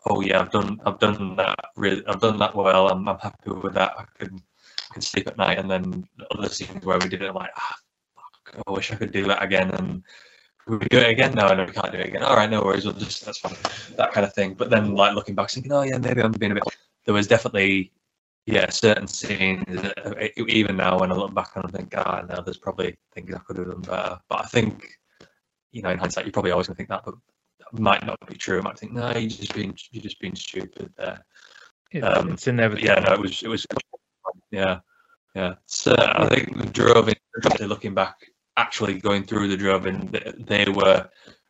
oh 0.06 0.20
yeah, 0.20 0.40
I've 0.40 0.50
done 0.50 0.80
I've 0.86 0.98
done 0.98 1.36
that 1.36 1.58
really, 1.76 2.06
I've 2.06 2.20
done 2.20 2.38
that 2.38 2.54
well. 2.54 2.88
I'm, 2.88 3.08
I'm 3.08 3.18
happy 3.18 3.50
with 3.50 3.74
that. 3.74 3.94
I 3.98 4.04
can 4.18 4.40
I 4.90 4.94
can 4.94 5.02
sleep 5.02 5.26
at 5.26 5.36
night. 5.36 5.58
And 5.58 5.70
then 5.70 6.08
other 6.36 6.48
scenes 6.48 6.84
where 6.84 6.98
we 6.98 7.08
did 7.08 7.22
it, 7.22 7.34
like, 7.34 7.50
ah, 7.56 7.76
fuck, 8.14 8.62
I 8.66 8.70
wish 8.70 8.92
I 8.92 8.96
could 8.96 9.12
do 9.12 9.24
that 9.24 9.42
again. 9.42 9.70
And 9.72 10.02
we 10.66 10.78
do 10.78 10.98
it 10.98 11.10
again. 11.10 11.34
No, 11.34 11.48
no, 11.54 11.64
we 11.64 11.72
can't 11.72 11.92
do 11.92 11.98
it 11.98 12.08
again. 12.08 12.22
All 12.22 12.36
right, 12.36 12.50
no 12.50 12.62
worries. 12.62 12.84
We'll 12.84 12.94
just 12.94 13.24
that's 13.24 13.38
fine. 13.38 13.56
That 13.96 14.12
kind 14.12 14.26
of 14.26 14.34
thing. 14.34 14.54
But 14.54 14.70
then 14.70 14.94
like 14.94 15.14
looking 15.14 15.34
back, 15.34 15.50
thinking, 15.50 15.72
oh 15.72 15.82
yeah, 15.82 15.98
maybe 15.98 16.22
I'm 16.22 16.32
being 16.32 16.52
a 16.52 16.54
bit. 16.54 16.64
There 17.04 17.14
was 17.14 17.26
definitely 17.26 17.90
yeah, 18.48 18.70
certain 18.70 19.06
scenes, 19.06 19.66
uh, 19.68 20.14
even 20.46 20.74
now 20.74 20.98
when 20.98 21.12
I 21.12 21.14
look 21.14 21.34
back 21.34 21.50
and 21.54 21.66
I 21.66 21.68
think, 21.68 21.92
ah, 21.98 22.24
no, 22.26 22.40
there's 22.40 22.56
probably 22.56 22.96
things 23.12 23.34
I 23.34 23.38
could 23.40 23.58
have 23.58 23.68
done 23.68 23.82
better. 23.82 24.18
But 24.26 24.40
I 24.40 24.46
think, 24.46 24.98
you 25.70 25.82
know, 25.82 25.90
in 25.90 25.98
hindsight, 25.98 26.24
you're 26.24 26.32
probably 26.32 26.52
always 26.52 26.66
going 26.66 26.76
to 26.76 26.78
think 26.78 26.88
that, 26.88 27.04
but 27.04 27.14
that 27.58 27.78
might 27.78 28.06
not 28.06 28.18
be 28.26 28.36
true. 28.36 28.58
I 28.58 28.62
might 28.62 28.78
think, 28.78 28.92
no, 28.92 29.10
you're 29.10 29.28
just 29.28 29.54
being, 29.54 29.76
you're 29.90 30.02
just 30.02 30.18
being 30.18 30.34
stupid 30.34 30.90
there. 30.96 31.22
It- 31.92 32.02
Um, 32.02 32.30
it's 32.30 32.46
But 32.46 32.54
inevitable. 32.54 32.86
yeah, 32.86 33.00
no, 33.00 33.12
it 33.12 33.20
was, 33.20 33.42
it 33.42 33.48
was, 33.48 33.66
yeah, 34.50 34.80
yeah. 35.34 35.56
So 35.66 35.94
I 35.98 36.26
think 36.30 36.56
the 36.56 36.64
Drovin, 36.68 37.68
looking 37.68 37.92
back, 37.92 38.16
actually 38.56 38.98
going 38.98 39.24
through 39.24 39.48
the 39.48 39.58
Drovin, 39.58 40.10
th- 40.10 40.36
they 40.38 40.64
were 40.72 41.06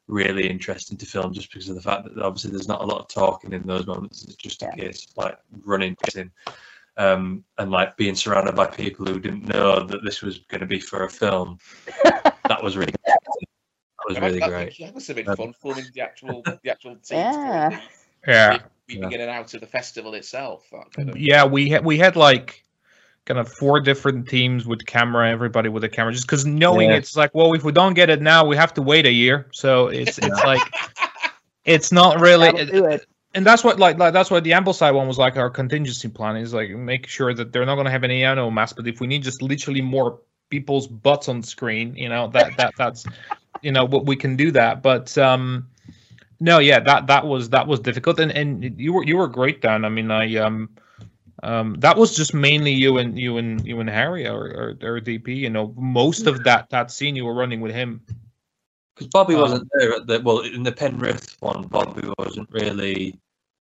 really 0.09 0.51
interesting 0.51 0.97
to 0.99 1.07
film 1.07 1.33
just 1.33 1.53
because 1.53 1.69
of 1.69 1.77
the 1.77 1.81
fact 1.81 2.03
that 2.05 2.21
obviously 2.21 2.51
there's 2.51 2.67
not 2.67 2.81
a 2.81 2.87
lot 2.87 3.03
of 3.03 3.09
talking 3.09 3.53
in 3.53 3.65
those 3.69 3.87
moments. 3.87 4.25
It's 4.25 4.35
just 4.35 4.63
a 4.63 4.65
Yeah. 4.65 4.87
case 4.87 5.07
of, 5.07 5.17
like 5.17 5.39
running, 5.65 5.95
pissing, 5.95 6.33
um, 6.99 7.45
and 7.59 7.71
like 7.71 7.97
being 7.97 8.15
surrounded 8.15 8.55
by 8.57 8.67
people 8.67 9.07
who 9.07 9.19
didn't 9.21 9.47
know 9.49 9.81
that 9.81 10.03
this 10.05 10.21
was 10.21 10.39
going 10.39 10.61
to 10.61 10.67
be 10.67 10.81
for 10.81 11.05
a 11.05 11.09
film. 11.11 11.59
that 12.05 12.63
was 12.63 12.77
really, 12.77 12.93
that 13.07 13.19
was 14.07 14.17
And 14.17 14.25
really 14.27 14.43
I 14.43 14.49
great. 14.49 14.75
think 14.75 14.89
That 14.89 14.95
must 14.95 15.07
have 15.09 15.17
been 15.17 15.29
Um, 15.29 15.37
fun 15.37 15.53
filming 15.63 15.85
the 15.95 16.01
actual 16.01 16.43
the 16.63 16.71
actual 16.71 16.97
scenes. 17.03 17.11
Yeah. 17.13 17.69
during 17.71 17.81
Yeah, 18.27 18.57
the- 18.59 18.63
Weaving 18.89 19.13
in 19.13 19.21
and 19.21 19.31
out 19.31 19.53
of 19.55 19.61
the 19.61 19.67
festival 19.67 20.15
itself. 20.15 20.65
Kind 20.97 21.11
of- 21.11 21.17
yeah. 21.19 21.45
We 21.45 21.69
had 21.69 21.85
we 21.85 21.99
had 21.99 22.17
like 22.17 22.65
kind 23.27 23.39
of 23.39 23.47
four 23.53 23.79
different 23.81 24.27
teams 24.27 24.67
with 24.67 24.87
camera, 24.87 25.29
everybody 25.31 25.69
with 25.69 25.85
a 25.85 25.89
camera, 25.91 26.13
just 26.13 26.27
because 26.27 26.47
knowing 26.47 26.89
Yeah. 26.91 26.97
it's 26.97 27.15
like, 27.15 27.35
well, 27.35 27.53
if 27.53 27.63
we 27.65 27.73
don't 27.73 27.93
get 27.95 28.09
it 28.09 28.23
now, 28.23 28.47
we 28.47 28.57
have 28.57 28.73
to 28.75 28.83
wait 28.83 29.05
a 29.07 29.13
year. 29.13 29.47
So 29.53 29.89
it's 29.89 30.17
it's 30.19 30.43
like 30.45 30.63
it's 31.67 31.93
not 31.93 32.19
really. 32.21 32.51
That'll 32.51 32.87
it. 32.87 33.07
And 33.35 33.47
that's 33.47 33.63
what 33.63 33.79
like, 33.79 33.99
like 33.99 34.13
that's 34.13 34.31
what 34.31 34.45
the 34.45 34.53
ambleside 34.53 34.95
one 34.95 35.07
was 35.07 35.19
like 35.19 35.37
our 35.37 35.51
contingency 35.51 36.09
plan 36.09 36.37
is 36.37 36.55
like 36.55 36.71
make 36.71 37.07
sure 37.07 37.35
that 37.35 37.53
they're 37.53 37.67
not 37.67 37.75
going 37.75 37.85
to 37.85 37.91
have 37.91 38.05
any 38.05 38.25
animal 38.25 38.51
mass 38.51 38.73
but 38.73 38.87
if 38.87 39.01
we 39.01 39.07
need 39.07 39.23
just 39.23 39.43
literally 39.43 39.83
more 39.83 40.21
people's 40.51 40.87
butts 40.87 41.29
on 41.29 41.43
screen 41.43 41.95
you 41.95 42.09
know 42.09 42.29
that 42.29 42.57
that 42.57 42.75
that's 42.77 43.05
you 43.63 43.73
know 43.73 43.85
what 43.85 44.07
we 44.07 44.17
can 44.17 44.37
do 44.37 44.51
that. 44.53 44.83
But 44.83 45.17
um 45.19 45.69
no 46.41 46.59
yeah 46.59 46.81
that 46.81 47.07
that 47.09 47.27
was 47.27 47.51
that 47.51 47.67
was 47.67 47.81
difficult. 47.81 48.21
And 48.21 48.31
and 48.33 48.79
you 48.81 48.93
were 48.93 49.05
you 49.05 49.17
were 49.17 49.29
great 49.29 49.61
dan. 49.61 49.85
I 49.85 49.89
mean 49.89 50.11
i 50.11 50.37
um 50.37 50.71
um 51.43 51.75
that 51.79 51.97
was 51.97 52.17
just 52.17 52.35
mainly 52.35 52.73
you 52.73 52.99
and 52.99 53.19
you 53.19 53.39
and 53.39 53.65
you 53.65 53.79
and 53.81 53.89
harry 53.89 54.27
or 54.27 54.41
or, 54.83 54.95
or 54.95 55.01
dp 55.01 55.29
you 55.29 55.51
know. 55.51 55.75
Most 55.77 56.27
of 56.27 56.45
that 56.45 56.71
that 56.71 56.91
scene 56.91 57.17
you 57.17 57.25
were 57.25 57.35
running 57.35 57.61
with 57.61 57.73
him 57.73 58.01
Because 58.99 59.13
Bobby 59.13 59.35
Um, 59.37 59.43
wasn't 59.43 59.69
there 59.75 59.95
at 59.95 60.07
the 60.09 60.21
well 60.21 60.41
in 60.41 60.65
the 60.65 60.73
Penrith 60.73 61.37
one. 61.41 61.63
Bobby 61.69 62.09
wasn't 62.19 62.49
really 62.51 63.17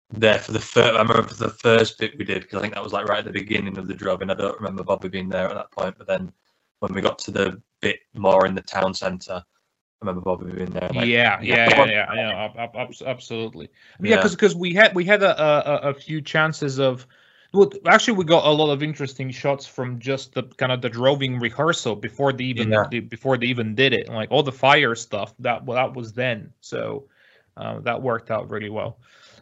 there 0.10 0.40
for 0.40 0.52
the 0.52 0.60
first. 0.60 0.96
I 0.96 1.02
remember 1.02 1.22
for 1.28 1.36
the 1.36 1.50
first 1.50 2.00
bit 2.00 2.18
we 2.18 2.26
did 2.26 2.42
because 2.42 2.58
I 2.58 2.62
think 2.62 2.74
that 2.74 2.84
was 2.84 2.92
like 2.92 3.06
right 3.08 3.20
at 3.20 3.26
the 3.26 3.32
beginning 3.32 3.78
of 3.78 3.88
the 3.88 3.94
drug, 3.94 4.24
and 4.24 4.32
I 4.32 4.34
don't 4.34 4.58
remember 4.58 4.84
Bobby 4.84 5.10
being 5.10 5.30
there 5.30 5.48
at 5.48 5.54
that 5.54 5.72
point. 5.72 5.96
But 5.96 6.08
then 6.08 6.34
when 6.80 6.94
we 6.94 7.02
got 7.02 7.20
to 7.20 7.32
the 7.32 7.62
bit 7.82 8.00
more 8.16 8.48
in 8.48 8.56
the 8.56 8.62
town 8.62 8.96
centre, 8.96 9.44
I 9.44 10.06
remember 10.06 10.22
Bobby 10.22 10.52
being 10.52 10.72
there. 10.72 10.90
Like, 10.92 11.06
yeah, 11.06 11.40
yeah, 11.40 11.70
yeah. 11.70 11.70
yeah, 11.70 11.86
yeah, 11.86 12.14
yeah, 12.16 12.50
ab- 12.58 12.76
ab- 12.76 12.94
absolutely. 13.06 13.70
Yeah, 14.00 14.16
Yeah. 14.16 14.28
because 14.28 14.56
we 14.56 14.74
had 14.74 14.96
we 14.96 15.06
had 15.06 15.22
a, 15.22 15.40
a 15.40 15.90
a 15.90 15.94
few 15.94 16.22
chances 16.22 16.80
of. 16.80 17.06
Well, 17.54 17.70
actually, 17.86 18.18
we 18.18 18.24
got 18.24 18.46
a 18.46 18.50
lot 18.52 18.72
of 18.72 18.82
interesting 18.82 19.30
shots 19.30 19.66
from 19.68 20.00
just 20.00 20.34
the 20.34 20.44
kind 20.44 20.72
of 20.72 20.82
the 20.82 20.90
droving 20.90 21.38
rehearsal 21.40 21.96
before 21.98 22.32
they 22.32 22.46
even 22.46 22.70
Yeah. 22.70 22.86
before 23.10 23.38
they 23.38 23.48
even 23.48 23.76
did 23.76 23.94
it. 23.94 24.08
Like 24.08 24.32
all 24.32 24.44
the 24.44 24.54
fire 24.54 24.96
stuff 24.96 25.34
that 25.40 25.66
well, 25.66 25.76
that 25.76 25.94
was 25.96 26.14
then, 26.14 26.54
so 26.62 27.10
uh, 27.58 27.80
that 27.82 28.02
worked 28.02 28.32
out 28.32 28.50
really 28.50 28.70
well. 28.70 29.00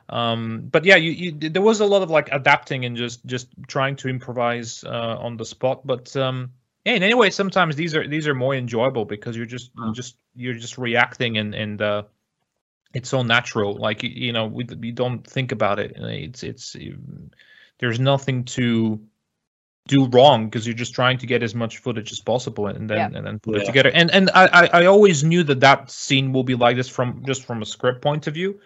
Um, 0.10 0.68
but 0.72 0.86
yeah, 0.86 0.96
you, 0.96 1.12
you 1.12 1.50
there 1.50 1.62
was 1.62 1.82
a 1.82 1.86
lot 1.86 2.02
of 2.02 2.10
like 2.10 2.30
adapting 2.32 2.84
and 2.86 2.98
just 2.98 3.24
just 3.28 3.50
trying 3.68 3.96
to 3.98 4.10
improvise 4.10 4.84
uh, 4.84 5.18
on 5.20 5.38
the 5.38 5.46
spot. 5.46 5.86
But 5.86 6.16
um, 6.16 6.52
yeah, 6.86 6.94
in 6.94 7.04
any 7.04 7.14
way, 7.14 7.30
sometimes 7.30 7.76
these 7.76 7.94
are 7.96 8.08
these 8.08 8.28
are 8.28 8.34
more 8.34 8.56
enjoyable 8.56 9.06
because 9.06 9.38
you're 9.38 9.46
just 9.46 9.70
Mm. 9.78 9.94
just 9.94 10.18
you're 10.36 10.56
just 10.56 10.80
reacting 10.80 11.38
and 11.38 11.54
and 11.54 11.80
uh, 11.80 12.04
it's 12.94 13.10
so 13.10 13.22
natural. 13.24 13.76
Like 13.78 14.04
you, 14.04 14.10
you 14.10 14.34
know, 14.34 14.48
we 14.48 14.66
we 14.80 14.92
don't 14.92 15.26
think 15.26 15.52
about 15.52 15.80
it. 15.80 15.94
It's 15.98 16.44
it's 16.44 16.76
there's 17.80 18.00
nothing 18.00 18.44
to 18.46 19.00
do 19.88 20.06
wrong 20.08 20.46
because 20.46 20.68
you're 20.68 20.76
just 20.76 20.94
trying 20.94 21.18
to 21.18 21.26
get 21.26 21.42
as 21.42 21.56
much 21.56 21.80
footage 21.80 22.12
as 22.12 22.20
possible 22.20 22.68
and 22.68 22.90
then 22.90 22.98
Yeah. 22.98 23.18
and 23.18 23.26
then 23.26 23.40
put 23.40 23.56
it 23.58 23.66
together. 23.66 23.92
And 23.94 24.12
and 24.12 24.30
I, 24.36 24.46
I 24.46 24.70
I 24.82 24.86
always 24.86 25.24
knew 25.24 25.44
that 25.44 25.60
that 25.62 25.90
scene 25.90 26.32
will 26.32 26.44
be 26.44 26.56
like 26.56 26.76
this 26.78 26.88
from 26.90 27.24
just 27.26 27.44
from 27.44 27.62
a 27.62 27.66
script 27.66 28.02
point 28.02 28.28
of 28.28 28.34
view. 28.36 28.60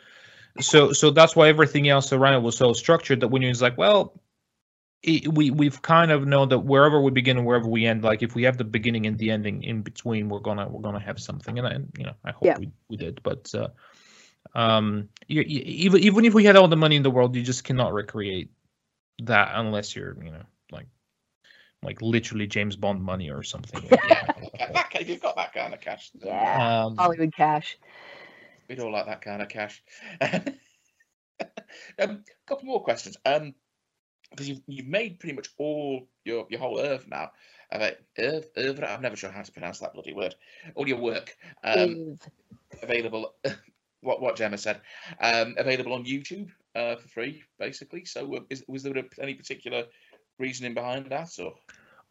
so 0.60 0.92
so 0.92 1.10
that's 1.10 1.36
why 1.36 1.48
everything 1.50 1.90
else 1.90 2.12
around 2.12 2.34
it 2.36 2.42
was 2.42 2.58
so 2.58 2.74
structured 2.74 3.22
that 3.22 3.30
when 3.30 3.42
you're 3.42 3.54
like, 3.54 3.78
well, 3.78 4.20
it, 5.02 5.28
we 5.34 5.50
we've 5.52 5.82
kind 5.82 6.12
of 6.12 6.28
know 6.28 6.46
that 6.46 6.60
wherever 6.60 7.02
we 7.02 7.12
begin 7.12 7.38
and 7.38 7.46
wherever 7.46 7.68
we 7.68 7.86
end, 7.86 8.04
like 8.04 8.22
if 8.22 8.36
we 8.36 8.44
have 8.44 8.58
the 8.58 8.64
beginning 8.64 9.06
and 9.06 9.18
the 9.18 9.32
ending 9.32 9.64
in 9.64 9.82
between, 9.82 10.30
we're 10.30 10.40
gonna 10.40 10.68
we're 10.68 10.82
gonna 10.82 11.00
have 11.00 11.20
something, 11.20 11.58
and, 11.58 11.68
and 11.68 11.92
you 11.98 12.06
know 12.06 12.14
I 12.24 12.32
hope 12.32 12.46
Yeah. 12.46 12.58
we, 12.58 12.72
we 12.90 12.98
did, 12.98 13.22
but 13.24 13.54
uh, 13.56 13.70
um, 14.56 15.10
you, 15.28 15.42
you, 15.42 15.62
even 15.66 16.02
even 16.02 16.26
if 16.26 16.34
we 16.34 16.44
had 16.44 16.56
all 16.56 16.68
the 16.68 16.78
money 16.78 16.96
in 16.96 17.04
the 17.04 17.12
world, 17.12 17.36
you 17.36 17.44
just 17.44 17.64
cannot 17.64 17.94
recreate 17.94 18.52
that 19.24 19.52
unless 19.54 19.96
you're 19.96 20.18
you 20.24 20.32
know 20.32 20.44
like 20.72 20.88
like 21.84 22.02
literally 22.02 22.48
James 22.48 22.76
Bond 22.76 23.02
money 23.04 23.30
or 23.30 23.44
something. 23.44 23.84
Yeah, 23.84 23.98
that, 24.60 24.74
that- 24.74 24.90
if 25.02 25.10
you've 25.10 25.22
got 25.22 25.36
that 25.36 25.54
kind 25.54 25.74
of 25.74 25.82
cash, 25.82 26.12
Yeah. 26.22 26.84
um, 26.86 26.96
Hollywood 26.98 27.34
cash. 27.36 27.78
we'd 28.70 28.80
all 28.80 28.92
like 28.92 29.06
that 29.08 29.22
kind 29.22 29.42
of 29.42 29.50
cash. 29.50 29.84
um, 32.00 32.24
couple 32.48 32.66
more 32.66 32.84
questions. 32.84 33.18
Um, 33.26 33.54
because 34.32 34.50
you've 34.50 34.62
you've 34.66 34.88
made 34.88 35.20
pretty 35.20 35.36
much 35.36 35.50
all 35.58 36.08
your 36.26 36.48
your 36.50 36.60
whole 36.60 36.80
oeuvre 36.80 37.08
now. 37.08 37.32
Of 37.72 37.82
it, 37.82 38.04
oeuvre, 38.20 38.50
oeuvre, 38.58 38.86
I'm 38.88 39.02
never 39.02 39.16
sure 39.16 39.32
how 39.32 39.42
to 39.42 39.52
pronounce 39.52 39.80
that 39.80 39.94
bloody 39.94 40.14
word. 40.14 40.36
All 40.76 40.88
your 40.88 41.00
work 41.00 41.36
um, 41.64 42.18
available. 42.82 43.34
what 44.02 44.22
what 44.22 44.36
Gemma 44.36 44.58
said, 44.58 44.82
um, 45.20 45.56
available 45.58 45.94
on 45.94 46.06
YouTube 46.06 46.50
uh, 46.76 46.96
for 46.96 47.08
free, 47.08 47.44
basically. 47.60 48.06
So, 48.06 48.36
uh, 48.36 48.40
is, 48.50 48.64
was 48.68 48.84
there 48.84 48.94
any 49.22 49.34
particular 49.34 49.86
reasoning 50.40 50.74
behind 50.74 51.08
that, 51.08 51.30
or 51.40 51.54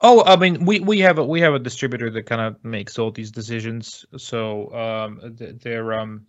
Oh, 0.04 0.24
I 0.24 0.34
mean, 0.34 0.64
we 0.64 0.80
we 0.80 0.98
have 1.00 1.18
a 1.18 1.24
we 1.24 1.40
have 1.42 1.54
a 1.54 1.60
distributor 1.60 2.10
that 2.10 2.24
kind 2.24 2.40
of 2.40 2.64
makes 2.64 2.98
all 2.98 3.12
these 3.12 3.30
decisions. 3.30 4.04
So 4.16 4.72
um, 4.74 5.36
they're 5.62 5.92
um 5.92 6.26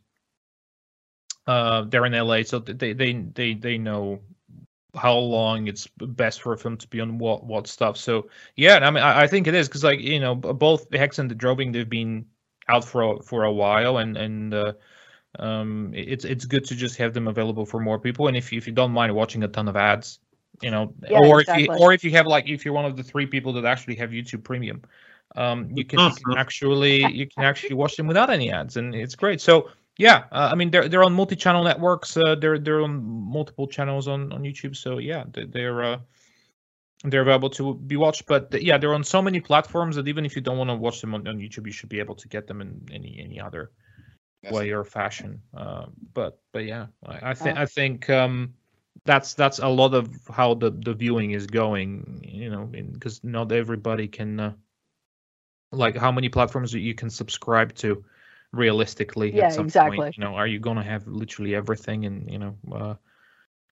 uh 1.48 1.82
they're 1.82 2.06
in 2.06 2.14
LA, 2.14 2.44
so 2.44 2.60
they 2.60 2.94
they 2.94 3.14
they 3.14 3.56
they 3.56 3.78
know 3.80 4.22
how 4.96 5.18
long 5.18 5.68
it's 5.68 5.88
best 5.98 6.44
for 6.44 6.54
a 6.54 6.58
film 6.58 6.78
to 6.78 6.88
be 6.88 7.02
on 7.02 7.18
what 7.18 7.46
what 7.46 7.66
stuff. 7.66 7.98
So 7.98 8.30
yeah, 8.56 8.78
I 8.78 8.92
mean, 8.92 9.04
I, 9.04 9.24
I 9.24 9.28
think 9.28 9.48
it 9.48 9.56
is 9.56 9.68
because 9.68 9.84
like 9.84 10.00
you 10.00 10.20
know 10.20 10.36
both 10.36 10.94
Hex 10.94 11.18
and 11.18 11.30
the 11.30 11.36
Droving 11.36 11.72
they've 11.72 11.90
been 11.90 12.28
out 12.70 12.86
for 12.86 13.24
for 13.24 13.44
a 13.44 13.52
while, 13.52 13.98
and 13.98 14.16
and 14.16 14.54
uh, 14.54 14.74
um 15.40 15.92
it's 15.96 16.26
it's 16.26 16.46
good 16.46 16.64
to 16.66 16.76
just 16.76 16.98
have 16.98 17.14
them 17.14 17.28
available 17.28 17.66
for 17.66 17.80
more 17.80 18.00
people. 18.00 18.28
And 18.28 18.38
if 18.38 18.52
you, 18.52 18.58
if 18.58 18.68
you 18.68 18.74
don't 18.74 18.92
mind 18.92 19.14
watching 19.16 19.44
a 19.44 19.48
ton 19.48 19.68
of 19.68 19.76
ads, 19.76 20.20
you 20.62 20.72
know, 20.72 20.94
Yeah, 21.10 21.20
or 21.20 21.42
if 21.42 21.48
you 21.58 21.68
or 21.72 21.94
if 21.94 22.04
you 22.04 22.12
have 22.12 22.28
like 22.28 22.48
if 22.48 22.66
you're 22.66 22.74
one 22.74 22.86
of 22.86 22.96
the 22.96 23.04
three 23.04 23.26
people 23.26 23.54
that 23.54 23.66
actually 23.66 23.96
have 23.96 24.12
YouTube 24.12 24.44
Premium, 24.44 24.82
um, 25.36 25.70
you 25.74 25.86
can, 25.86 26.00
you 26.00 26.12
can 26.12 26.38
actually 26.38 27.12
you 27.12 27.28
can 27.28 27.44
actually 27.44 27.76
watch 27.76 27.96
them 27.96 28.08
without 28.08 28.30
any 28.30 28.52
ads, 28.52 28.78
and 28.78 28.94
it's 28.94 29.16
great. 29.16 29.42
So 29.42 29.70
yeah, 29.98 30.26
uh, 30.32 30.50
I 30.52 30.56
mean 30.56 30.72
they're 30.72 30.88
they're 30.88 31.04
on 31.04 31.14
multi-channel 31.14 31.64
networks. 31.64 32.16
Uh, 32.16 32.36
they're 32.36 32.60
they're 32.60 32.82
on 32.82 33.04
multiple 33.04 33.68
channels 33.68 34.08
on 34.08 34.32
on 34.32 34.44
YouTube. 34.44 34.76
So 34.76 35.00
yeah, 35.00 35.24
they, 35.32 35.46
they're 35.46 35.84
uh, 35.84 36.00
they're 37.04 37.22
available 37.22 37.50
to 37.52 37.74
be 37.74 37.96
watched. 37.96 38.26
But 38.28 38.52
th- 38.52 38.64
yeah, 38.64 38.78
they're 38.78 38.94
on 38.94 39.04
so 39.04 39.22
many 39.22 39.40
platforms 39.40 39.96
that 39.96 40.08
even 40.08 40.26
if 40.26 40.36
you 40.36 40.42
don't 40.42 40.58
want 40.58 40.70
to 40.70 40.76
watch 40.76 41.02
them 41.02 41.14
on, 41.14 41.28
on 41.28 41.38
YouTube, 41.38 41.66
you 41.66 41.72
should 41.72 41.90
be 41.90 42.00
able 42.00 42.16
to 42.16 42.28
get 42.28 42.48
them 42.48 42.62
in 42.62 42.88
any 42.92 43.20
any 43.24 43.40
other 43.40 43.72
Yes. 44.44 44.54
way 44.54 44.72
or 44.72 44.84
fashion. 44.84 45.42
Uh, 45.56 45.88
but 46.14 46.40
but 46.54 46.66
yeah, 46.66 46.88
I, 47.06 47.32
I 47.32 47.34
think 47.34 47.58
Uh. 47.58 47.62
I 47.62 47.66
think 47.66 48.10
um, 48.10 48.54
that's 49.06 49.34
that's 49.36 49.60
a 49.60 49.70
lot 49.70 49.94
of 49.94 50.10
how 50.30 50.56
the 50.56 50.72
the 50.72 50.94
viewing 50.94 51.32
is 51.32 51.48
going. 51.48 52.22
You 52.24 52.50
know, 52.50 52.66
because 52.66 53.24
not 53.24 53.52
everybody 53.52 54.08
can. 54.08 54.40
Uh, 54.40 54.54
like 55.72 55.98
how 55.98 56.12
many 56.12 56.30
platforms 56.30 56.72
that 56.72 56.80
you 56.80 56.94
can 56.94 57.10
subscribe 57.10 57.74
to 57.76 58.04
realistically 58.52 59.34
Yeah, 59.34 59.46
at 59.46 59.52
some 59.54 59.66
exactly. 59.66 60.08
point 60.08 60.16
you 60.18 60.24
know 60.24 60.36
are 60.36 60.48
you 60.48 60.60
going 60.60 60.78
to 60.78 60.84
have 60.84 61.08
literally 61.08 61.56
everything 61.56 62.06
and 62.06 62.30
you 62.32 62.40
know 62.40 62.56
uh, 62.72 62.96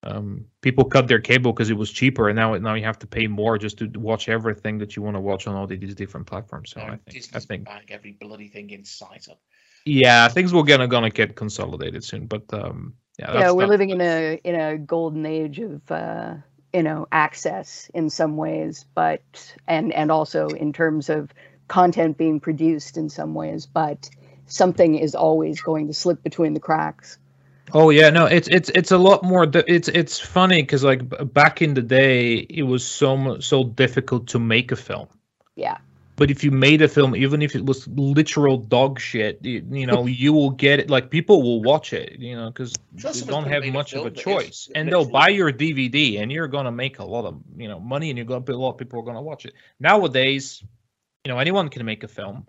um, 0.04 0.46
people 0.60 0.84
cut 0.84 1.08
their 1.08 1.20
cable 1.20 1.52
because 1.52 1.70
it 1.70 1.76
was 1.76 1.90
cheaper 1.90 2.28
and 2.28 2.36
now 2.36 2.54
now 2.56 2.74
you 2.74 2.84
have 2.84 2.98
to 3.00 3.06
pay 3.06 3.26
more 3.28 3.58
just 3.58 3.78
to 3.78 3.86
watch 3.96 4.28
everything 4.28 4.78
that 4.78 4.96
you 4.96 5.02
want 5.02 5.16
to 5.16 5.20
watch 5.20 5.46
on 5.46 5.54
all 5.54 5.66
these 5.66 5.94
different 5.94 6.26
platforms 6.26 6.70
so 6.70 6.80
No, 6.80 6.86
i 6.86 6.96
think 6.96 7.24
i 7.34 7.38
think 7.40 7.64
buying 7.64 7.90
every 7.90 8.12
bloody 8.12 8.48
thing 8.48 8.70
in 8.70 8.84
sight 8.84 9.28
up. 9.28 9.40
Yeah 9.84 10.28
things 10.28 10.52
will 10.52 10.62
gonna 10.62 10.86
gonna 10.86 11.10
get 11.10 11.36
consolidated 11.36 12.04
soon 12.04 12.26
but 12.26 12.42
um 12.52 12.94
yeah 13.18 13.32
yeah, 13.34 13.50
we're 13.50 13.66
living 13.66 13.90
in 13.90 14.00
a 14.00 14.40
in 14.44 14.54
a 14.54 14.78
golden 14.78 15.26
age 15.26 15.58
of 15.58 15.90
uh, 15.90 16.34
you 16.72 16.82
know 16.82 17.06
access 17.12 17.90
in 17.94 18.10
some 18.10 18.36
ways, 18.36 18.84
but 18.94 19.54
and 19.68 19.92
and 19.92 20.10
also 20.10 20.48
in 20.48 20.72
terms 20.72 21.08
of 21.08 21.32
content 21.68 22.16
being 22.16 22.40
produced 22.40 22.96
in 22.96 23.08
some 23.08 23.34
ways, 23.34 23.66
but 23.66 24.08
something 24.46 24.94
is 24.94 25.14
always 25.14 25.60
going 25.60 25.86
to 25.86 25.94
slip 25.94 26.22
between 26.22 26.54
the 26.54 26.60
cracks. 26.60 27.18
Oh 27.72 27.90
yeah, 27.90 28.10
no, 28.10 28.26
it's 28.26 28.48
it's 28.48 28.70
it's 28.70 28.90
a 28.90 28.98
lot 28.98 29.22
more. 29.22 29.46
It's 29.66 29.88
it's 29.88 30.18
funny 30.18 30.62
because 30.62 30.84
like 30.84 31.02
back 31.32 31.62
in 31.62 31.74
the 31.74 31.82
day, 31.82 32.34
it 32.34 32.62
was 32.62 32.84
so 32.84 33.38
so 33.40 33.64
difficult 33.64 34.26
to 34.28 34.38
make 34.38 34.72
a 34.72 34.76
film. 34.76 35.08
Yeah. 35.54 35.78
But 36.22 36.30
if 36.30 36.44
you 36.44 36.52
made 36.52 36.80
a 36.82 36.86
film, 36.86 37.16
even 37.16 37.42
if 37.42 37.56
it 37.56 37.66
was 37.66 37.88
literal 37.88 38.56
dog 38.56 39.00
shit, 39.00 39.40
you, 39.42 39.66
you 39.72 39.88
know, 39.88 40.06
you 40.06 40.32
will 40.32 40.50
get 40.50 40.78
it. 40.78 40.88
Like 40.88 41.10
people 41.10 41.42
will 41.42 41.60
watch 41.60 41.92
it, 41.92 42.16
you 42.20 42.36
know, 42.36 42.48
because 42.48 42.72
you 42.94 43.26
don't 43.26 43.48
have 43.48 43.62
make 43.62 43.70
a 43.70 43.72
much 43.72 43.92
of 43.92 44.06
a 44.06 44.10
film 44.10 44.14
that 44.14 44.18
is 44.18 44.22
choice, 44.22 44.70
and 44.76 44.88
they'll 44.88 45.10
buy 45.10 45.30
your 45.30 45.52
DVD, 45.52 46.20
and 46.20 46.30
you're 46.30 46.46
gonna 46.46 46.70
make 46.70 47.00
a 47.00 47.04
lot 47.04 47.24
of 47.24 47.40
you 47.56 47.66
know 47.66 47.80
money, 47.80 48.08
and 48.08 48.16
you're 48.16 48.24
gonna 48.24 48.40
be 48.40 48.52
a 48.52 48.56
lot 48.56 48.70
of 48.70 48.78
people 48.78 49.00
are 49.00 49.02
gonna 49.02 49.20
watch 49.20 49.46
it. 49.46 49.54
Nowadays, 49.80 50.62
you 51.24 51.32
know, 51.32 51.40
anyone 51.40 51.68
can 51.68 51.84
make 51.84 52.04
a 52.04 52.08
film, 52.08 52.46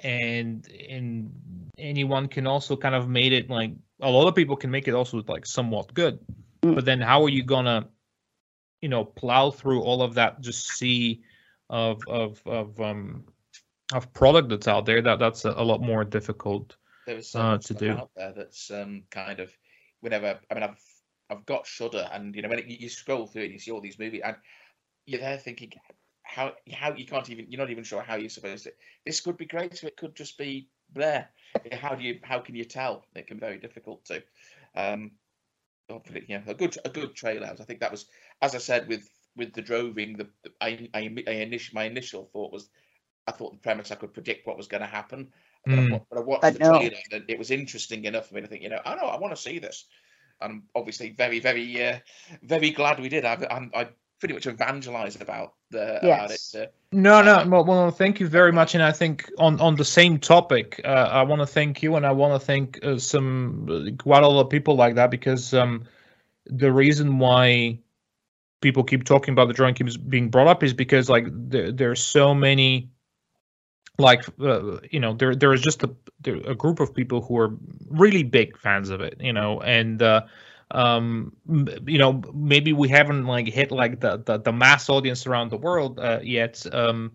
and 0.00 0.70
and 0.90 1.32
anyone 1.78 2.28
can 2.28 2.46
also 2.46 2.76
kind 2.76 2.94
of 2.94 3.08
made 3.08 3.32
it 3.32 3.48
like 3.48 3.72
a 4.02 4.10
lot 4.10 4.28
of 4.28 4.34
people 4.34 4.56
can 4.56 4.70
make 4.70 4.88
it 4.88 4.94
also 4.94 5.22
like 5.26 5.46
somewhat 5.46 5.94
good 5.94 6.18
Mm. 6.62 6.74
but 6.74 6.84
then 6.84 7.00
how 7.00 7.22
are 7.24 7.30
you 7.30 7.42
gonna 7.42 7.88
you 8.82 8.90
know 8.90 9.04
plow 9.04 9.50
through 9.50 9.82
all 9.82 10.02
of 10.02 10.14
that 10.14 10.40
just 10.40 10.68
sea 10.68 11.22
of 11.70 12.00
of 12.08 12.40
of 12.46 12.80
um 12.80 13.24
of 13.92 14.12
product 14.12 14.48
that's 14.48 14.68
out 14.68 14.86
there 14.86 15.02
that 15.02 15.18
that's 15.18 15.44
a, 15.44 15.50
a 15.50 15.62
lot 15.62 15.80
more 15.80 16.04
difficult 16.04 16.76
There 17.06 17.16
is 17.16 17.30
so 17.30 17.40
uh, 17.40 17.58
to 17.58 17.74
do. 17.74 17.92
out 17.92 18.10
there 18.16 18.32
that's 18.36 18.70
um, 18.70 19.04
kind 19.10 19.40
of 19.40 19.52
whenever. 20.00 20.38
I 20.50 20.54
mean, 20.54 20.62
I've 20.64 20.80
I've 21.30 21.46
got 21.46 21.66
Shudder, 21.66 22.08
and 22.12 22.34
you 22.34 22.42
know 22.42 22.48
when 22.48 22.58
it, 22.58 22.66
you 22.66 22.88
scroll 22.88 23.26
through 23.26 23.42
it, 23.42 23.52
you 23.52 23.58
see 23.58 23.70
all 23.70 23.80
these 23.80 23.98
movies, 23.98 24.22
and 24.24 24.36
you're 25.06 25.20
there 25.20 25.38
thinking 25.38 25.72
how 26.22 26.52
how 26.72 26.94
you 26.94 27.06
can't 27.06 27.30
even 27.30 27.46
you're 27.48 27.60
not 27.60 27.70
even 27.70 27.84
sure 27.84 28.02
how 28.02 28.16
you're 28.16 28.28
supposed 28.28 28.64
to. 28.64 28.72
This 29.04 29.20
could 29.20 29.36
be 29.36 29.46
great, 29.46 29.82
or 29.82 29.86
it 29.86 29.96
could 29.96 30.16
just 30.16 30.36
be 30.36 30.68
there. 30.92 31.28
How 31.72 31.94
do 31.94 32.02
you 32.02 32.18
how 32.22 32.40
can 32.40 32.54
you 32.54 32.64
tell? 32.64 33.04
It 33.14 33.26
can 33.26 33.36
be 33.36 33.40
very 33.40 33.58
difficult 33.58 34.04
to. 34.06 34.22
Um, 34.74 35.12
hopefully, 35.88 36.24
yeah, 36.28 36.42
a 36.46 36.54
good 36.54 36.76
a 36.84 36.88
good 36.88 37.14
trailer. 37.14 37.46
I 37.48 37.64
think 37.64 37.80
that 37.80 37.92
was 37.92 38.06
as 38.42 38.54
I 38.54 38.58
said 38.58 38.88
with 38.88 39.08
with 39.36 39.52
the 39.52 39.62
droving. 39.62 40.16
The, 40.16 40.28
the 40.42 40.52
I, 40.60 40.88
I, 40.94 41.10
I 41.26 41.32
initial 41.32 41.74
my 41.74 41.84
initial 41.84 42.28
thought 42.32 42.52
was 42.52 42.68
I 43.26 43.32
thought 43.32 43.52
the 43.52 43.58
premise 43.58 43.90
I 43.90 43.96
could 43.96 44.14
predict 44.14 44.46
what 44.46 44.56
was 44.56 44.68
going 44.68 44.82
to 44.82 44.86
happen. 44.86 45.32
But, 45.64 45.78
Mm. 45.78 45.94
I, 45.94 46.00
but 46.10 46.18
I 46.18 46.22
watched 46.22 46.42
But 46.42 46.52
the 46.54 46.58
no. 46.60 46.78
trailer 46.78 46.96
and 47.12 47.24
it 47.28 47.38
was 47.38 47.50
interesting 47.50 48.04
enough 48.04 48.28
for 48.28 48.36
me 48.36 48.42
to 48.42 48.46
think, 48.46 48.62
you 48.62 48.68
know, 48.68 48.80
I 48.84 48.94
know 48.94 49.06
I 49.06 49.18
want 49.18 49.34
to 49.34 49.40
see 49.40 49.58
this. 49.58 49.86
I'm 50.40 50.64
obviously 50.74 51.10
very, 51.10 51.40
very, 51.40 51.84
uh, 51.84 51.98
very 52.42 52.70
glad 52.70 53.00
we 53.00 53.08
did. 53.08 53.24
I've, 53.24 53.44
I'm, 53.50 53.70
I 53.74 53.88
pretty 54.20 54.34
much 54.34 54.46
evangelized 54.46 55.20
about 55.20 55.54
the 55.70 55.98
about 55.98 56.30
it. 56.30 56.40
Yes. 56.40 56.54
Uh, 56.54 56.66
no 56.92 57.20
no 57.20 57.38
Um, 57.38 57.50
well, 57.50 57.64
well 57.64 57.90
thank 57.90 58.20
you 58.20 58.28
very 58.28 58.52
much 58.52 58.74
and 58.74 58.82
i 58.82 58.92
think 58.92 59.28
on 59.38 59.60
on 59.60 59.74
the 59.74 59.84
same 59.84 60.18
topic 60.18 60.80
uh, 60.84 61.08
i 61.10 61.22
want 61.22 61.40
to 61.40 61.46
thank 61.46 61.82
you 61.82 61.96
and 61.96 62.06
i 62.06 62.12
want 62.12 62.40
to 62.40 62.46
thank 62.46 62.78
uh, 62.84 62.96
some 62.96 63.66
uh, 63.68 64.02
quite 64.02 64.22
a 64.22 64.28
lot 64.28 64.42
of 64.42 64.50
people 64.50 64.76
like 64.76 64.94
that 64.94 65.10
because 65.10 65.52
um 65.52 65.84
the 66.46 66.70
reason 66.70 67.18
why 67.18 67.78
people 68.66 68.82
keep 68.82 69.04
talking 69.04 69.30
about 69.30 69.46
the 69.46 69.54
Droving 69.54 69.76
keeps 69.76 69.96
being 69.96 70.28
brought 70.28 70.48
up 70.48 70.64
is 70.64 70.74
because 70.74 71.08
like 71.08 71.26
there, 71.30 71.92
are 71.92 71.94
so 71.94 72.34
many 72.34 72.90
like 73.96 74.24
uh, 74.40 74.78
you 74.90 74.98
know 74.98 75.14
there 75.14 75.36
there 75.36 75.52
is 75.52 75.60
just 75.60 75.84
a 75.84 75.90
there, 76.20 76.34
a 76.46 76.54
group 76.56 76.80
of 76.80 76.92
people 76.92 77.20
who 77.20 77.38
are 77.38 77.52
really 77.88 78.24
big 78.24 78.58
fans 78.58 78.90
of 78.90 79.00
it 79.00 79.14
you 79.20 79.32
know 79.32 79.60
and 79.60 80.02
uh 80.02 80.22
um 80.72 81.32
you 81.86 81.96
know 81.96 82.20
maybe 82.34 82.72
we 82.72 82.88
haven't 82.88 83.24
like 83.24 83.46
hit 83.46 83.70
like 83.70 84.00
the 84.00 84.16
the, 84.26 84.36
the 84.38 84.52
mass 84.52 84.90
audience 84.90 85.24
around 85.28 85.48
the 85.52 85.56
world 85.56 86.00
uh, 86.00 86.18
yet 86.24 86.66
um 86.72 87.12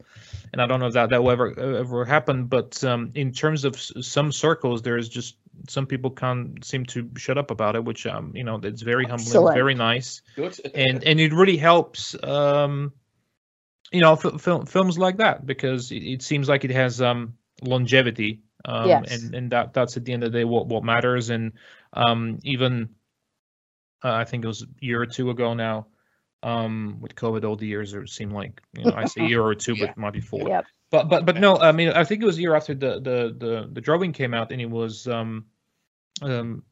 and 0.53 0.61
i 0.61 0.65
don't 0.65 0.79
know 0.79 0.87
if 0.87 0.93
that 0.93 1.09
that 1.09 1.21
will 1.21 1.31
ever 1.31 1.59
ever 1.59 2.05
happen 2.05 2.45
but 2.45 2.81
um 2.85 3.11
in 3.13 3.33
terms 3.33 3.65
of 3.65 3.75
s- 3.75 3.91
some 3.99 4.31
circles 4.31 4.81
there's 4.81 5.09
just 5.09 5.35
some 5.69 5.85
people 5.85 6.09
can't 6.11 6.63
seem 6.63 6.85
to 6.85 7.09
shut 7.17 7.37
up 7.37 7.51
about 7.51 7.75
it 7.75 7.83
which 7.83 8.05
um 8.07 8.31
you 8.35 8.43
know 8.43 8.59
it's 8.63 8.81
very 8.81 9.05
humbling 9.05 9.25
Excellent. 9.27 9.53
very 9.53 9.75
nice 9.75 10.21
good. 10.35 10.59
and 10.73 11.03
and 11.03 11.19
it 11.19 11.33
really 11.33 11.57
helps 11.57 12.15
um 12.23 12.91
you 13.91 14.01
know 14.01 14.13
f- 14.13 14.41
film, 14.41 14.65
films 14.65 14.97
like 14.97 15.17
that 15.17 15.45
because 15.45 15.91
it, 15.91 16.03
it 16.03 16.21
seems 16.21 16.47
like 16.47 16.63
it 16.63 16.71
has 16.71 17.01
um 17.01 17.33
longevity 17.61 18.41
um 18.65 18.87
Yes. 18.89 19.11
and 19.23 19.35
and 19.35 19.51
that 19.51 19.73
that's 19.73 19.97
at 19.97 20.05
the 20.05 20.13
end 20.13 20.23
of 20.23 20.31
the 20.31 20.39
day 20.39 20.43
what 20.45 20.67
what 20.67 20.83
matters 20.83 21.29
and 21.29 21.53
um 21.93 22.39
even 22.43 22.89
uh, 24.03 24.11
i 24.13 24.23
think 24.23 24.43
it 24.43 24.47
was 24.47 24.63
a 24.63 24.65
year 24.79 25.01
or 25.01 25.05
two 25.05 25.29
ago 25.29 25.53
now 25.53 25.87
um 26.43 26.97
with 27.01 27.15
covid 27.15 27.43
all 27.45 27.55
the 27.55 27.67
years 27.67 27.93
it 27.93 28.09
seemed 28.09 28.31
like 28.33 28.61
you 28.77 28.85
know 28.85 28.93
i 28.95 29.05
say 29.05 29.21
year 29.27 29.43
or 29.43 29.53
two 29.55 29.75
but 29.79 29.85
Yeah. 29.85 29.91
it 29.91 29.97
might 29.97 30.13
be 30.13 30.21
four 30.21 30.47
Yep. 30.47 30.65
But 30.91 31.09
but 31.09 31.25
but 31.25 31.37
no 31.37 31.57
i 31.57 31.71
mean 31.71 31.89
i 31.89 32.03
think 32.03 32.21
it 32.21 32.25
was 32.25 32.37
a 32.37 32.41
year 32.41 32.53
after 32.53 32.75
the 32.75 32.99
the 32.99 33.35
the, 33.37 33.69
the 33.71 33.81
Droving 33.81 34.11
came 34.11 34.33
out 34.33 34.51
and 34.51 34.61
it 34.61 34.69
was 34.69 35.07
um 35.07 35.45
um 36.21 36.63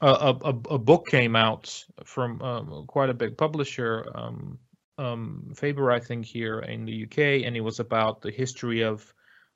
a, 0.00 0.36
a, 0.44 0.48
a 0.48 0.78
book 0.78 1.06
came 1.08 1.36
out 1.36 1.84
from 2.04 2.40
um, 2.42 2.84
quite 2.86 3.10
a 3.10 3.14
big 3.14 3.36
publisher, 3.36 4.06
um, 4.14 4.58
um, 4.98 5.52
Faber, 5.54 5.90
I 5.90 6.00
think, 6.00 6.24
here 6.24 6.60
in 6.60 6.84
the 6.84 7.04
UK, 7.04 7.46
and 7.46 7.56
it 7.56 7.60
was 7.60 7.80
about 7.80 8.22
the 8.22 8.30
history 8.30 8.82
of 8.82 9.12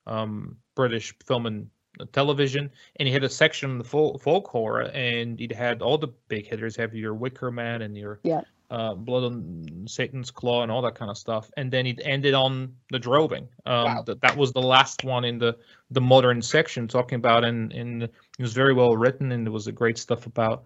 um, 0.06 0.56
British 0.74 1.14
film 1.24 1.46
and 1.46 1.70
television. 2.12 2.70
And 2.96 3.06
he 3.06 3.14
had 3.14 3.24
a 3.24 3.28
section 3.28 3.70
on 3.70 3.78
the 3.78 3.84
folk, 3.84 4.20
folk 4.20 4.48
horror, 4.48 4.90
and 4.92 5.40
it 5.40 5.52
had 5.52 5.80
all 5.80 5.98
the 5.98 6.08
big 6.28 6.46
hitters, 6.46 6.76
have 6.76 6.94
your 6.94 7.14
Wicker 7.14 7.50
Man 7.50 7.82
and 7.82 7.96
your 7.96 8.20
Yeah. 8.22 8.42
Uh, 8.70 8.94
Blood 8.94 9.24
on 9.24 9.84
Satan's 9.86 10.30
Claw 10.30 10.62
and 10.62 10.72
all 10.72 10.82
that 10.82 10.94
kind 10.94 11.10
of 11.10 11.18
stuff. 11.18 11.50
And 11.56 11.70
then 11.70 11.86
it 11.86 12.00
ended 12.04 12.34
on 12.34 12.74
the 12.90 12.98
Droving. 12.98 13.48
Um, 13.66 13.84
Wow. 13.84 14.02
that, 14.06 14.20
that 14.22 14.36
was 14.36 14.52
the 14.52 14.62
last 14.62 15.04
one 15.04 15.24
in 15.24 15.38
the 15.38 15.56
the 15.90 16.00
modern 16.00 16.42
section 16.42 16.88
talking 16.88 17.16
about 17.16 17.44
and 17.44 17.72
and 17.72 18.02
it 18.04 18.12
was 18.38 18.52
very 18.52 18.72
well 18.74 18.96
written 18.96 19.32
and 19.32 19.46
there 19.46 19.52
was 19.52 19.66
a 19.66 19.72
great 19.72 19.98
stuff 19.98 20.26
about 20.26 20.64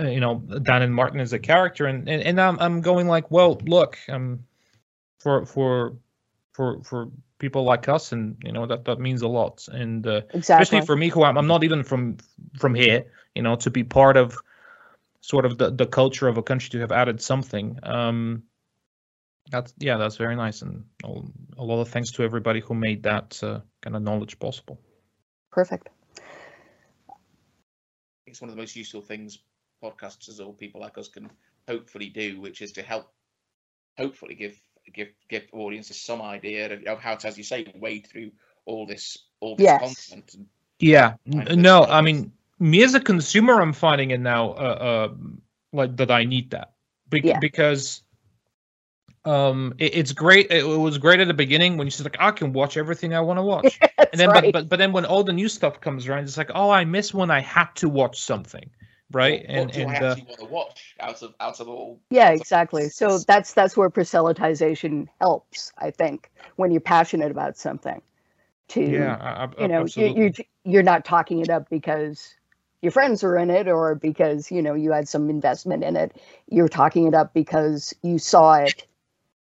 uh, 0.00 0.04
you 0.04 0.20
know 0.20 0.36
Dan 0.62 0.82
and 0.82 0.94
Martin 0.94 1.20
as 1.20 1.32
a 1.32 1.38
character 1.38 1.86
and 1.86 2.08
and, 2.08 2.22
and 2.22 2.40
I'm 2.40 2.58
I'm 2.60 2.80
going 2.80 3.08
like 3.08 3.30
well 3.30 3.60
look 3.66 3.98
um 4.08 4.44
for 5.18 5.44
for 5.44 5.96
for 6.52 6.82
for 6.82 7.08
people 7.38 7.64
like 7.64 7.88
us 7.88 8.12
and 8.12 8.36
you 8.44 8.52
know 8.52 8.66
that 8.66 8.84
that 8.84 9.00
means 9.00 9.22
a 9.22 9.28
lot 9.28 9.68
and 9.72 10.06
uh, 10.06 10.20
Exactly. 10.32 10.40
especially 10.40 10.86
for 10.86 10.96
me 10.96 11.08
who 11.08 11.24
I'm, 11.24 11.36
I'm 11.36 11.48
not 11.48 11.64
even 11.64 11.82
from 11.82 12.16
from 12.58 12.74
here 12.74 13.04
you 13.34 13.42
know 13.42 13.56
to 13.56 13.70
be 13.70 13.84
part 13.84 14.16
of 14.16 14.38
sort 15.22 15.46
of 15.46 15.56
the, 15.58 15.70
the 15.70 15.86
culture 15.86 16.28
of 16.28 16.36
a 16.36 16.42
country 16.42 16.68
to 16.70 16.80
have 16.80 16.92
added 16.92 17.20
something 17.22 17.78
um 17.84 18.42
that's 19.50 19.74
yeah 19.78 19.96
that's 19.96 20.16
very 20.16 20.36
nice 20.36 20.62
and 20.62 20.84
a 21.04 21.08
a 21.58 21.64
lot 21.64 21.80
of 21.80 21.88
thanks 21.88 22.12
to 22.12 22.22
everybody 22.22 22.60
who 22.60 22.74
made 22.74 23.02
that 23.02 23.42
uh, 23.42 23.60
kind 23.80 23.96
of 23.96 24.02
knowledge 24.02 24.38
possible 24.38 24.78
Perfect. 25.50 25.88
it's 28.26 28.40
one 28.40 28.50
of 28.50 28.56
the 28.56 28.62
most 28.62 28.76
useful 28.76 29.02
things 29.02 29.38
podcasters 29.82 30.44
or 30.44 30.54
people 30.54 30.80
like 30.80 30.96
us 30.98 31.08
can 31.08 31.30
hopefully 31.68 32.08
do, 32.08 32.40
which 32.40 32.62
is 32.62 32.72
to 32.72 32.82
help, 32.82 33.12
hopefully 33.98 34.34
give 34.34 34.56
give 34.94 35.08
give 35.28 35.44
audiences 35.52 36.00
some 36.00 36.22
idea 36.22 36.72
of, 36.72 36.82
of 36.84 37.00
how 37.00 37.14
to, 37.14 37.28
as 37.28 37.36
you 37.36 37.44
say, 37.44 37.72
wade 37.76 38.06
through 38.06 38.30
all 38.64 38.86
this 38.86 39.18
all 39.40 39.56
this 39.56 39.66
Yes. 39.66 40.08
content. 40.08 40.34
And 40.34 40.46
yeah 40.80 41.14
Kind 41.32 41.48
n- 41.48 41.60
of 41.60 41.62
no 41.62 41.84
i 41.84 42.00
things. 42.00 42.06
mean 42.06 42.32
me 42.62 42.82
as 42.82 42.94
a 42.94 43.00
consumer 43.00 43.60
i'm 43.60 43.72
finding 43.72 44.10
it 44.10 44.20
now 44.20 44.50
uh, 44.52 45.08
uh 45.10 45.14
like 45.72 45.96
that 45.96 46.10
i 46.10 46.24
need 46.24 46.50
that 46.50 46.72
Bec- 47.08 47.24
Yeah. 47.24 47.38
because 47.40 48.02
um 49.24 49.74
it, 49.78 49.94
it's 49.94 50.12
great 50.12 50.50
it, 50.50 50.64
was 50.64 50.98
great 50.98 51.20
at 51.20 51.28
the 51.28 51.34
beginning 51.34 51.76
when 51.76 51.86
you 51.86 51.90
said 51.90 52.04
like 52.06 52.16
i 52.20 52.30
can 52.30 52.52
watch 52.52 52.76
everything 52.76 53.14
i 53.14 53.20
want 53.20 53.38
to 53.38 53.42
watch 53.54 53.78
That's 53.98 54.12
and 54.12 54.20
then 54.20 54.28
right. 54.30 54.44
but, 54.44 54.52
but 54.52 54.68
but 54.68 54.78
then 54.78 54.92
when 54.92 55.04
all 55.04 55.24
the 55.24 55.32
new 55.32 55.48
stuff 55.48 55.80
comes 55.80 56.06
around 56.06 56.24
it's 56.24 56.36
like 56.36 56.50
oh 56.54 56.70
i 56.70 56.84
miss 56.84 57.12
when 57.12 57.30
i 57.30 57.40
had 57.40 57.68
to 57.76 57.88
watch 57.88 58.20
something 58.20 58.70
right 59.12 59.40
what, 59.40 59.50
and 59.50 59.58
what 59.66 59.72
do 59.72 59.82
and 59.82 59.90
I 59.90 60.00
uh, 60.00 60.16
want 60.16 60.38
to 60.38 60.44
watch 60.46 60.94
out 61.00 61.22
of 61.22 61.34
out 61.40 61.60
of 61.60 61.68
all? 61.68 62.00
yeah, 62.10 62.30
exactly. 62.30 62.88
So 62.88 63.18
that's 63.18 63.52
that's 63.52 63.76
where 63.76 63.90
proselytization 63.90 65.08
helps, 65.20 65.72
I 65.78 65.90
think, 65.90 66.30
when 66.56 66.70
you're 66.70 66.80
passionate 66.80 67.30
about 67.30 67.56
something. 67.56 68.00
To 68.68 68.80
yeah 68.80 69.16
I- 69.20 69.44
I- 69.44 69.62
you 69.62 69.68
know, 69.68 69.84
you, 69.84 70.06
you 70.14 70.32
you're 70.64 70.82
not 70.82 71.04
talking 71.04 71.40
it 71.40 71.50
up 71.50 71.68
because 71.68 72.34
your 72.82 72.90
friends 72.90 73.22
are 73.24 73.36
in 73.36 73.48
it 73.48 73.68
or 73.68 73.94
because 73.94 74.50
you 74.50 74.60
know 74.60 74.74
you 74.74 74.92
had 74.92 75.08
some 75.08 75.30
investment 75.30 75.84
in 75.84 75.96
it. 75.96 76.20
You're 76.50 76.68
talking 76.68 77.06
it 77.06 77.14
up 77.14 77.32
because 77.32 77.94
you 78.02 78.18
saw 78.18 78.54
it, 78.54 78.86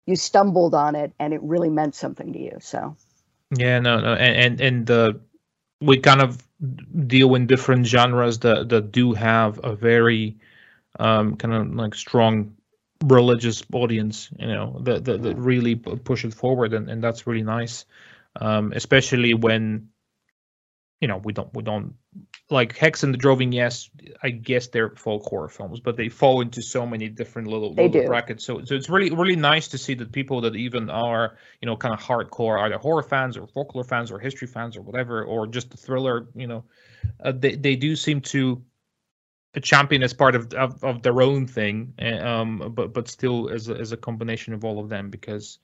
you 0.05 0.15
stumbled 0.15 0.75
on 0.75 0.95
it, 0.95 1.11
and 1.19 1.33
it 1.33 1.41
really 1.41 1.69
meant 1.69 1.95
something 1.95 2.31
to 2.31 2.39
you. 2.39 2.57
So 2.61 2.95
Yeah, 3.57 3.79
no, 3.79 3.99
no, 3.99 4.13
and 4.13 4.61
and, 4.61 4.61
and 4.61 4.91
uh, 4.91 5.13
we 5.81 5.97
kind 5.97 6.21
of 6.21 6.37
deal 7.07 7.33
in 7.35 7.47
different 7.47 7.87
genres 7.87 8.39
that 8.39 8.69
that 8.69 8.91
do 8.91 9.13
have 9.13 9.59
a 9.63 9.75
very 9.75 10.37
um, 10.99 11.35
kind 11.35 11.53
of 11.53 11.73
like 11.75 11.95
strong 11.95 12.55
religious 13.03 13.63
audience, 13.73 14.29
you 14.37 14.47
know, 14.47 14.79
that 14.83 15.05
that, 15.05 15.23
that 15.23 15.37
really 15.37 15.75
push 15.75 16.23
it 16.25 16.33
forward, 16.33 16.73
and, 16.73 16.89
and 16.89 17.03
that's 17.03 17.25
really 17.25 17.43
nice, 17.43 17.85
um, 18.39 18.71
especially 18.75 19.33
when 19.33 19.89
you 21.01 21.07
know 21.07 21.17
we 21.17 21.33
don't 21.33 21.53
we 21.53 21.63
don't 21.63 21.95
like 22.49 22.77
Hex 22.77 23.03
and 23.03 23.13
the 23.13 23.17
Droving. 23.17 23.51
Yes, 23.51 23.89
I 24.23 24.29
guess 24.29 24.67
they're 24.67 24.91
folk 24.91 25.23
horror 25.23 25.49
films, 25.49 25.79
but 25.79 25.97
they 25.97 26.09
fall 26.09 26.41
into 26.41 26.61
so 26.61 26.85
many 26.85 27.09
different 27.09 27.47
little, 27.47 27.73
They 27.73 27.87
little 27.87 28.01
do. 28.03 28.07
brackets. 28.07 28.45
So 28.45 28.63
so 28.63 28.75
it's 28.75 28.89
really 28.89 29.09
really 29.09 29.35
nice 29.35 29.67
to 29.69 29.77
see 29.77 29.95
that 29.95 30.11
people 30.11 30.41
that 30.41 30.55
even 30.55 30.89
are 30.89 31.37
you 31.61 31.65
know 31.65 31.75
kind 31.75 31.93
of 31.93 31.99
hardcore 31.99 32.61
either 32.61 32.77
horror 32.77 33.03
fans 33.03 33.35
or 33.35 33.47
folklore 33.47 33.83
fans 33.83 34.11
or 34.11 34.19
history 34.19 34.47
fans 34.47 34.77
or 34.77 34.81
whatever 34.81 35.23
or 35.25 35.47
just 35.47 35.71
the 35.71 35.77
thriller 35.77 36.27
you 36.35 36.47
know 36.47 36.63
uh, 37.23 37.31
they 37.31 37.55
they 37.55 37.75
do 37.75 37.95
seem 37.95 38.21
to 38.21 38.63
champion 39.61 40.01
as 40.03 40.13
part 40.13 40.35
of 40.35 40.53
of, 40.53 40.81
of 40.83 41.01
their 41.01 41.21
own 41.21 41.45
thing 41.45 41.93
uh, 42.01 42.25
um 42.25 42.71
but 42.73 42.93
but 42.93 43.07
still 43.07 43.49
as 43.49 43.67
a, 43.67 43.75
as 43.75 43.91
a 43.91 43.97
combination 43.97 44.53
of 44.53 44.63
all 44.63 44.79
of 44.79 44.87
them 44.87 45.09
because 45.09 45.59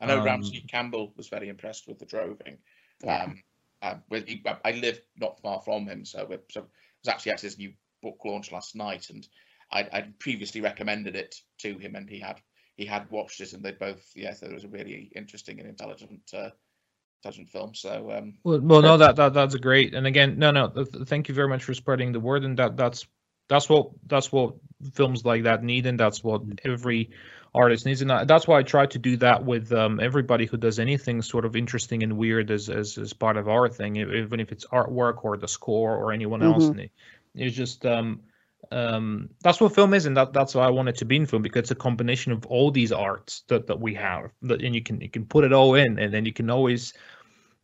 I 0.00 0.06
know 0.06 0.18
Um, 0.18 0.24
Ramsey 0.24 0.64
Campbell 0.68 1.12
was 1.16 1.28
very 1.28 1.48
impressed 1.48 1.88
with 1.88 1.98
the 1.98 2.04
droving. 2.04 2.58
Yeah. 3.02 3.24
Um, 3.24 3.42
uh, 3.82 3.94
he, 4.10 4.44
I 4.64 4.72
live 4.72 5.00
not 5.16 5.40
far 5.40 5.60
from 5.60 5.86
him, 5.86 6.04
so, 6.04 6.26
so 6.50 6.60
it 6.60 6.66
was 7.04 7.08
actually 7.08 7.32
at 7.32 7.40
his 7.40 7.58
new 7.58 7.72
book 8.02 8.18
launch 8.24 8.52
last 8.52 8.74
night, 8.74 9.10
and 9.10 9.26
I'd, 9.70 9.88
I'd 9.92 10.18
previously 10.18 10.60
recommended 10.60 11.16
it 11.16 11.36
to 11.58 11.78
him, 11.78 11.94
and 11.94 12.08
he 12.08 12.18
had 12.18 12.40
he 12.76 12.84
had 12.84 13.10
watched 13.10 13.40
it, 13.40 13.52
and 13.52 13.62
they 13.62 13.72
both 13.72 14.10
yeah, 14.14 14.32
thought 14.32 14.50
it 14.50 14.54
was 14.54 14.64
a 14.64 14.68
really 14.68 15.10
interesting 15.14 15.58
and 15.60 15.68
intelligent 15.68 16.20
uh, 16.34 16.50
intelligent 17.22 17.48
film. 17.48 17.74
So 17.74 18.12
um, 18.12 18.34
well, 18.44 18.60
well 18.60 18.82
no 18.82 18.96
that, 18.96 19.16
that 19.16 19.34
that's 19.34 19.56
great 19.56 19.94
and 19.94 20.06
again 20.06 20.38
no 20.38 20.50
no 20.50 20.68
th- 20.68 20.88
thank 21.06 21.28
you 21.28 21.34
very 21.34 21.48
much 21.48 21.64
for 21.64 21.74
spreading 21.74 22.12
the 22.12 22.20
word 22.20 22.44
and 22.44 22.56
that 22.58 22.76
that's 22.76 23.06
that's 23.48 23.68
what 23.68 23.90
that's 24.06 24.32
what 24.32 24.54
films 24.92 25.24
like 25.24 25.44
that 25.44 25.62
need 25.62 25.86
and 25.86 25.98
that's 25.98 26.22
what 26.22 26.42
every 26.64 27.10
artist 27.54 27.86
needs 27.86 28.02
and 28.02 28.10
that's 28.28 28.46
why 28.46 28.58
i 28.58 28.62
try 28.62 28.84
to 28.84 28.98
do 28.98 29.16
that 29.16 29.44
with 29.44 29.72
um, 29.72 29.98
everybody 29.98 30.44
who 30.44 30.56
does 30.56 30.78
anything 30.78 31.22
sort 31.22 31.44
of 31.44 31.56
interesting 31.56 32.02
and 32.02 32.16
weird 32.16 32.50
as 32.50 32.68
as, 32.68 32.98
as 32.98 33.12
part 33.12 33.36
of 33.36 33.48
our 33.48 33.68
thing 33.68 33.96
even 33.96 34.40
if 34.40 34.52
it's 34.52 34.66
artwork 34.66 35.24
or 35.24 35.36
the 35.36 35.48
score 35.48 35.96
or 35.96 36.12
anyone 36.12 36.42
else 36.42 36.66
Mhm. 36.66 36.70
and 36.70 36.80
it, 36.80 36.90
it's 37.34 37.56
just 37.56 37.86
um 37.86 38.20
um 38.72 39.30
that's 39.42 39.60
what 39.60 39.74
film 39.74 39.94
is 39.94 40.06
and 40.06 40.16
that 40.16 40.32
that's 40.32 40.54
why 40.54 40.66
i 40.66 40.70
want 40.70 40.88
it 40.88 40.96
to 40.96 41.04
be 41.04 41.16
in 41.16 41.24
film 41.24 41.40
because 41.40 41.60
it's 41.60 41.70
a 41.70 41.74
combination 41.74 42.32
of 42.32 42.44
all 42.46 42.70
these 42.70 42.92
arts 42.92 43.44
that, 43.48 43.66
that 43.68 43.80
we 43.80 43.94
have 43.94 44.32
that 44.42 44.60
and 44.60 44.74
you 44.74 44.82
can 44.82 45.00
you 45.00 45.08
can 45.08 45.24
put 45.24 45.44
it 45.44 45.52
all 45.52 45.74
in 45.74 45.98
and 45.98 46.12
then 46.12 46.26
you 46.26 46.32
can 46.32 46.50
always 46.50 46.92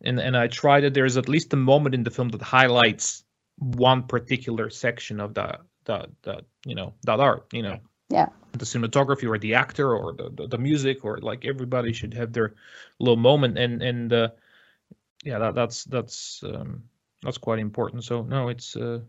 and 0.04 0.18
and 0.20 0.36
I 0.36 0.48
try 0.48 0.80
that 0.80 0.94
there's 0.94 1.16
at 1.16 1.28
least 1.28 1.52
a 1.52 1.56
moment 1.56 1.94
in 1.94 2.02
the 2.02 2.10
film 2.10 2.28
that 2.30 2.42
highlights 2.42 3.24
one 3.58 4.04
particular 4.04 4.70
section 4.70 5.20
of 5.20 5.34
that 5.34 5.60
that 5.84 6.10
that 6.22 6.44
you 6.64 6.74
know 6.74 6.94
that 7.04 7.20
art 7.20 7.46
you 7.52 7.62
know 7.62 7.78
Yeah. 8.08 8.28
the 8.52 8.64
cinematography 8.64 9.28
or 9.28 9.38
the 9.38 9.54
actor 9.54 9.96
or 9.96 10.12
the, 10.12 10.30
the, 10.30 10.46
the 10.48 10.58
music 10.58 11.04
or 11.04 11.18
like 11.18 11.44
everybody 11.44 11.92
should 11.92 12.14
have 12.14 12.32
their 12.32 12.54
little 12.98 13.16
moment 13.16 13.58
and 13.58 13.82
and 13.82 14.12
uh, 14.12 14.28
yeah 15.24 15.38
that 15.38 15.54
that's 15.54 15.84
that's 15.84 16.42
um, 16.44 16.82
that's 17.22 17.38
quite 17.38 17.58
important 17.58 18.04
so 18.04 18.22
no 18.22 18.48
it's 18.48 18.76
uh, 18.76 19.00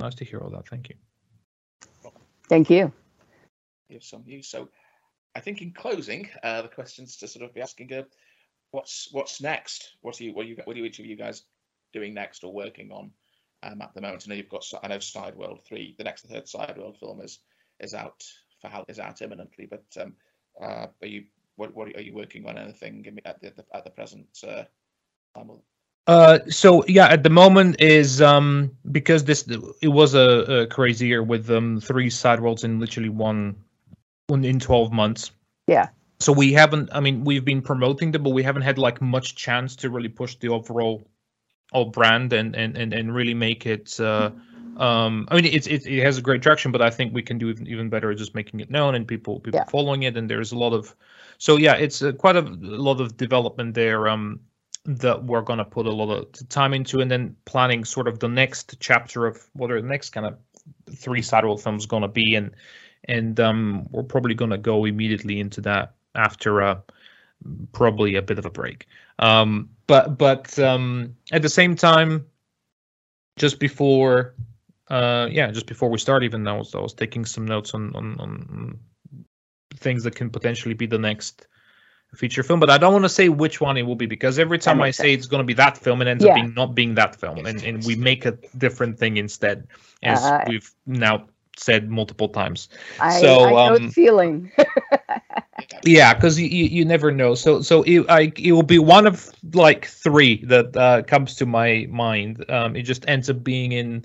nice 0.00 0.14
to 0.14 0.24
hear 0.24 0.40
all 0.40 0.50
that 0.50 0.68
thank 0.68 0.88
you 0.88 0.96
thank 2.48 2.70
you. 2.70 2.92
give 3.90 4.02
some 4.02 4.22
use. 4.26 4.48
So 4.48 4.68
I 5.34 5.40
think 5.40 5.62
in 5.62 5.72
closing, 5.72 6.28
uh, 6.42 6.62
the 6.62 6.68
questions 6.68 7.16
to 7.18 7.28
sort 7.28 7.44
of 7.44 7.54
be 7.54 7.60
asking, 7.60 7.92
uh, 7.92 8.02
what's 8.70 9.08
what's 9.12 9.40
next? 9.40 9.96
What 10.02 10.20
are 10.20 10.24
you 10.24 10.34
what 10.34 10.44
are 10.46 10.48
you 10.48 10.56
what 10.64 10.76
are 10.76 10.80
each 10.80 10.98
of 10.98 11.06
you 11.06 11.16
guys 11.16 11.44
doing 11.92 12.14
next 12.14 12.44
or 12.44 12.52
working 12.52 12.90
on 12.90 13.10
um, 13.62 13.82
at 13.82 13.94
the 13.94 14.00
moment? 14.00 14.24
I 14.26 14.30
know 14.30 14.36
you've 14.36 14.48
got 14.48 14.64
I 14.82 14.88
know 14.88 14.98
Sideworld 14.98 15.64
three, 15.64 15.94
the 15.98 16.04
next 16.04 16.22
the 16.22 16.28
third 16.28 16.46
Sideworld 16.46 16.98
film 16.98 17.20
is 17.20 17.40
is 17.80 17.94
out 17.94 18.24
for 18.60 18.68
how 18.68 18.84
is 18.88 18.98
out 18.98 19.22
imminently. 19.22 19.66
But 19.66 19.84
um, 20.00 20.14
uh, 20.60 20.86
are 21.02 21.06
you 21.06 21.24
what 21.56 21.74
what 21.74 21.88
are 21.94 22.00
you 22.00 22.14
working 22.14 22.46
on 22.48 22.58
anything 22.58 23.04
in- 23.04 23.20
at 23.24 23.40
the 23.40 23.52
at 23.74 23.84
the 23.84 23.90
present 23.90 24.26
uh, 24.46 24.64
time? 25.36 25.50
Uh, 26.06 26.38
so 26.48 26.84
yeah, 26.86 27.06
at 27.08 27.22
the 27.22 27.30
moment 27.30 27.80
is 27.80 28.22
um 28.22 28.70
because 28.92 29.24
this 29.24 29.46
it 29.82 29.88
was 29.88 30.14
a, 30.14 30.62
a 30.62 30.66
crazy 30.66 31.06
year 31.06 31.22
with 31.22 31.50
um 31.50 31.80
three 31.80 32.08
Sideworlds 32.08 32.64
in 32.64 32.80
literally 32.80 33.10
one 33.10 33.56
one 34.28 34.44
in 34.44 34.58
twelve 34.58 34.92
months. 34.92 35.32
Yeah. 35.66 35.88
So 36.20 36.32
we 36.32 36.52
haven't. 36.52 36.88
I 36.92 37.00
mean, 37.00 37.24
we've 37.24 37.44
been 37.44 37.62
promoting 37.62 38.10
them, 38.10 38.22
but 38.22 38.30
we 38.30 38.42
haven't 38.42 38.62
had 38.62 38.78
like 38.78 39.00
much 39.00 39.36
chance 39.36 39.76
to 39.76 39.90
really 39.90 40.08
push 40.08 40.34
the 40.36 40.48
overall, 40.48 41.06
all 41.72 41.86
brand 41.86 42.32
and 42.32 42.54
and 42.56 42.76
and, 42.76 42.92
and 42.92 43.14
really 43.14 43.34
make 43.34 43.66
it. 43.66 43.98
Uh, 44.00 44.30
um, 44.78 45.26
I 45.30 45.34
mean, 45.34 45.44
it's 45.46 45.66
it, 45.66 45.86
it 45.86 46.02
has 46.04 46.18
a 46.18 46.22
great 46.22 46.42
traction, 46.42 46.72
but 46.72 46.80
I 46.80 46.90
think 46.90 47.12
we 47.12 47.22
can 47.22 47.38
do 47.38 47.48
even, 47.50 47.66
even 47.66 47.88
better 47.88 48.10
at 48.10 48.18
just 48.18 48.34
making 48.34 48.60
it 48.60 48.70
known 48.70 48.94
and 48.94 49.06
people 49.06 49.40
people 49.40 49.60
Yeah. 49.60 49.70
following 49.70 50.04
it. 50.04 50.16
And 50.16 50.30
there's 50.30 50.52
a 50.52 50.58
lot 50.58 50.72
of, 50.72 50.94
so 51.38 51.56
yeah, 51.56 51.74
it's 51.74 52.02
uh, 52.02 52.12
quite 52.12 52.36
a, 52.36 52.42
lot 52.42 53.00
of 53.00 53.16
development 53.16 53.74
there. 53.74 54.08
Um, 54.08 54.40
that 54.86 55.22
we're 55.24 55.42
gonna 55.42 55.64
put 55.64 55.86
a 55.86 55.90
lot 55.92 56.10
of 56.10 56.48
time 56.48 56.72
into, 56.72 57.00
and 57.00 57.10
then 57.10 57.36
planning 57.44 57.84
sort 57.84 58.08
of 58.08 58.20
the 58.20 58.28
next 58.28 58.76
chapter 58.80 59.26
of 59.26 59.46
what 59.52 59.70
are 59.70 59.82
the 59.82 59.88
next 59.88 60.10
kind 60.10 60.24
of 60.24 60.38
three 60.96 61.20
Sideworld 61.20 61.62
films 61.62 61.84
gonna 61.84 62.08
be, 62.08 62.36
and 62.36 62.52
and 63.04 63.38
um, 63.38 63.86
we're 63.90 64.02
probably 64.02 64.34
gonna 64.34 64.56
go 64.56 64.86
immediately 64.86 65.40
into 65.40 65.60
that 65.60 65.94
after 66.14 66.62
uh, 66.62 66.80
probably 67.72 68.16
a 68.16 68.22
bit 68.22 68.38
of 68.38 68.46
a 68.46 68.50
break. 68.50 68.86
Um, 69.18 69.68
but 69.88 70.16
but 70.16 70.56
um, 70.60 71.16
at 71.32 71.42
the 71.42 71.48
same 71.48 71.74
time, 71.74 72.26
just 73.36 73.58
before 73.58 74.34
uh, 74.88 75.28
yeah, 75.30 75.50
just 75.50 75.66
before 75.66 75.90
we 75.90 75.98
start, 75.98 76.22
even 76.22 76.46
I 76.46 76.56
was 76.56 76.74
I 76.74 76.80
was 76.80 76.94
taking 76.94 77.24
some 77.24 77.44
notes 77.44 77.74
on 77.74 77.94
on, 77.96 78.20
on 78.20 78.78
things 79.74 80.04
that 80.04 80.14
can 80.14 80.30
potentially 80.30 80.74
be 80.74 80.86
the 80.86 80.98
next 80.98 81.48
feature 82.14 82.42
film, 82.42 82.60
but 82.60 82.70
I 82.70 82.78
don't 82.78 82.92
want 82.92 83.04
to 83.04 83.08
say 83.08 83.28
which 83.28 83.60
one 83.60 83.76
it 83.76 83.82
will 83.82 83.96
be 83.96 84.06
because 84.06 84.38
every 84.38 84.58
time 84.58 84.80
I 84.80 84.90
say 84.90 85.12
it's 85.12 85.26
going 85.26 85.40
to 85.42 85.44
be 85.46 85.54
that 85.54 85.76
film, 85.76 86.00
it 86.02 86.08
ends 86.08 86.24
Yeah. 86.24 86.30
up 86.30 86.34
being 86.34 86.54
not 86.54 86.74
being 86.74 86.94
that 86.94 87.16
film, 87.16 87.44
and, 87.44 87.62
and 87.64 87.84
we 87.84 87.96
make 87.96 88.24
a 88.24 88.32
different 88.56 88.98
thing 88.98 89.16
instead, 89.18 89.68
as 90.02 90.24
Uh, 90.24 90.44
we've 90.46 90.70
now 90.86 91.28
said 91.56 91.90
multiple 91.90 92.28
times. 92.28 92.68
I, 93.00 93.20
So, 93.20 93.28
I 93.44 93.52
know 93.52 93.76
um, 93.76 93.86
the 93.86 93.90
feeling. 93.92 94.50
Yeah, 95.84 96.14
because 96.14 96.38
you, 96.40 96.48
you 96.48 96.64
you 96.64 96.84
never 96.84 97.10
know. 97.10 97.34
So 97.34 97.62
so 97.62 97.82
it 97.82 98.04
I 98.08 98.32
it 98.36 98.52
will 98.52 98.62
be 98.62 98.78
one 98.78 99.06
of 99.06 99.30
like 99.54 99.86
three 99.86 100.44
that 100.46 100.76
uh, 100.76 101.02
comes 101.02 101.34
to 101.36 101.46
my 101.46 101.86
mind. 101.90 102.44
Um, 102.50 102.76
it 102.76 102.82
just 102.82 103.08
ends 103.08 103.30
up 103.30 103.44
being 103.44 103.72
in 103.72 104.04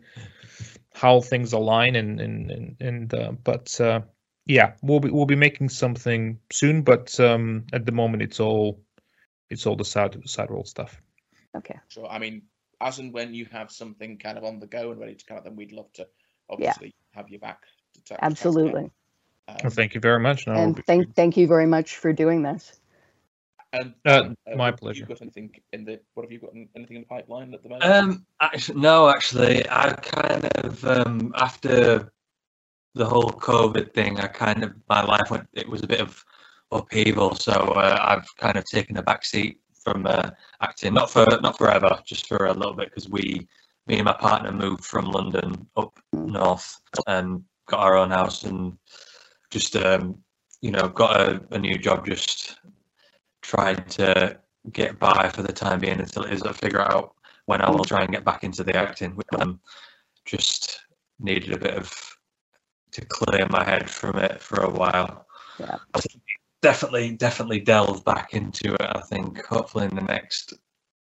how 0.94 1.22
things 1.22 1.54
align 1.54 1.96
and 1.96 2.20
and 2.20 2.52
and, 2.52 2.76
and 2.80 3.14
uh, 3.14 3.32
but 3.44 3.80
uh, 3.82 4.02
yeah, 4.46 4.74
we'll 4.82 5.00
be 5.00 5.10
we'll 5.10 5.26
be 5.26 5.36
making 5.36 5.70
something 5.70 6.40
soon. 6.52 6.82
But 6.82 7.20
um, 7.20 7.66
at 7.74 7.86
the 7.86 7.92
moment, 7.92 8.24
it's 8.24 8.40
all 8.40 8.82
it's 9.50 9.66
all 9.66 9.76
the 9.76 9.86
side 9.86 10.14
Sideworld 10.24 10.68
stuff. 10.68 11.02
okay. 11.58 11.80
So 11.90 12.08
I 12.08 12.20
mean, 12.20 12.44
as 12.82 13.00
and 13.00 13.14
when 13.14 13.34
you 13.34 13.46
have 13.52 13.72
something 13.72 14.18
kind 14.18 14.38
of 14.38 14.44
on 14.44 14.60
the 14.60 14.68
go 14.68 14.92
and 14.92 15.00
ready 15.00 15.16
to 15.16 15.26
come 15.26 15.38
out, 15.38 15.44
then 15.44 15.56
we'd 15.56 15.72
love 15.72 15.92
to 15.94 16.08
obviously 16.50 16.94
have 17.12 17.30
you 17.30 17.40
back. 17.40 17.62
To 17.96 18.04
ta- 18.04 18.16
to. 18.16 18.26
Absolutely. 18.26 18.92
Um, 19.48 19.56
Well, 19.64 19.72
thank 19.72 19.94
you 19.94 20.00
very 20.02 20.20
much. 20.20 20.48
No, 20.48 20.54
it'll 20.54 20.64
and 20.66 20.76
be- 20.76 20.82
thank 20.84 21.16
thank 21.16 21.38
you 21.38 21.48
very 21.48 21.66
much 21.66 21.98
for 21.98 22.14
doing 22.14 22.44
this. 22.44 22.80
and, 23.74 23.94
Uh, 24.06 24.24
um, 24.26 24.36
my 24.56 24.70
what- 24.70 24.80
pleasure. 24.80 25.02
You 25.02 25.08
got 25.08 25.22
anything 25.22 25.50
in 25.74 25.84
the? 25.84 26.00
What 26.14 26.24
have 26.24 26.32
you 26.32 26.40
got? 26.40 26.54
in- 26.54 26.70
Anything 26.76 26.98
in 26.98 27.02
the 27.04 27.08
pipeline 27.08 27.54
at 27.54 27.64
the 27.64 27.70
moment? 27.70 27.92
Um, 27.92 28.26
actually, 28.40 28.80
no, 28.80 29.10
actually, 29.10 29.68
I 29.70 29.94
kind 29.94 30.46
of 30.64 30.86
um 30.86 31.34
after 31.36 32.12
the 32.94 33.06
whole 33.06 33.32
COVID 33.32 33.94
thing, 33.94 34.20
I 34.20 34.28
kind 34.28 34.64
of 34.64 34.74
my 34.88 35.04
life 35.04 35.32
went. 35.32 35.48
It 35.54 35.68
was 35.68 35.82
a 35.84 35.88
bit 35.88 36.00
of 36.02 36.24
upheaval, 36.72 37.36
so 37.36 37.52
uh, 37.52 37.98
I've 38.02 38.28
kind 38.38 38.58
of 38.58 38.66
taken 38.66 38.98
a 38.98 39.04
back 39.04 39.26
seat 39.26 39.60
from 39.84 40.06
uh, 40.06 40.30
acting. 40.62 40.94
Not 40.94 41.10
for 41.10 41.26
not 41.42 41.58
forever, 41.58 42.00
just 42.06 42.28
for 42.28 42.46
a 42.46 42.54
little 42.54 42.76
bit, 42.76 42.90
because 42.90 43.10
we, 43.10 43.48
me 43.88 43.96
and 43.96 44.06
my 44.06 44.14
partner, 44.14 44.52
moved 44.52 44.86
from 44.86 45.06
London 45.06 45.68
up 45.76 46.00
north 46.14 46.80
and 47.08 47.44
got 47.66 47.80
our 47.80 47.98
own 47.98 48.12
house 48.12 48.44
and 48.44 48.78
just 49.54 49.76
um 49.76 50.18
you 50.62 50.72
know 50.72 50.90
got 50.90 51.22
a, 51.22 51.42
a 51.52 51.60
new 51.60 51.78
job. 51.78 52.06
Just 52.06 52.58
tried 53.42 53.88
to 53.92 54.40
get 54.72 54.98
by 55.00 55.30
for 55.30 55.44
the 55.44 55.54
time 55.54 55.80
being 55.80 56.00
until 56.00 56.24
it 56.24 56.34
is 56.34 56.42
I 56.42 56.54
figure 56.54 56.82
out 56.82 57.14
when 57.46 57.62
I 57.62 57.70
will 57.70 57.86
try 57.86 58.02
and 58.02 58.12
get 58.12 58.26
back 58.26 58.44
into 58.44 58.64
the 58.64 58.76
acting. 58.76 59.16
With 59.16 59.28
them, 59.28 59.60
just 60.26 60.82
needed 61.20 61.54
a 61.54 61.60
bit 61.60 61.76
of 61.76 62.18
to 62.92 63.06
clear 63.06 63.46
my 63.50 63.64
head 63.64 63.90
from 63.90 64.18
it 64.18 64.42
for 64.42 64.62
a 64.62 64.70
while. 64.70 65.28
Yeah. 65.60 65.78
Definitely, 66.62 67.12
definitely 67.12 67.60
delve 67.60 68.06
back 68.06 68.34
into 68.34 68.74
it. 68.74 68.82
I 68.82 69.02
think 69.02 69.46
hopefully 69.46 69.86
in 69.86 69.96
the 69.96 70.02
next 70.02 70.54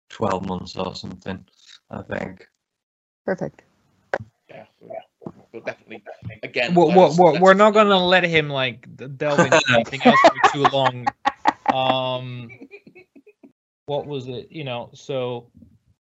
twelve 0.09 0.45
months 0.45 0.75
or 0.75 0.93
something. 0.93 1.43
I 1.89 2.01
think. 2.01 2.47
Perfect. 3.25 3.63
yeah, 4.49 4.65
we'll, 4.81 4.97
we'll 5.55 5.63
definitely 5.63 6.03
again. 6.43 6.73
Well, 6.75 6.87
let 6.89 6.97
well, 6.97 7.07
us- 7.07 7.17
well, 7.17 7.33
let 7.33 7.41
we're 7.41 7.53
not 7.53 7.73
gonna 7.73 7.97
let 7.97 8.23
him 8.23 8.49
like 8.49 8.87
delve 9.17 9.39
into 9.39 9.61
anything 9.73 10.01
else 10.03 10.19
for 10.21 10.51
too 10.53 10.63
long. 10.63 11.05
Um, 11.73 12.49
what 13.85 14.05
was 14.05 14.27
it? 14.27 14.51
You 14.51 14.63
know, 14.63 14.89
so 14.93 15.49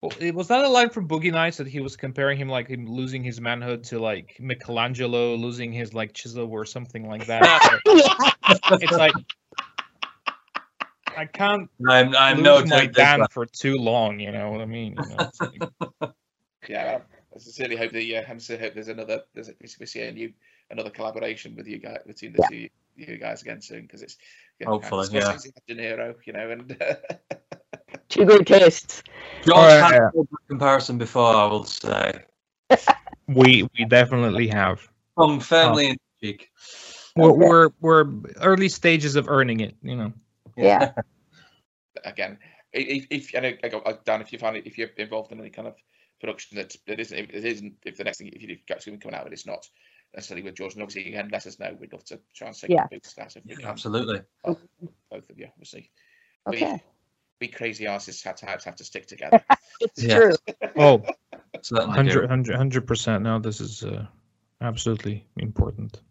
well, 0.01 0.11
it 0.19 0.33
was 0.33 0.47
that 0.47 0.63
a 0.63 0.67
line 0.69 0.89
from 0.89 1.07
Boogie 1.07 1.31
Nights 1.31 1.57
that 1.57 1.67
he 1.67 1.79
was 1.79 1.95
comparing 1.95 2.37
him 2.37 2.49
like 2.49 2.67
him 2.67 2.85
losing 2.87 3.23
his 3.23 3.41
manhood 3.41 3.83
to 3.85 3.99
like 3.99 4.37
Michelangelo 4.39 5.35
losing 5.35 5.71
his 5.71 5.93
like 5.93 6.13
chisel 6.13 6.49
or 6.51 6.65
something 6.65 7.07
like 7.07 7.25
that. 7.27 7.79
it's 8.45 8.91
like 8.91 9.13
I 11.17 11.25
can't 11.25 11.69
I'm 11.87 12.15
I'm 12.15 12.37
lose 12.37 12.43
no 12.45 12.59
my 12.61 12.65
Jake 12.81 12.93
this 12.93 13.03
Dan 13.03 13.25
for 13.31 13.45
too 13.45 13.75
long. 13.77 14.19
You 14.19 14.31
know 14.31 14.51
what 14.51 14.61
I 14.61 14.65
mean? 14.65 14.95
You 14.97 15.09
know, 15.09 15.17
it's 15.29 15.41
like- 15.41 16.11
Yeah, 16.69 16.85
well, 16.85 17.01
I 17.33 17.39
sincerely 17.39 17.75
hope 17.77 17.91
the 17.91 18.17
uh, 18.17 18.21
I 18.21 18.27
sincerely 18.27 18.63
hope 18.63 18.73
there's 18.73 18.87
another 18.87 19.23
there's 19.33 19.49
a, 19.49 19.53
we 19.79 19.85
see 19.85 20.01
a 20.01 20.11
new 20.11 20.33
another 20.69 20.89
collaboration 20.89 21.55
with 21.55 21.67
you 21.67 21.77
guys 21.77 21.99
between 22.05 22.33
the 22.33 22.45
two 22.49 22.67
you 22.95 23.17
guys 23.17 23.41
again 23.41 23.61
soon 23.61 23.83
because 23.83 24.01
it's 24.01 24.17
you 24.59 24.65
know, 24.65 24.73
Hopefully, 24.73 25.07
Scorsese's 25.07 25.53
De 25.67 25.75
Niro, 25.75 26.15
you 26.25 26.33
know, 26.33 26.51
and 26.51 26.77
Two 28.09 28.25
good 28.25 28.45
tastes. 28.45 29.01
George 29.45 29.57
Alright, 29.57 29.93
had 29.93 30.01
a 30.03 30.11
good 30.13 30.27
comparison 30.49 30.97
before, 30.97 31.33
I 31.33 31.45
will 31.45 31.63
say. 31.63 32.25
we 33.27 33.67
we 33.77 33.85
definitely 33.85 34.47
have. 34.47 34.87
Hung 35.17 35.39
firmly 35.39 35.87
in 35.87 35.97
the 36.21 36.27
cheek. 36.27 36.51
We're, 37.15 37.31
we're 37.31 37.69
we're 37.79 38.05
early 38.41 38.69
stages 38.69 39.15
of 39.15 39.29
earning 39.29 39.61
it. 39.61 39.75
You 39.81 39.95
know. 39.95 40.13
Yeah. 40.57 40.91
again, 42.05 42.37
i- 42.75 42.77
if, 42.77 43.07
if 43.09 43.35
I 43.35 43.39
know, 43.39 43.53
I 43.63 43.67
go, 43.69 43.79
uh, 43.79 43.93
Dan, 44.05 44.21
if 44.21 44.31
you 44.33 44.39
find 44.39 44.57
it, 44.57 44.67
if 44.67 44.77
you're 44.77 44.89
involved 44.97 45.31
in 45.31 45.39
any 45.39 45.49
kind 45.49 45.67
of 45.67 45.75
production 46.21 46.57
that 46.57 46.75
that 46.87 46.99
isn't, 46.99 47.17
if 47.17 47.29
it 47.33 47.45
isn't, 47.45 47.73
if 47.85 47.97
the 47.97 48.03
next 48.03 48.19
thing, 48.19 48.27
if 48.31 48.41
you 48.41 48.57
get 48.67 48.81
something 48.81 48.99
coming 48.99 49.15
out, 49.15 49.23
but 49.25 49.33
it's 49.33 49.45
not 49.45 49.67
necessarily 50.15 50.43
with 50.43 50.55
George, 50.55 50.73
and 50.73 50.83
obviously 50.83 51.09
again, 51.11 51.29
let 51.31 51.45
us 51.47 51.59
know. 51.59 51.75
We'd 51.79 51.91
love 51.93 52.03
to 52.05 52.19
try 52.35 52.47
and 52.47 52.55
take 52.57 52.69
Yeah. 52.69 52.85
a 52.85 52.89
big 52.89 53.05
stat 53.05 53.33
if 53.35 53.43
we 53.45 53.51
Yeah, 53.51 53.57
can. 53.57 53.65
absolutely. 53.67 54.21
Both 54.43 55.29
of 55.29 55.37
you, 55.37 55.47
obviously. 55.47 55.91
We- 56.47 56.57
Okay. 56.57 56.83
We 57.39 57.47
crazy 57.47 57.87
artists 57.87 58.21
have 58.23 58.35
to 58.35 58.45
have, 58.45 58.63
have 58.63 58.75
to 58.75 58.83
stick 58.83 59.07
together. 59.07 59.43
It's 59.81 60.03
true. 60.05 60.35
Oh, 60.75 61.01
Certainly 61.63 61.87
100 61.87 62.43
do. 62.43 62.51
100 62.51 62.85
percent. 62.87 63.23
No, 63.23 63.39
this 63.39 63.59
is 63.59 63.83
uh, 63.83 64.05
absolutely 64.61 65.25
important. 65.37 66.01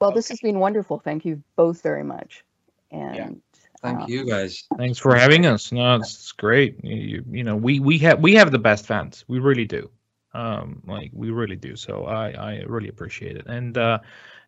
Well, 0.00 0.10
this 0.12 0.28
has 0.28 0.40
been 0.40 0.58
wonderful. 0.58 0.98
Thank 0.98 1.24
you 1.24 1.42
both 1.56 1.80
very 1.82 2.04
much. 2.04 2.44
And 2.90 3.40
Thank 3.82 4.02
uh, 4.02 4.06
you 4.08 4.24
guys. 4.24 4.64
Thanks 4.76 4.98
for 4.98 5.14
having 5.14 5.44
us. 5.44 5.72
No, 5.72 5.96
it's, 5.96 6.14
it's 6.14 6.32
great. 6.32 6.82
You, 6.84 6.96
you, 6.96 7.24
you 7.30 7.44
know, 7.44 7.56
we 7.56 7.80
we 7.80 7.98
have 7.98 8.20
we 8.20 8.34
have 8.34 8.52
the 8.52 8.58
best 8.58 8.86
fans. 8.86 9.24
We 9.26 9.40
really 9.40 9.64
do. 9.64 9.90
Um, 10.34 10.82
like 10.86 11.10
we 11.12 11.30
really 11.30 11.56
do. 11.56 11.76
So 11.76 12.04
I 12.04 12.30
I 12.30 12.62
really 12.66 12.88
appreciate 12.88 13.36
it. 13.36 13.46
And 13.46 13.76
uh, 13.76 13.98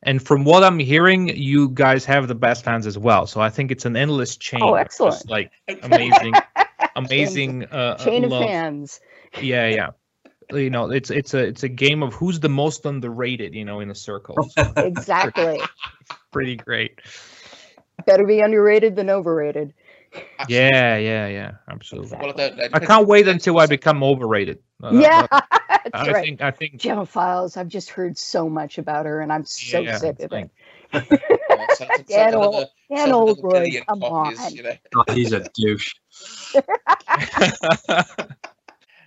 and 0.05 0.23
from 0.23 0.45
what 0.45 0.63
I'm 0.63 0.79
hearing, 0.79 1.29
you 1.37 1.71
guys 1.71 2.05
have 2.05 2.29
the 2.29 2.35
best 2.35 2.63
fans 2.63 2.87
as 2.87 2.97
well. 2.97 3.27
So 3.27 3.41
I 3.41 3.51
think 3.51 3.73
it's 3.73 3.85
an 3.87 3.97
endless 3.97 4.37
chain. 4.37 4.63
Oh, 4.63 4.77
of 4.77 4.87
just, 4.87 5.01
excellent. 5.01 5.31
like 5.31 5.53
amazing, 5.83 6.35
amazing 6.97 7.65
uh, 7.65 7.97
uh, 7.99 8.05
chain 8.05 8.25
of 8.25 8.31
love. 8.31 8.45
fans. 8.45 9.01
Yeah, 9.41 9.69
yeah. 9.69 9.91
You 10.53 10.71
know, 10.71 10.91
it's 10.91 11.11
it's 11.11 11.35
a 11.35 11.39
it's 11.39 11.65
a 11.65 11.69
game 11.69 12.03
of 12.03 12.15
who's 12.15 12.39
the 12.39 12.49
most 12.49 12.87
underrated. 12.87 13.55
You 13.55 13.65
know, 13.65 13.81
in 13.81 13.91
a 13.91 13.95
circle. 13.95 14.49
So 14.51 14.73
Exactly. 14.77 15.61
pretty 16.31 16.57
great. 16.57 17.01
Better 18.07 18.25
be 18.27 18.41
underrated 18.41 18.97
than 18.97 19.11
overrated. 19.11 19.75
Yeah, 20.49 20.97
yeah, 20.97 21.27
yeah. 21.29 21.53
Absolutely. 21.69 22.19
Well, 22.19 22.31
I, 22.31 22.49
don't, 22.49 22.75
I 22.75 22.79
can't 22.81 23.07
wait 23.09 23.29
until 23.29 23.59
I 23.59 23.67
become 23.67 24.03
overrated. 24.03 24.59
Yeah, 24.83 25.27
I 25.33 25.43
that's 25.93 26.09
right. 26.09 26.25
think 26.25 26.43
I 26.43 26.51
think 26.51 26.77
Gemma 26.77 27.07
Files. 27.07 27.57
I've 27.57 27.69
just 27.69 27.91
heard 27.91 28.19
so 28.19 28.49
much 28.49 28.79
about 28.79 29.07
her, 29.07 29.21
and 29.21 29.33
I'm 29.33 29.45
so 29.45 29.83
Yeah, 29.83 29.99
sick 29.99 30.21
of 30.21 30.33
it. 30.33 30.51
Dan, 30.93 32.07
Dan 32.09 32.35
Ol- 32.35 32.71
Dan 32.91 33.13
Oldroyd, 33.13 33.87
come 33.87 34.03
on. 34.03 34.55
You 34.55 34.63
know? 34.63 34.73
Oh, 34.97 35.13
he's 35.13 35.33
a 35.33 35.49
douche. 35.55 35.95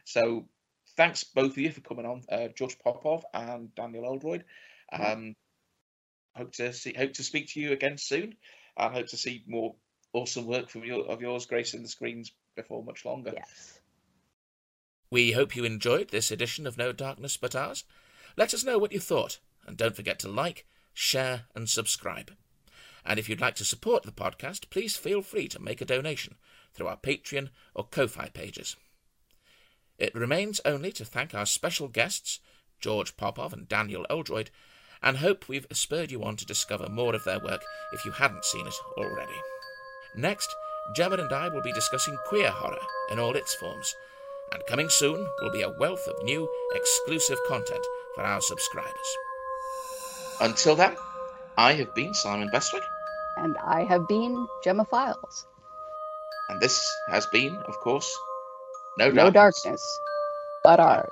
So 0.07 0.47
thanks 0.95 1.25
both 1.25 1.51
of 1.51 1.57
you 1.57 1.71
for 1.71 1.81
coming 1.81 2.05
on, 2.05 2.23
uh, 2.31 2.47
George 2.55 2.79
Popov 2.79 3.25
and 3.33 3.75
Daniel 3.75 4.05
Oldroyd. 4.05 4.45
Um, 4.91 5.35
hope 6.33 6.53
to 6.53 6.71
see, 6.71 6.93
hope 6.97 7.13
to 7.13 7.23
speak 7.23 7.49
to 7.49 7.59
you 7.59 7.73
again 7.73 7.97
soon, 7.97 8.35
and 8.78 8.93
hope 8.93 9.07
to 9.07 9.17
see 9.17 9.43
more 9.47 9.75
awesome 10.13 10.45
work 10.45 10.69
from 10.69 10.84
your 10.84 11.05
of 11.05 11.21
yours 11.21 11.45
gracing 11.45 11.84
the 11.84 11.89
screens 11.89 12.32
before 12.55 12.84
much 12.84 13.05
longer. 13.05 13.32
Yes. 13.36 13.80
We 15.09 15.32
hope 15.32 15.55
you 15.55 15.63
enjoyed 15.63 16.09
this 16.09 16.32
edition 16.32 16.67
of 16.67 16.78
No 16.78 16.91
Darkness 16.91 17.38
But 17.38 17.55
Ours. 17.55 17.84
Let 18.36 18.53
us 18.53 18.63
know 18.63 18.78
what 18.78 18.91
you 18.91 18.99
thought, 18.99 19.39
and 19.65 19.78
don't 19.78 19.95
forget 19.95 20.19
to 20.19 20.28
like, 20.28 20.65
share, 20.93 21.43
and 21.55 21.69
subscribe. 21.69 22.32
And 23.05 23.17
if 23.17 23.30
you'd 23.30 23.41
like 23.41 23.55
to 23.55 23.65
support 23.65 24.03
the 24.03 24.11
podcast, 24.11 24.69
please 24.69 24.97
feel 24.97 25.21
free 25.21 25.47
to 25.47 25.61
make 25.61 25.80
a 25.80 25.86
donation 25.86 26.36
through 26.73 26.88
our 26.88 26.97
Patreon 26.97 27.49
or 27.73 27.86
Ko-Fi 27.86 28.30
pages. 28.30 28.75
It 29.97 30.13
remains 30.13 30.59
only 30.65 30.91
to 30.91 31.05
thank 31.05 31.34
our 31.34 31.45
special 31.45 31.88
guests, 31.88 32.39
George 32.80 33.15
Popov 33.15 33.53
and 33.53 33.67
Daniel 33.67 34.05
Oldroyd, 34.09 34.51
and 35.03 35.17
hope 35.17 35.47
we've 35.47 35.67
spurred 35.71 36.11
you 36.11 36.23
on 36.23 36.35
to 36.37 36.45
discover 36.45 36.87
more 36.89 37.15
of 37.15 37.23
their 37.23 37.39
work 37.39 37.63
if 37.93 38.05
you 38.05 38.11
hadn't 38.11 38.45
seen 38.45 38.67
it 38.67 38.75
already. 38.97 39.39
Next, 40.15 40.53
Gemma 40.95 41.17
and 41.17 41.31
I 41.31 41.49
will 41.49 41.61
be 41.61 41.71
discussing 41.73 42.17
queer 42.27 42.49
horror 42.49 42.81
in 43.11 43.19
all 43.19 43.35
its 43.35 43.53
forms, 43.55 43.93
and 44.53 44.65
coming 44.67 44.89
soon 44.89 45.27
will 45.41 45.51
be 45.51 45.61
a 45.61 45.69
wealth 45.79 46.07
of 46.07 46.23
new, 46.23 46.47
exclusive 46.73 47.37
content 47.47 47.85
for 48.15 48.23
our 48.23 48.41
subscribers. 48.41 49.17
Until 50.41 50.75
then, 50.75 50.95
I 51.57 51.73
have 51.73 51.93
been 51.95 52.13
Simon 52.13 52.49
Bestwick, 52.53 52.83
And 53.37 53.57
I 53.57 53.83
have 53.83 54.07
been 54.07 54.47
Gemma 54.63 54.85
Files. 54.85 55.45
and 56.49 56.59
this 56.61 56.79
has 57.09 57.25
been, 57.27 57.55
of 57.67 57.75
course, 57.81 58.09
No 58.97 59.09
No 59.11 59.29
Darkness. 59.29 59.63
darkness, 59.63 59.99
but 60.63 60.79
ours. 60.79 61.11